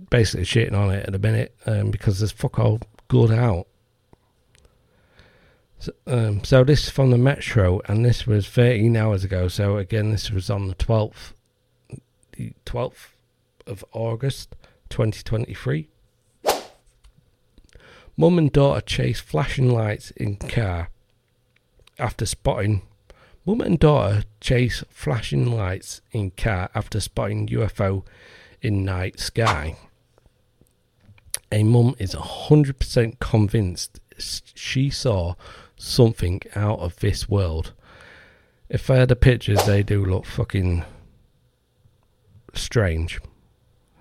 basically 0.09 0.45
shitting 0.45 0.73
on 0.73 0.91
it 0.91 1.05
at 1.07 1.15
a 1.15 1.19
minute 1.19 1.53
um, 1.65 1.91
because 1.91 2.19
there's 2.19 2.31
fuck 2.31 2.59
all 2.59 2.79
good 3.07 3.31
out. 3.31 3.67
So, 5.79 5.91
um, 6.07 6.43
so 6.43 6.63
this 6.63 6.85
is 6.85 6.89
from 6.89 7.11
the 7.11 7.17
Metro, 7.17 7.81
and 7.87 8.05
this 8.05 8.25
was 8.25 8.47
13 8.47 8.95
hours 8.95 9.23
ago. 9.23 9.47
So 9.47 9.77
again, 9.77 10.11
this 10.11 10.31
was 10.31 10.49
on 10.49 10.67
the 10.67 10.75
12th, 10.75 11.33
the 12.33 12.53
12th 12.65 13.09
of 13.67 13.83
August, 13.91 14.55
2023. 14.89 15.89
Mum 18.17 18.37
and 18.37 18.51
daughter 18.51 18.81
chase 18.81 19.19
flashing 19.19 19.69
lights 19.69 20.11
in 20.11 20.37
car 20.37 20.89
after 21.99 22.25
spotting. 22.25 22.81
Mum 23.45 23.61
and 23.61 23.77
daughter 23.79 24.23
chase 24.39 24.83
flashing 24.89 25.45
lights 25.45 26.01
in 26.11 26.31
car 26.31 26.69
after 26.73 26.99
spotting 26.99 27.47
UFO 27.47 28.03
in 28.61 28.85
night 28.85 29.19
sky. 29.19 29.77
A 31.51 31.63
mum 31.63 31.95
is 31.99 32.15
100% 32.15 33.19
convinced 33.19 33.99
she 34.17 34.89
saw 34.89 35.35
something 35.77 36.41
out 36.55 36.79
of 36.79 36.95
this 36.97 37.29
world. 37.29 37.73
If 38.69 38.89
I 38.89 38.95
had 38.97 39.09
the 39.09 39.15
pictures, 39.15 39.63
they 39.65 39.83
do 39.83 40.03
look 40.03 40.25
fucking 40.25 40.83
strange. 42.53 43.19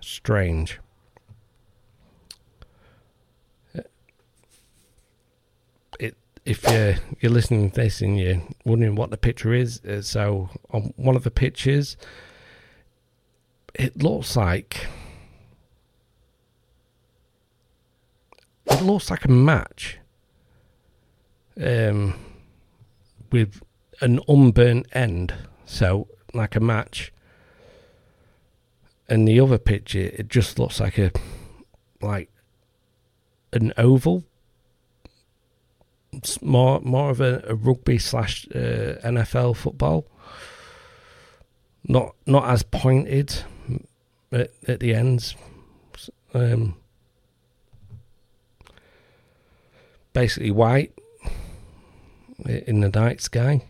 Strange. 0.01 0.81
It, 6.01 6.17
if 6.45 6.63
you're, 6.65 6.95
you're 7.21 7.33
listening 7.33 7.71
to 7.71 7.81
this 7.81 8.01
and 8.01 8.19
you're 8.19 8.43
wondering 8.65 8.97
what 8.97 9.11
the 9.11 9.17
picture 9.17 9.53
is, 9.53 9.81
uh, 9.85 10.03
so 10.03 10.51
on 10.71 10.93
one 10.97 11.17
of 11.17 11.25
the 11.25 11.31
pictures, 11.31 11.97
it 13.75 14.03
looks 14.03 14.37
like 14.37 14.87
it 18.67 18.83
looks 18.83 19.11
like 19.11 19.25
a 19.25 19.31
match 19.31 19.99
um, 21.63 22.15
with 23.31 23.63
an 24.01 24.21
unburnt 24.29 24.87
end, 24.93 25.35
so 25.65 26.09
like 26.33 26.57
a 26.57 26.61
match. 26.61 27.13
And 29.09 29.29
the 29.29 29.39
other 29.41 29.59
picture, 29.59 29.99
it 29.99 30.29
just 30.29 30.59
looks 30.59 30.81
like 30.81 30.99
a 30.99 31.11
like 32.01 32.31
an 33.53 33.73
oval. 33.77 34.25
More 36.43 36.81
more 36.81 37.11
of 37.11 37.21
a, 37.21 37.43
a 37.47 37.55
rugby 37.55 37.99
slash 37.99 38.47
uh, 38.55 39.01
NFL 39.05 39.57
football. 39.57 40.07
Not 41.87 42.15
not 42.27 42.49
as 42.49 42.63
pointed 42.63 43.43
at, 44.33 44.51
at 44.67 44.81
the 44.81 44.95
ends. 44.95 45.37
Um, 46.33 46.77
basically 50.13 50.51
white 50.51 50.93
in 52.47 52.81
the 52.81 52.89
night 52.89 53.21
sky. 53.21 53.63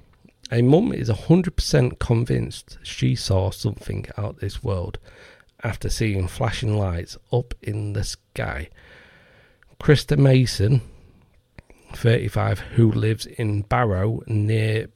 A 0.53 0.63
mum 0.63 0.93
is 0.93 1.09
100% 1.09 1.99
convinced 1.99 2.79
she 2.83 3.17
saw 3.17 3.51
something 3.51 4.07
out 4.17 4.39
this 4.39 4.63
world 4.63 4.99
after 5.63 5.89
seeing 5.89 6.29
flashing 6.29 6.77
lights 6.77 7.17
up 7.33 7.55
in 7.63 7.95
the 7.95 8.05
sky. 8.05 8.69
Krista 9.81 10.19
Mason, 10.19 10.83
35, 11.97 12.61
who 12.61 12.91
lives 12.91 13.27
in 13.27 13.63
Barrow 13.63 14.23
near 14.27 14.89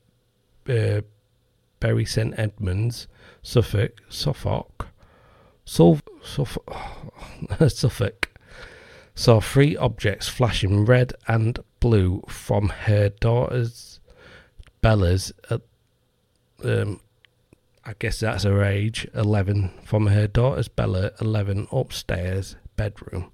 uh, 0.68 1.00
Bury 1.80 2.04
St 2.04 2.34
Edmunds, 2.38 3.08
Suffolk, 3.42 4.00
Suffolk, 4.08 4.88
Suffolk, 5.64 6.12
Suffolk, 7.68 8.28
saw 9.14 9.40
three 9.40 9.76
objects 9.76 10.28
flashing 10.28 10.84
red 10.84 11.12
and 11.26 11.58
blue 11.80 12.22
from 12.28 12.68
her 12.68 13.08
daughter's 13.08 14.00
Bella's, 14.80 15.32
uh, 15.50 15.58
um, 16.64 17.00
I 17.84 17.94
guess 17.98 18.20
that's 18.20 18.44
her 18.44 18.62
age, 18.62 19.08
11, 19.14 19.72
from 19.84 20.06
her 20.06 20.26
daughter's 20.26 20.68
Bella, 20.68 21.10
11, 21.20 21.68
upstairs 21.72 22.56
bedroom 22.76 23.32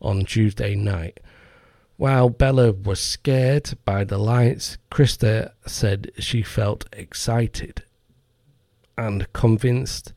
on 0.00 0.24
Tuesday 0.24 0.74
night. 0.74 1.20
While 1.96 2.28
Bella 2.28 2.72
was 2.72 3.00
scared 3.00 3.78
by 3.84 4.04
the 4.04 4.18
lights, 4.18 4.76
Krista 4.90 5.52
said 5.66 6.12
she 6.18 6.42
felt 6.42 6.84
excited 6.92 7.84
and 8.98 9.32
convinced 9.32 10.12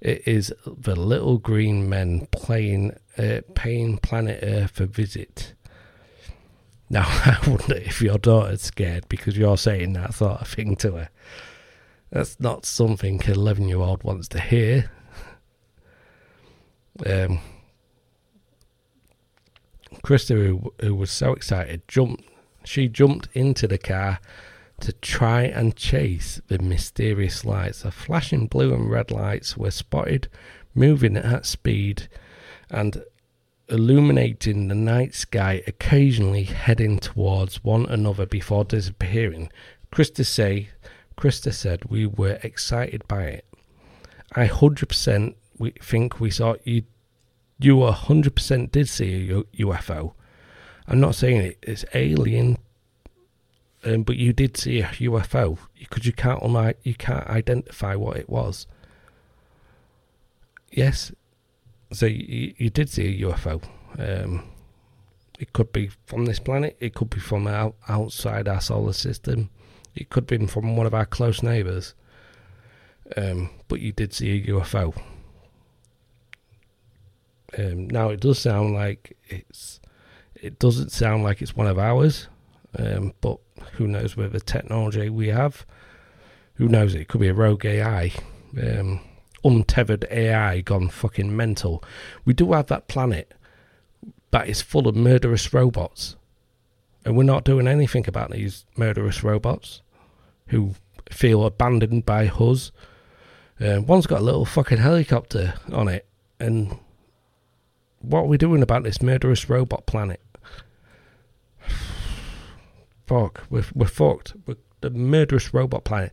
it 0.00 0.26
is 0.26 0.52
the 0.66 0.96
little 0.96 1.38
green 1.38 1.88
men 1.88 2.26
playing, 2.32 2.96
uh, 3.16 3.40
paying 3.54 3.98
planet 3.98 4.40
Earth 4.42 4.80
a 4.80 4.86
visit. 4.86 5.54
Now, 6.90 7.04
I 7.06 7.38
wonder 7.46 7.76
if 7.76 8.02
your 8.02 8.18
daughter's 8.18 8.62
scared 8.62 9.08
because 9.08 9.38
you're 9.38 9.56
saying 9.56 9.94
that 9.94 10.14
sort 10.14 10.40
of 10.40 10.48
thing 10.48 10.76
to 10.76 10.92
her. 10.92 11.08
That's 12.10 12.38
not 12.38 12.66
something 12.66 13.22
an 13.24 13.30
11 13.30 13.68
year 13.68 13.78
old 13.78 14.04
wants 14.04 14.28
to 14.28 14.40
hear. 14.40 14.90
Um, 17.06 17.40
Krista, 20.02 20.34
who, 20.34 20.72
who 20.80 20.94
was 20.94 21.10
so 21.10 21.32
excited, 21.32 21.86
jumped. 21.88 22.24
She 22.64 22.88
jumped 22.88 23.28
into 23.34 23.66
the 23.66 23.78
car 23.78 24.20
to 24.80 24.92
try 24.92 25.42
and 25.42 25.76
chase 25.76 26.40
the 26.48 26.58
mysterious 26.58 27.44
lights. 27.44 27.82
The 27.82 27.90
flashing 27.90 28.46
blue 28.46 28.74
and 28.74 28.90
red 28.90 29.10
lights 29.10 29.56
were 29.56 29.70
spotted 29.70 30.28
moving 30.74 31.16
at 31.16 31.46
speed 31.46 32.08
and 32.70 33.04
illuminating 33.68 34.68
the 34.68 34.74
night 34.74 35.14
sky, 35.14 35.62
occasionally 35.66 36.44
heading 36.44 36.98
towards 36.98 37.62
one 37.64 37.86
another 37.86 38.26
before 38.26 38.64
disappearing. 38.64 39.50
Krista 39.92 40.26
say, 40.26 40.68
Krista 41.16 41.52
said 41.52 41.84
we 41.86 42.06
were 42.06 42.38
excited 42.42 43.06
by 43.06 43.24
it. 43.24 43.46
I 44.34 44.46
hundred 44.46 44.88
percent 44.88 45.36
we 45.58 45.70
think 45.72 46.18
we 46.18 46.30
saw 46.30 46.56
you. 46.64 46.82
You 47.62 47.86
hundred 47.86 48.34
percent 48.34 48.72
did 48.72 48.88
see 48.88 49.30
a 49.30 49.42
UFO. 49.62 50.14
I'm 50.88 51.00
not 51.00 51.14
saying 51.14 51.36
it, 51.36 51.58
it's 51.62 51.84
alien, 51.94 52.58
um, 53.84 54.02
but 54.02 54.16
you 54.16 54.32
did 54.32 54.56
see 54.56 54.80
a 54.80 54.86
UFO 54.86 55.58
because 55.78 56.04
you 56.04 56.12
can't 56.12 56.42
you 56.82 56.94
can't 56.94 57.26
identify 57.28 57.94
what 57.94 58.16
it 58.16 58.28
was. 58.28 58.66
Yes, 60.72 61.12
so 61.92 62.06
you, 62.06 62.54
you 62.56 62.70
did 62.70 62.88
see 62.88 63.22
a 63.22 63.26
UFO. 63.28 63.62
Um, 63.98 64.44
it 65.38 65.52
could 65.52 65.72
be 65.72 65.90
from 66.06 66.24
this 66.24 66.38
planet. 66.38 66.76
It 66.80 66.94
could 66.94 67.10
be 67.10 67.20
from 67.20 67.46
out, 67.46 67.76
outside 67.88 68.48
our 68.48 68.60
solar 68.60 68.92
system. 68.92 69.50
It 69.94 70.08
could 70.10 70.26
be 70.26 70.46
from 70.46 70.76
one 70.76 70.86
of 70.86 70.94
our 70.94 71.06
close 71.06 71.42
neighbours. 71.42 71.94
Um, 73.16 73.50
but 73.68 73.80
you 73.80 73.92
did 73.92 74.14
see 74.14 74.38
a 74.38 74.46
UFO. 74.52 74.94
Um, 77.58 77.88
now 77.88 78.08
it 78.08 78.20
does 78.20 78.38
sound 78.38 78.74
like 78.74 79.16
it's. 79.28 79.80
It 80.34 80.58
doesn't 80.58 80.90
sound 80.90 81.22
like 81.22 81.40
it's 81.40 81.54
one 81.54 81.68
of 81.68 81.78
ours, 81.78 82.28
um, 82.76 83.12
but 83.20 83.38
who 83.74 83.86
knows 83.86 84.16
with 84.16 84.32
the 84.32 84.40
technology 84.40 85.08
we 85.08 85.28
have? 85.28 85.64
Who 86.54 86.68
knows? 86.68 86.94
It 86.94 87.08
could 87.08 87.20
be 87.20 87.28
a 87.28 87.34
rogue 87.34 87.64
AI, 87.64 88.12
um, 88.60 89.00
untethered 89.44 90.04
AI 90.10 90.60
gone 90.60 90.88
fucking 90.88 91.34
mental. 91.36 91.84
We 92.24 92.34
do 92.34 92.52
have 92.52 92.66
that 92.66 92.88
planet 92.88 93.34
that 94.32 94.48
is 94.48 94.62
full 94.62 94.88
of 94.88 94.96
murderous 94.96 95.52
robots, 95.52 96.16
and 97.04 97.16
we're 97.16 97.22
not 97.22 97.44
doing 97.44 97.68
anything 97.68 98.08
about 98.08 98.30
these 98.30 98.64
murderous 98.76 99.22
robots 99.22 99.80
who 100.48 100.74
feel 101.10 101.44
abandoned 101.44 102.04
by 102.04 102.28
us. 102.28 102.72
Uh, 103.60 103.80
one's 103.80 104.06
got 104.06 104.20
a 104.20 104.24
little 104.24 104.44
fucking 104.44 104.78
helicopter 104.78 105.54
on 105.72 105.86
it, 105.88 106.06
and 106.40 106.78
what 108.02 108.20
are 108.20 108.26
we 108.26 108.36
doing 108.36 108.62
about 108.62 108.82
this 108.82 109.00
murderous 109.00 109.48
robot 109.48 109.86
planet? 109.86 110.20
Fuck, 113.06 113.44
we're, 113.50 113.64
we're 113.74 113.86
fucked. 113.86 114.34
We're 114.46 114.56
the 114.80 114.90
murderous 114.90 115.54
robot 115.54 115.84
planet. 115.84 116.12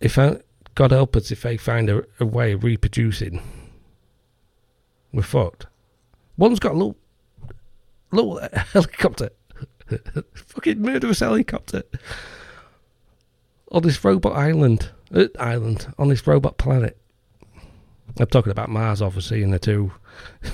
If 0.00 0.18
I, 0.18 0.38
God 0.74 0.92
help 0.92 1.16
us 1.16 1.30
if 1.30 1.42
they 1.42 1.56
find 1.56 1.90
a, 1.90 2.04
a 2.20 2.26
way 2.26 2.52
of 2.52 2.64
reproducing, 2.64 3.42
we're 5.12 5.22
fucked. 5.22 5.66
One's 6.36 6.60
got 6.60 6.72
a 6.72 6.76
little, 6.76 6.96
little 8.10 8.40
helicopter, 8.72 9.30
fucking 10.34 10.80
murderous 10.80 11.20
helicopter 11.20 11.82
on 13.70 13.82
this 13.82 14.02
robot 14.04 14.36
island, 14.36 14.90
uh, 15.14 15.26
island 15.38 15.92
on 15.98 16.08
this 16.08 16.26
robot 16.26 16.58
planet. 16.58 16.98
I'm 18.18 18.26
talking 18.26 18.52
about 18.52 18.68
Mars, 18.68 19.00
obviously, 19.00 19.42
and 19.42 19.52
the 19.52 19.58
two 19.58 19.92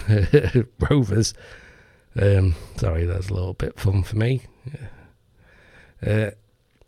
rovers. 0.91 1.35
Um, 2.21 2.55
sorry, 2.77 3.05
that's 3.05 3.29
a 3.29 3.35
little 3.35 3.55
bit 3.55 3.79
fun 3.79 4.03
for 4.03 4.17
me. 4.17 4.43
Uh, 6.05 6.31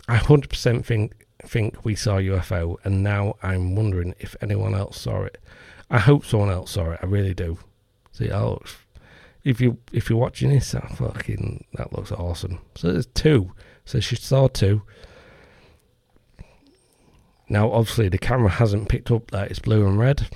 I 0.09 0.19
100% 0.19 0.85
think 0.85 1.27
think 1.43 1.85
we 1.85 1.95
saw 1.95 2.17
UFO, 2.17 2.77
and 2.85 3.03
now 3.03 3.37
I'm 3.43 3.75
wondering 3.75 4.15
if 4.19 4.37
anyone 4.41 4.75
else 4.75 5.01
saw 5.01 5.23
it. 5.23 5.39
I 5.91 5.99
hope 5.99 6.25
someone 6.25 6.51
else 6.51 6.73
saw 6.73 6.93
it. 6.93 7.01
I 7.03 7.07
really 7.07 7.35
do. 7.35 7.59
See, 8.13 8.31
I'll, 8.31 8.63
if 9.43 9.61
you 9.61 9.79
if 9.93 10.11
you're 10.11 10.19
watching 10.19 10.51
this, 10.51 10.71
that 10.73 10.97
fucking 10.97 11.65
that 11.75 11.93
looks 11.93 12.13
awesome. 12.13 12.61
So 12.77 12.93
there's 12.93 13.07
two. 13.07 13.53
So 13.85 14.01
she 14.01 14.17
saw 14.17 14.49
two. 14.49 14.83
Now, 17.49 17.73
obviously, 17.73 18.09
the 18.09 18.19
camera 18.19 18.51
hasn't 18.51 18.89
picked 18.89 19.11
up 19.11 19.33
that 19.33 19.51
it's 19.51 19.59
blue 19.59 19.87
and 19.87 19.99
red. 19.99 20.29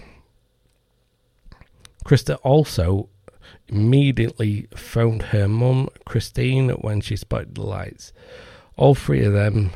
Krista 2.04 2.38
also 2.42 3.08
immediately 3.68 4.68
phoned 4.74 5.22
her 5.22 5.48
mum, 5.48 5.88
Christine, 6.04 6.70
when 6.70 7.00
she 7.00 7.16
spotted 7.16 7.54
the 7.54 7.62
lights. 7.62 8.12
All 8.76 8.94
three 8.94 9.24
of 9.24 9.32
them 9.32 9.70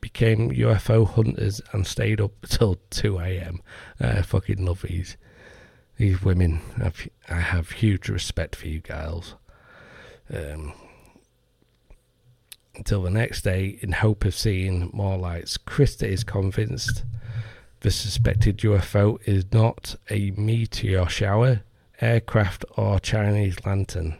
became 0.00 0.50
UFO 0.50 1.06
hunters 1.06 1.60
and 1.72 1.86
stayed 1.86 2.20
up 2.20 2.32
till 2.46 2.78
2 2.90 3.18
a.m. 3.18 3.60
I 4.00 4.22
fucking 4.22 4.64
love 4.64 4.82
these 4.82 5.16
these 5.96 6.22
women. 6.22 6.60
I've, 6.80 7.08
I 7.28 7.40
have 7.40 7.72
huge 7.72 8.08
respect 8.08 8.54
for 8.54 8.68
you 8.68 8.80
girls. 8.80 9.34
Um, 10.32 10.72
until 12.76 13.02
the 13.02 13.10
next 13.10 13.42
day, 13.42 13.78
in 13.80 13.90
hope 13.90 14.24
of 14.24 14.34
seeing 14.34 14.90
more 14.92 15.18
lights, 15.18 15.58
Krista 15.58 16.06
is 16.06 16.22
convinced 16.22 17.02
the 17.80 17.90
suspected 17.90 18.58
UFO 18.58 19.18
is 19.26 19.44
not 19.52 19.96
a 20.10 20.32
meteor 20.32 21.08
shower, 21.08 21.62
aircraft, 22.00 22.64
or 22.76 22.98
Chinese 22.98 23.56
lantern. 23.64 24.16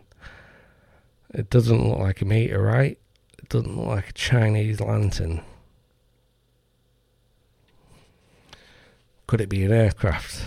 It 1.34 1.50
doesn't 1.50 1.86
look 1.86 1.98
like 1.98 2.20
a 2.20 2.24
meteorite. 2.24 2.98
It 3.38 3.48
doesn't 3.48 3.76
look 3.76 3.86
like 3.86 4.08
a 4.10 4.12
Chinese 4.12 4.80
lantern. 4.80 5.42
Could 9.26 9.40
it 9.40 9.48
be 9.48 9.64
an 9.64 9.72
aircraft? 9.72 10.42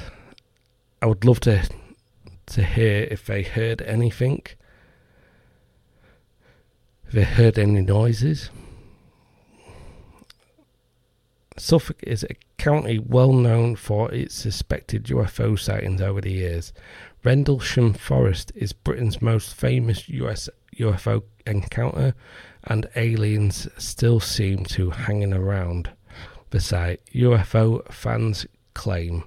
I 1.01 1.05
would 1.05 1.25
love 1.25 1.39
to 1.41 1.67
to 2.47 2.63
hear 2.63 3.07
if 3.09 3.25
they 3.25 3.43
heard 3.43 3.81
anything. 3.83 4.41
If 7.07 7.13
they 7.13 7.23
heard 7.23 7.59
any 7.59 7.81
noises. 7.81 8.49
Suffolk 11.57 11.97
is 12.03 12.23
a 12.23 12.35
county 12.61 12.99
well 12.99 13.33
known 13.33 13.75
for 13.75 14.13
its 14.13 14.35
suspected 14.35 15.05
UFO 15.05 15.57
sightings 15.57 15.99
over 15.99 16.21
the 16.21 16.31
years. 16.31 16.71
Rendlesham 17.23 17.93
Forest 17.93 18.51
is 18.53 18.71
Britain's 18.71 19.19
most 19.19 19.55
famous 19.55 20.07
US 20.09 20.47
UFO 20.77 21.23
encounter, 21.47 22.13
and 22.65 22.85
aliens 22.95 23.67
still 23.79 24.19
seem 24.19 24.63
to 24.65 24.91
hanging 24.91 25.33
around 25.33 25.89
the 26.51 26.59
site. 26.59 27.01
UFO 27.15 27.91
fans 27.91 28.45
claim. 28.75 29.23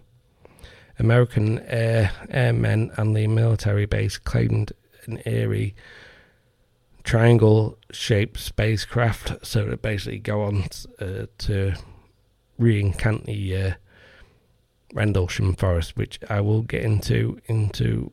American 1.01 1.59
air 1.66 2.12
airmen 2.30 2.93
and 2.97 3.16
the 3.16 3.26
military 3.26 3.85
base 3.85 4.16
claimed 4.16 4.72
an 5.07 5.20
eerie 5.26 5.74
triangle-shaped 7.03 8.39
spacecraft, 8.39 9.45
so 9.45 9.66
to 9.66 9.76
basically 9.76 10.20
go 10.20 10.43
on 10.43 10.68
uh, 11.01 11.26
to 11.39 11.74
re-encant 12.59 13.26
the 13.26 13.57
uh, 13.57 13.72
Rendlesham 14.92 15.55
Forest, 15.55 15.96
which 15.96 16.18
I 16.28 16.40
will 16.40 16.62
get 16.62 16.82
into 16.82 17.40
into 17.46 18.12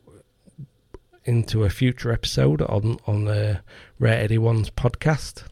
into 1.26 1.64
a 1.64 1.70
future 1.70 2.12
episode 2.12 2.62
on 2.64 2.98
on 3.06 3.26
the 3.26 3.62
Rare 4.00 4.24
Eddie 4.24 4.38
Ones 4.38 4.70
podcast. 4.70 5.44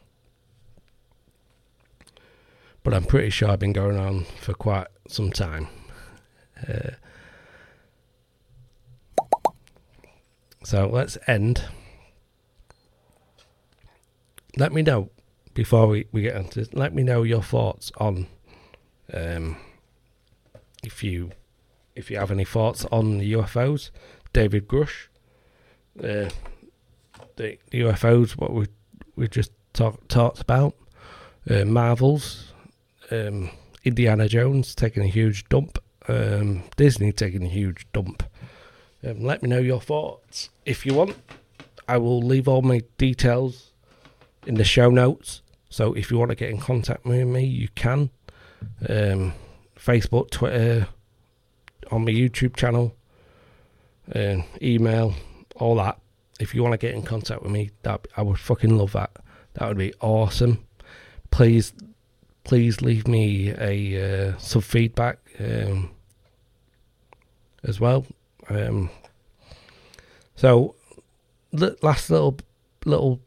but 2.82 2.94
I'm 2.94 3.04
pretty 3.04 3.30
sure 3.30 3.50
I've 3.50 3.58
been 3.58 3.72
going 3.72 3.98
on 3.98 4.24
for 4.40 4.54
quite 4.54 4.86
some 5.08 5.30
time. 5.30 5.68
Uh, 6.66 6.90
so 10.64 10.88
let's 10.88 11.18
end. 11.26 11.64
Let 14.56 14.72
me 14.72 14.82
know 14.82 15.10
before 15.54 15.86
we, 15.86 16.06
we 16.12 16.22
get 16.22 16.36
into 16.36 16.60
this, 16.60 16.74
let 16.74 16.94
me 16.94 17.02
know 17.02 17.22
your 17.22 17.42
thoughts 17.42 17.92
on 17.98 18.26
um, 19.12 19.56
if 20.82 21.02
you 21.02 21.32
if 21.94 22.10
you 22.10 22.18
have 22.18 22.30
any 22.30 22.44
thoughts 22.44 22.84
on 22.90 23.18
the 23.18 23.32
UFOs. 23.32 23.90
David 24.32 24.68
Grusch, 24.68 25.08
uh, 25.98 26.30
the, 27.36 27.58
the 27.70 27.80
UFOs, 27.80 28.32
what 28.32 28.52
we 28.52 28.66
we 29.16 29.28
just 29.28 29.52
talk, 29.72 30.06
talked 30.08 30.40
about, 30.40 30.74
uh, 31.50 31.64
Marvels, 31.64 32.52
um, 33.10 33.50
Indiana 33.84 34.28
Jones 34.28 34.74
taking 34.74 35.02
a 35.02 35.08
huge 35.08 35.48
dump, 35.48 35.78
um, 36.08 36.62
Disney 36.76 37.12
taking 37.12 37.44
a 37.44 37.48
huge 37.48 37.86
dump. 37.92 38.22
Um, 39.04 39.22
let 39.22 39.42
me 39.42 39.48
know 39.48 39.58
your 39.58 39.80
thoughts 39.80 40.50
if 40.64 40.86
you 40.86 40.94
want. 40.94 41.16
I 41.88 41.98
will 41.98 42.22
leave 42.22 42.46
all 42.46 42.62
my 42.62 42.82
details 42.98 43.72
in 44.46 44.54
the 44.54 44.64
show 44.64 44.90
notes. 44.90 45.42
So 45.68 45.92
if 45.94 46.10
you 46.10 46.18
want 46.18 46.30
to 46.30 46.36
get 46.36 46.50
in 46.50 46.58
contact 46.58 47.04
with 47.04 47.26
me, 47.26 47.44
you 47.44 47.68
can. 47.74 48.10
Um, 48.88 49.34
Facebook, 49.76 50.30
Twitter, 50.30 50.88
on 51.90 52.04
my 52.04 52.10
YouTube 52.10 52.56
channel, 52.56 52.94
uh, 54.14 54.36
email, 54.62 55.14
all 55.56 55.76
that. 55.76 55.98
If 56.38 56.54
you 56.54 56.62
want 56.62 56.72
to 56.72 56.78
get 56.78 56.94
in 56.94 57.02
contact 57.02 57.42
with 57.42 57.52
me, 57.52 57.70
that 57.82 58.06
I 58.16 58.22
would 58.22 58.38
fucking 58.38 58.76
love 58.76 58.92
that. 58.92 59.10
That 59.54 59.68
would 59.68 59.78
be 59.78 59.92
awesome. 60.00 60.64
Please, 61.30 61.72
please 62.44 62.80
leave 62.80 63.06
me 63.06 63.50
a 63.50 64.30
uh, 64.30 64.38
some 64.38 64.62
feedback 64.62 65.18
um, 65.38 65.90
as 67.64 67.78
well. 67.78 68.06
Um, 68.48 68.90
so, 70.34 70.74
last 71.52 72.10
little 72.10 72.38
little 72.84 73.20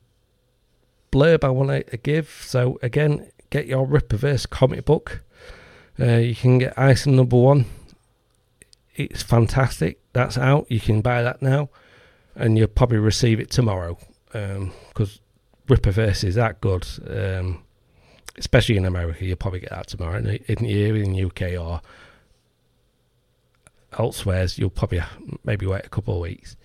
blurb 1.12 1.44
I 1.44 1.50
want 1.50 1.88
to 1.88 1.98
give. 1.98 2.44
So 2.46 2.80
again, 2.82 3.30
get 3.54 3.68
your 3.68 3.88
Rippaverse 3.88 4.50
comic 4.50 4.84
book. 4.84 5.22
Uh, 6.00 6.16
you 6.16 6.36
can 6.36 6.58
get 6.58 6.78
Isom 6.78 7.16
Number 7.16 7.38
One. 7.38 7.66
It's 8.96 9.22
fantastic. 9.22 10.00
That's 10.14 10.40
out. 10.40 10.66
You 10.70 10.80
can 10.80 11.02
buy 11.02 11.22
that 11.22 11.42
now, 11.42 11.70
and 12.36 12.58
you'll 12.58 12.68
probably 12.68 12.98
receive 12.98 13.40
it 13.40 13.52
tomorrow 13.52 14.00
because 14.26 15.20
um, 15.20 15.22
Rippaverse 15.68 16.24
is 16.24 16.34
that 16.34 16.62
good. 16.62 16.88
Um, 17.08 17.64
especially 18.40 18.76
in 18.76 18.86
America, 18.86 19.24
you'll 19.24 19.38
probably 19.38 19.60
get 19.60 19.70
that 19.70 19.86
tomorrow. 19.88 20.18
In, 20.18 20.28
in 20.48 20.66
in 20.66 21.14
the 21.14 21.26
UK 21.26 21.62
or 21.64 21.82
elsewhere, 24.00 24.48
you'll 24.56 24.72
probably 24.72 25.04
maybe 25.44 25.68
wait 25.68 25.86
a 25.86 25.90
couple 25.90 26.16
of 26.16 26.22
weeks. 26.22 26.56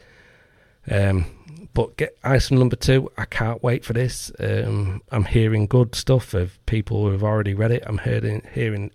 Um, 0.90 1.26
but 1.74 1.96
get 1.96 2.16
Isom 2.24 2.58
number 2.58 2.76
two. 2.76 3.10
I 3.16 3.24
can't 3.24 3.62
wait 3.62 3.84
for 3.84 3.92
this. 3.92 4.32
Um, 4.40 5.02
I'm 5.10 5.24
hearing 5.24 5.66
good 5.66 5.94
stuff 5.94 6.34
of 6.34 6.58
people 6.66 7.04
who 7.04 7.12
have 7.12 7.22
already 7.22 7.54
read 7.54 7.70
it. 7.70 7.84
I'm 7.86 7.98
hearing 7.98 8.42
hearing 8.52 8.90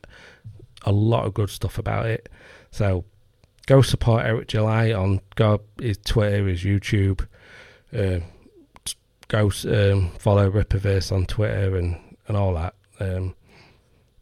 a 0.86 0.92
lot 0.92 1.26
of 1.26 1.34
good 1.34 1.50
stuff 1.50 1.78
about 1.78 2.08
it. 2.08 2.30
So 2.72 3.06
go 3.68 3.82
support 3.82 4.26
Eric 4.26 4.48
July 4.48 4.92
on 4.92 5.22
go 5.36 5.62
his 5.80 5.98
Twitter, 5.98 6.48
his 6.48 6.64
YouTube. 6.64 7.26
Uh, 7.96 8.20
go 9.28 9.46
um, 9.46 10.10
follow 10.20 10.50
Rippaverse 10.52 11.12
on 11.12 11.26
Twitter 11.26 11.78
and, 11.78 11.98
and 12.28 12.36
all 12.36 12.54
that. 12.56 12.76
Um, 13.00 13.36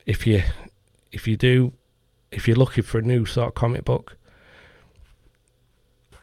if 0.06 0.28
you 0.28 0.44
if 1.12 1.28
you 1.28 1.38
do 1.38 1.74
if 2.32 2.48
you're 2.48 2.58
looking 2.58 2.84
for 2.84 3.00
a 3.00 3.02
new 3.02 3.26
sort 3.26 3.48
of 3.48 3.56
comic 3.56 3.86
book, 3.86 4.18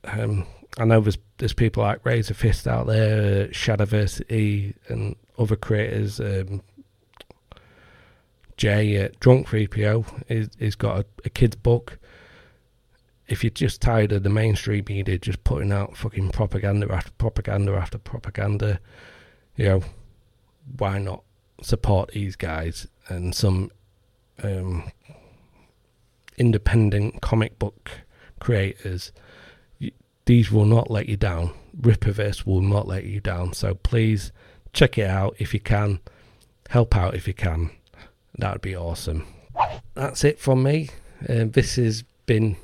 um, 0.05 0.47
I 0.77 0.85
know 0.85 1.01
there's 1.01 1.19
there's 1.39 1.55
people 1.55 1.83
like 1.83 2.03
Razorfist 2.05 2.67
out 2.67 2.87
there, 2.87 3.45
uh, 3.45 3.47
Shadowversity, 3.49 4.75
and 4.89 5.17
other 5.39 5.57
creators. 5.57 6.21
Um, 6.21 6.63
Jay 8.57 8.97
at 8.97 9.19
Drunk 9.21 9.47
3PO 9.47 10.25
is 10.29 10.51
is 10.59 10.75
got 10.75 10.99
a, 11.01 11.07
a 11.25 11.31
kid's 11.31 11.57
book. 11.57 11.99
If 13.29 13.45
you're 13.45 13.51
just 13.51 13.81
tired 13.81 14.13
of 14.13 14.23
the 14.23 14.31
mainstream 14.31 14.85
media 14.89 15.19
just 15.19 15.45
putting 15.45 15.71
out 15.71 15.97
fucking 15.97 16.31
propaganda 16.31 16.91
after 16.93 17.13
propaganda 17.13 17.73
after 17.75 17.99
propaganda, 17.99 18.81
you 19.57 19.67
know, 19.67 19.83
why 20.77 20.99
not 20.99 21.23
support 21.63 22.13
these 22.13 22.37
guys 22.37 22.87
and 23.09 23.35
some 23.35 23.71
um, 24.43 24.91
independent 26.37 27.21
comic 27.21 27.59
book 27.59 27.91
creators? 28.41 29.13
These 30.29 30.53
will 30.53 30.67
not 30.67 30.91
let 30.91 31.09
you 31.09 31.17
down. 31.17 31.55
Rippaverse 31.81 32.45
will 32.45 32.61
not 32.61 32.87
let 32.87 33.05
you 33.05 33.19
down. 33.19 33.55
So 33.55 33.77
please 33.77 34.31
check 34.75 34.99
it 34.99 35.07
out 35.07 35.35
if 35.39 35.55
you 35.55 35.61
can. 35.61 36.01
Help 36.69 36.95
out 36.95 37.15
if 37.15 37.27
you 37.27 37.33
can. 37.33 37.71
That 38.37 38.53
would 38.53 38.61
be 38.61 38.77
awesome. 38.77 39.27
That's 39.95 40.25
it 40.25 40.39
from 40.39 40.63
me. 40.63 40.91
Uh, 41.27 41.47
this 41.47 41.77
has 41.77 42.03
been 42.27 42.59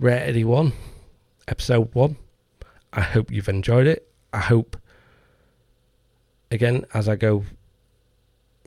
Rare 0.00 0.24
Eddie 0.24 0.44
1, 0.44 0.72
episode 1.46 1.94
1. 1.94 2.16
I 2.94 3.02
hope 3.02 3.30
you've 3.30 3.50
enjoyed 3.50 3.86
it. 3.86 4.10
I 4.32 4.38
hope, 4.38 4.74
again, 6.50 6.86
as 6.94 7.06
I 7.06 7.16
go 7.16 7.44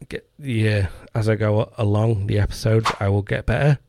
get 0.10 0.30
yeah, 0.38 0.90
as 1.16 1.28
I 1.28 1.34
go 1.34 1.74
along 1.76 2.28
the 2.28 2.38
episodes, 2.38 2.88
I 3.00 3.10
will 3.10 3.24
get 3.24 3.48
better. 3.48 3.80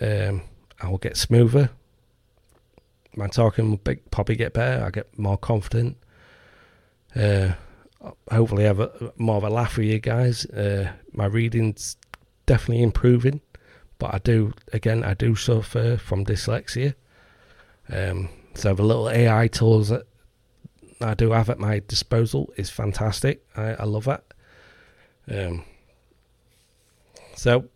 Um, 0.00 0.42
I 0.80 0.88
will 0.88 0.98
get 0.98 1.16
smoother 1.16 1.70
my 3.16 3.26
talking 3.28 3.70
will 3.70 3.76
be, 3.78 3.96
probably 4.10 4.36
get 4.36 4.54
better. 4.54 4.84
I 4.84 4.90
get 4.90 5.18
more 5.18 5.38
confident. 5.38 5.96
Uh, 7.14 7.52
hopefully, 8.30 8.64
have 8.64 8.80
a, 8.80 9.12
more 9.16 9.36
of 9.36 9.44
a 9.44 9.50
laugh 9.50 9.76
with 9.76 9.86
you 9.86 9.98
guys. 9.98 10.46
Uh, 10.46 10.92
my 11.12 11.26
reading's 11.26 11.96
definitely 12.46 12.82
improving, 12.82 13.40
but 13.98 14.14
I 14.14 14.18
do 14.18 14.52
again 14.72 15.04
I 15.04 15.14
do 15.14 15.34
suffer 15.34 15.96
from 15.96 16.24
dyslexia. 16.24 16.94
Um, 17.88 18.28
so 18.54 18.74
the 18.74 18.82
little 18.82 19.08
AI 19.08 19.48
tools 19.48 19.88
that 19.88 20.06
I 21.00 21.14
do 21.14 21.32
have 21.32 21.50
at 21.50 21.58
my 21.58 21.82
disposal 21.86 22.52
is 22.56 22.70
fantastic. 22.70 23.44
I, 23.56 23.74
I 23.74 23.84
love 23.84 24.04
that. 24.04 24.24
Um, 25.30 25.64
so 27.34 27.66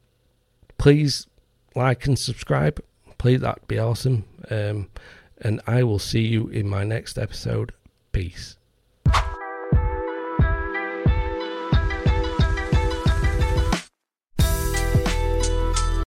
please 0.78 1.26
like 1.74 2.06
and 2.06 2.18
subscribe. 2.18 2.82
Please, 3.18 3.40
that'd 3.40 3.66
be 3.66 3.78
awesome. 3.78 4.24
Um, 4.50 4.88
and 5.40 5.60
I 5.66 5.82
will 5.82 5.98
see 5.98 6.22
you 6.22 6.48
in 6.48 6.68
my 6.68 6.84
next 6.84 7.18
episode. 7.18 7.72
Peace. 8.12 8.55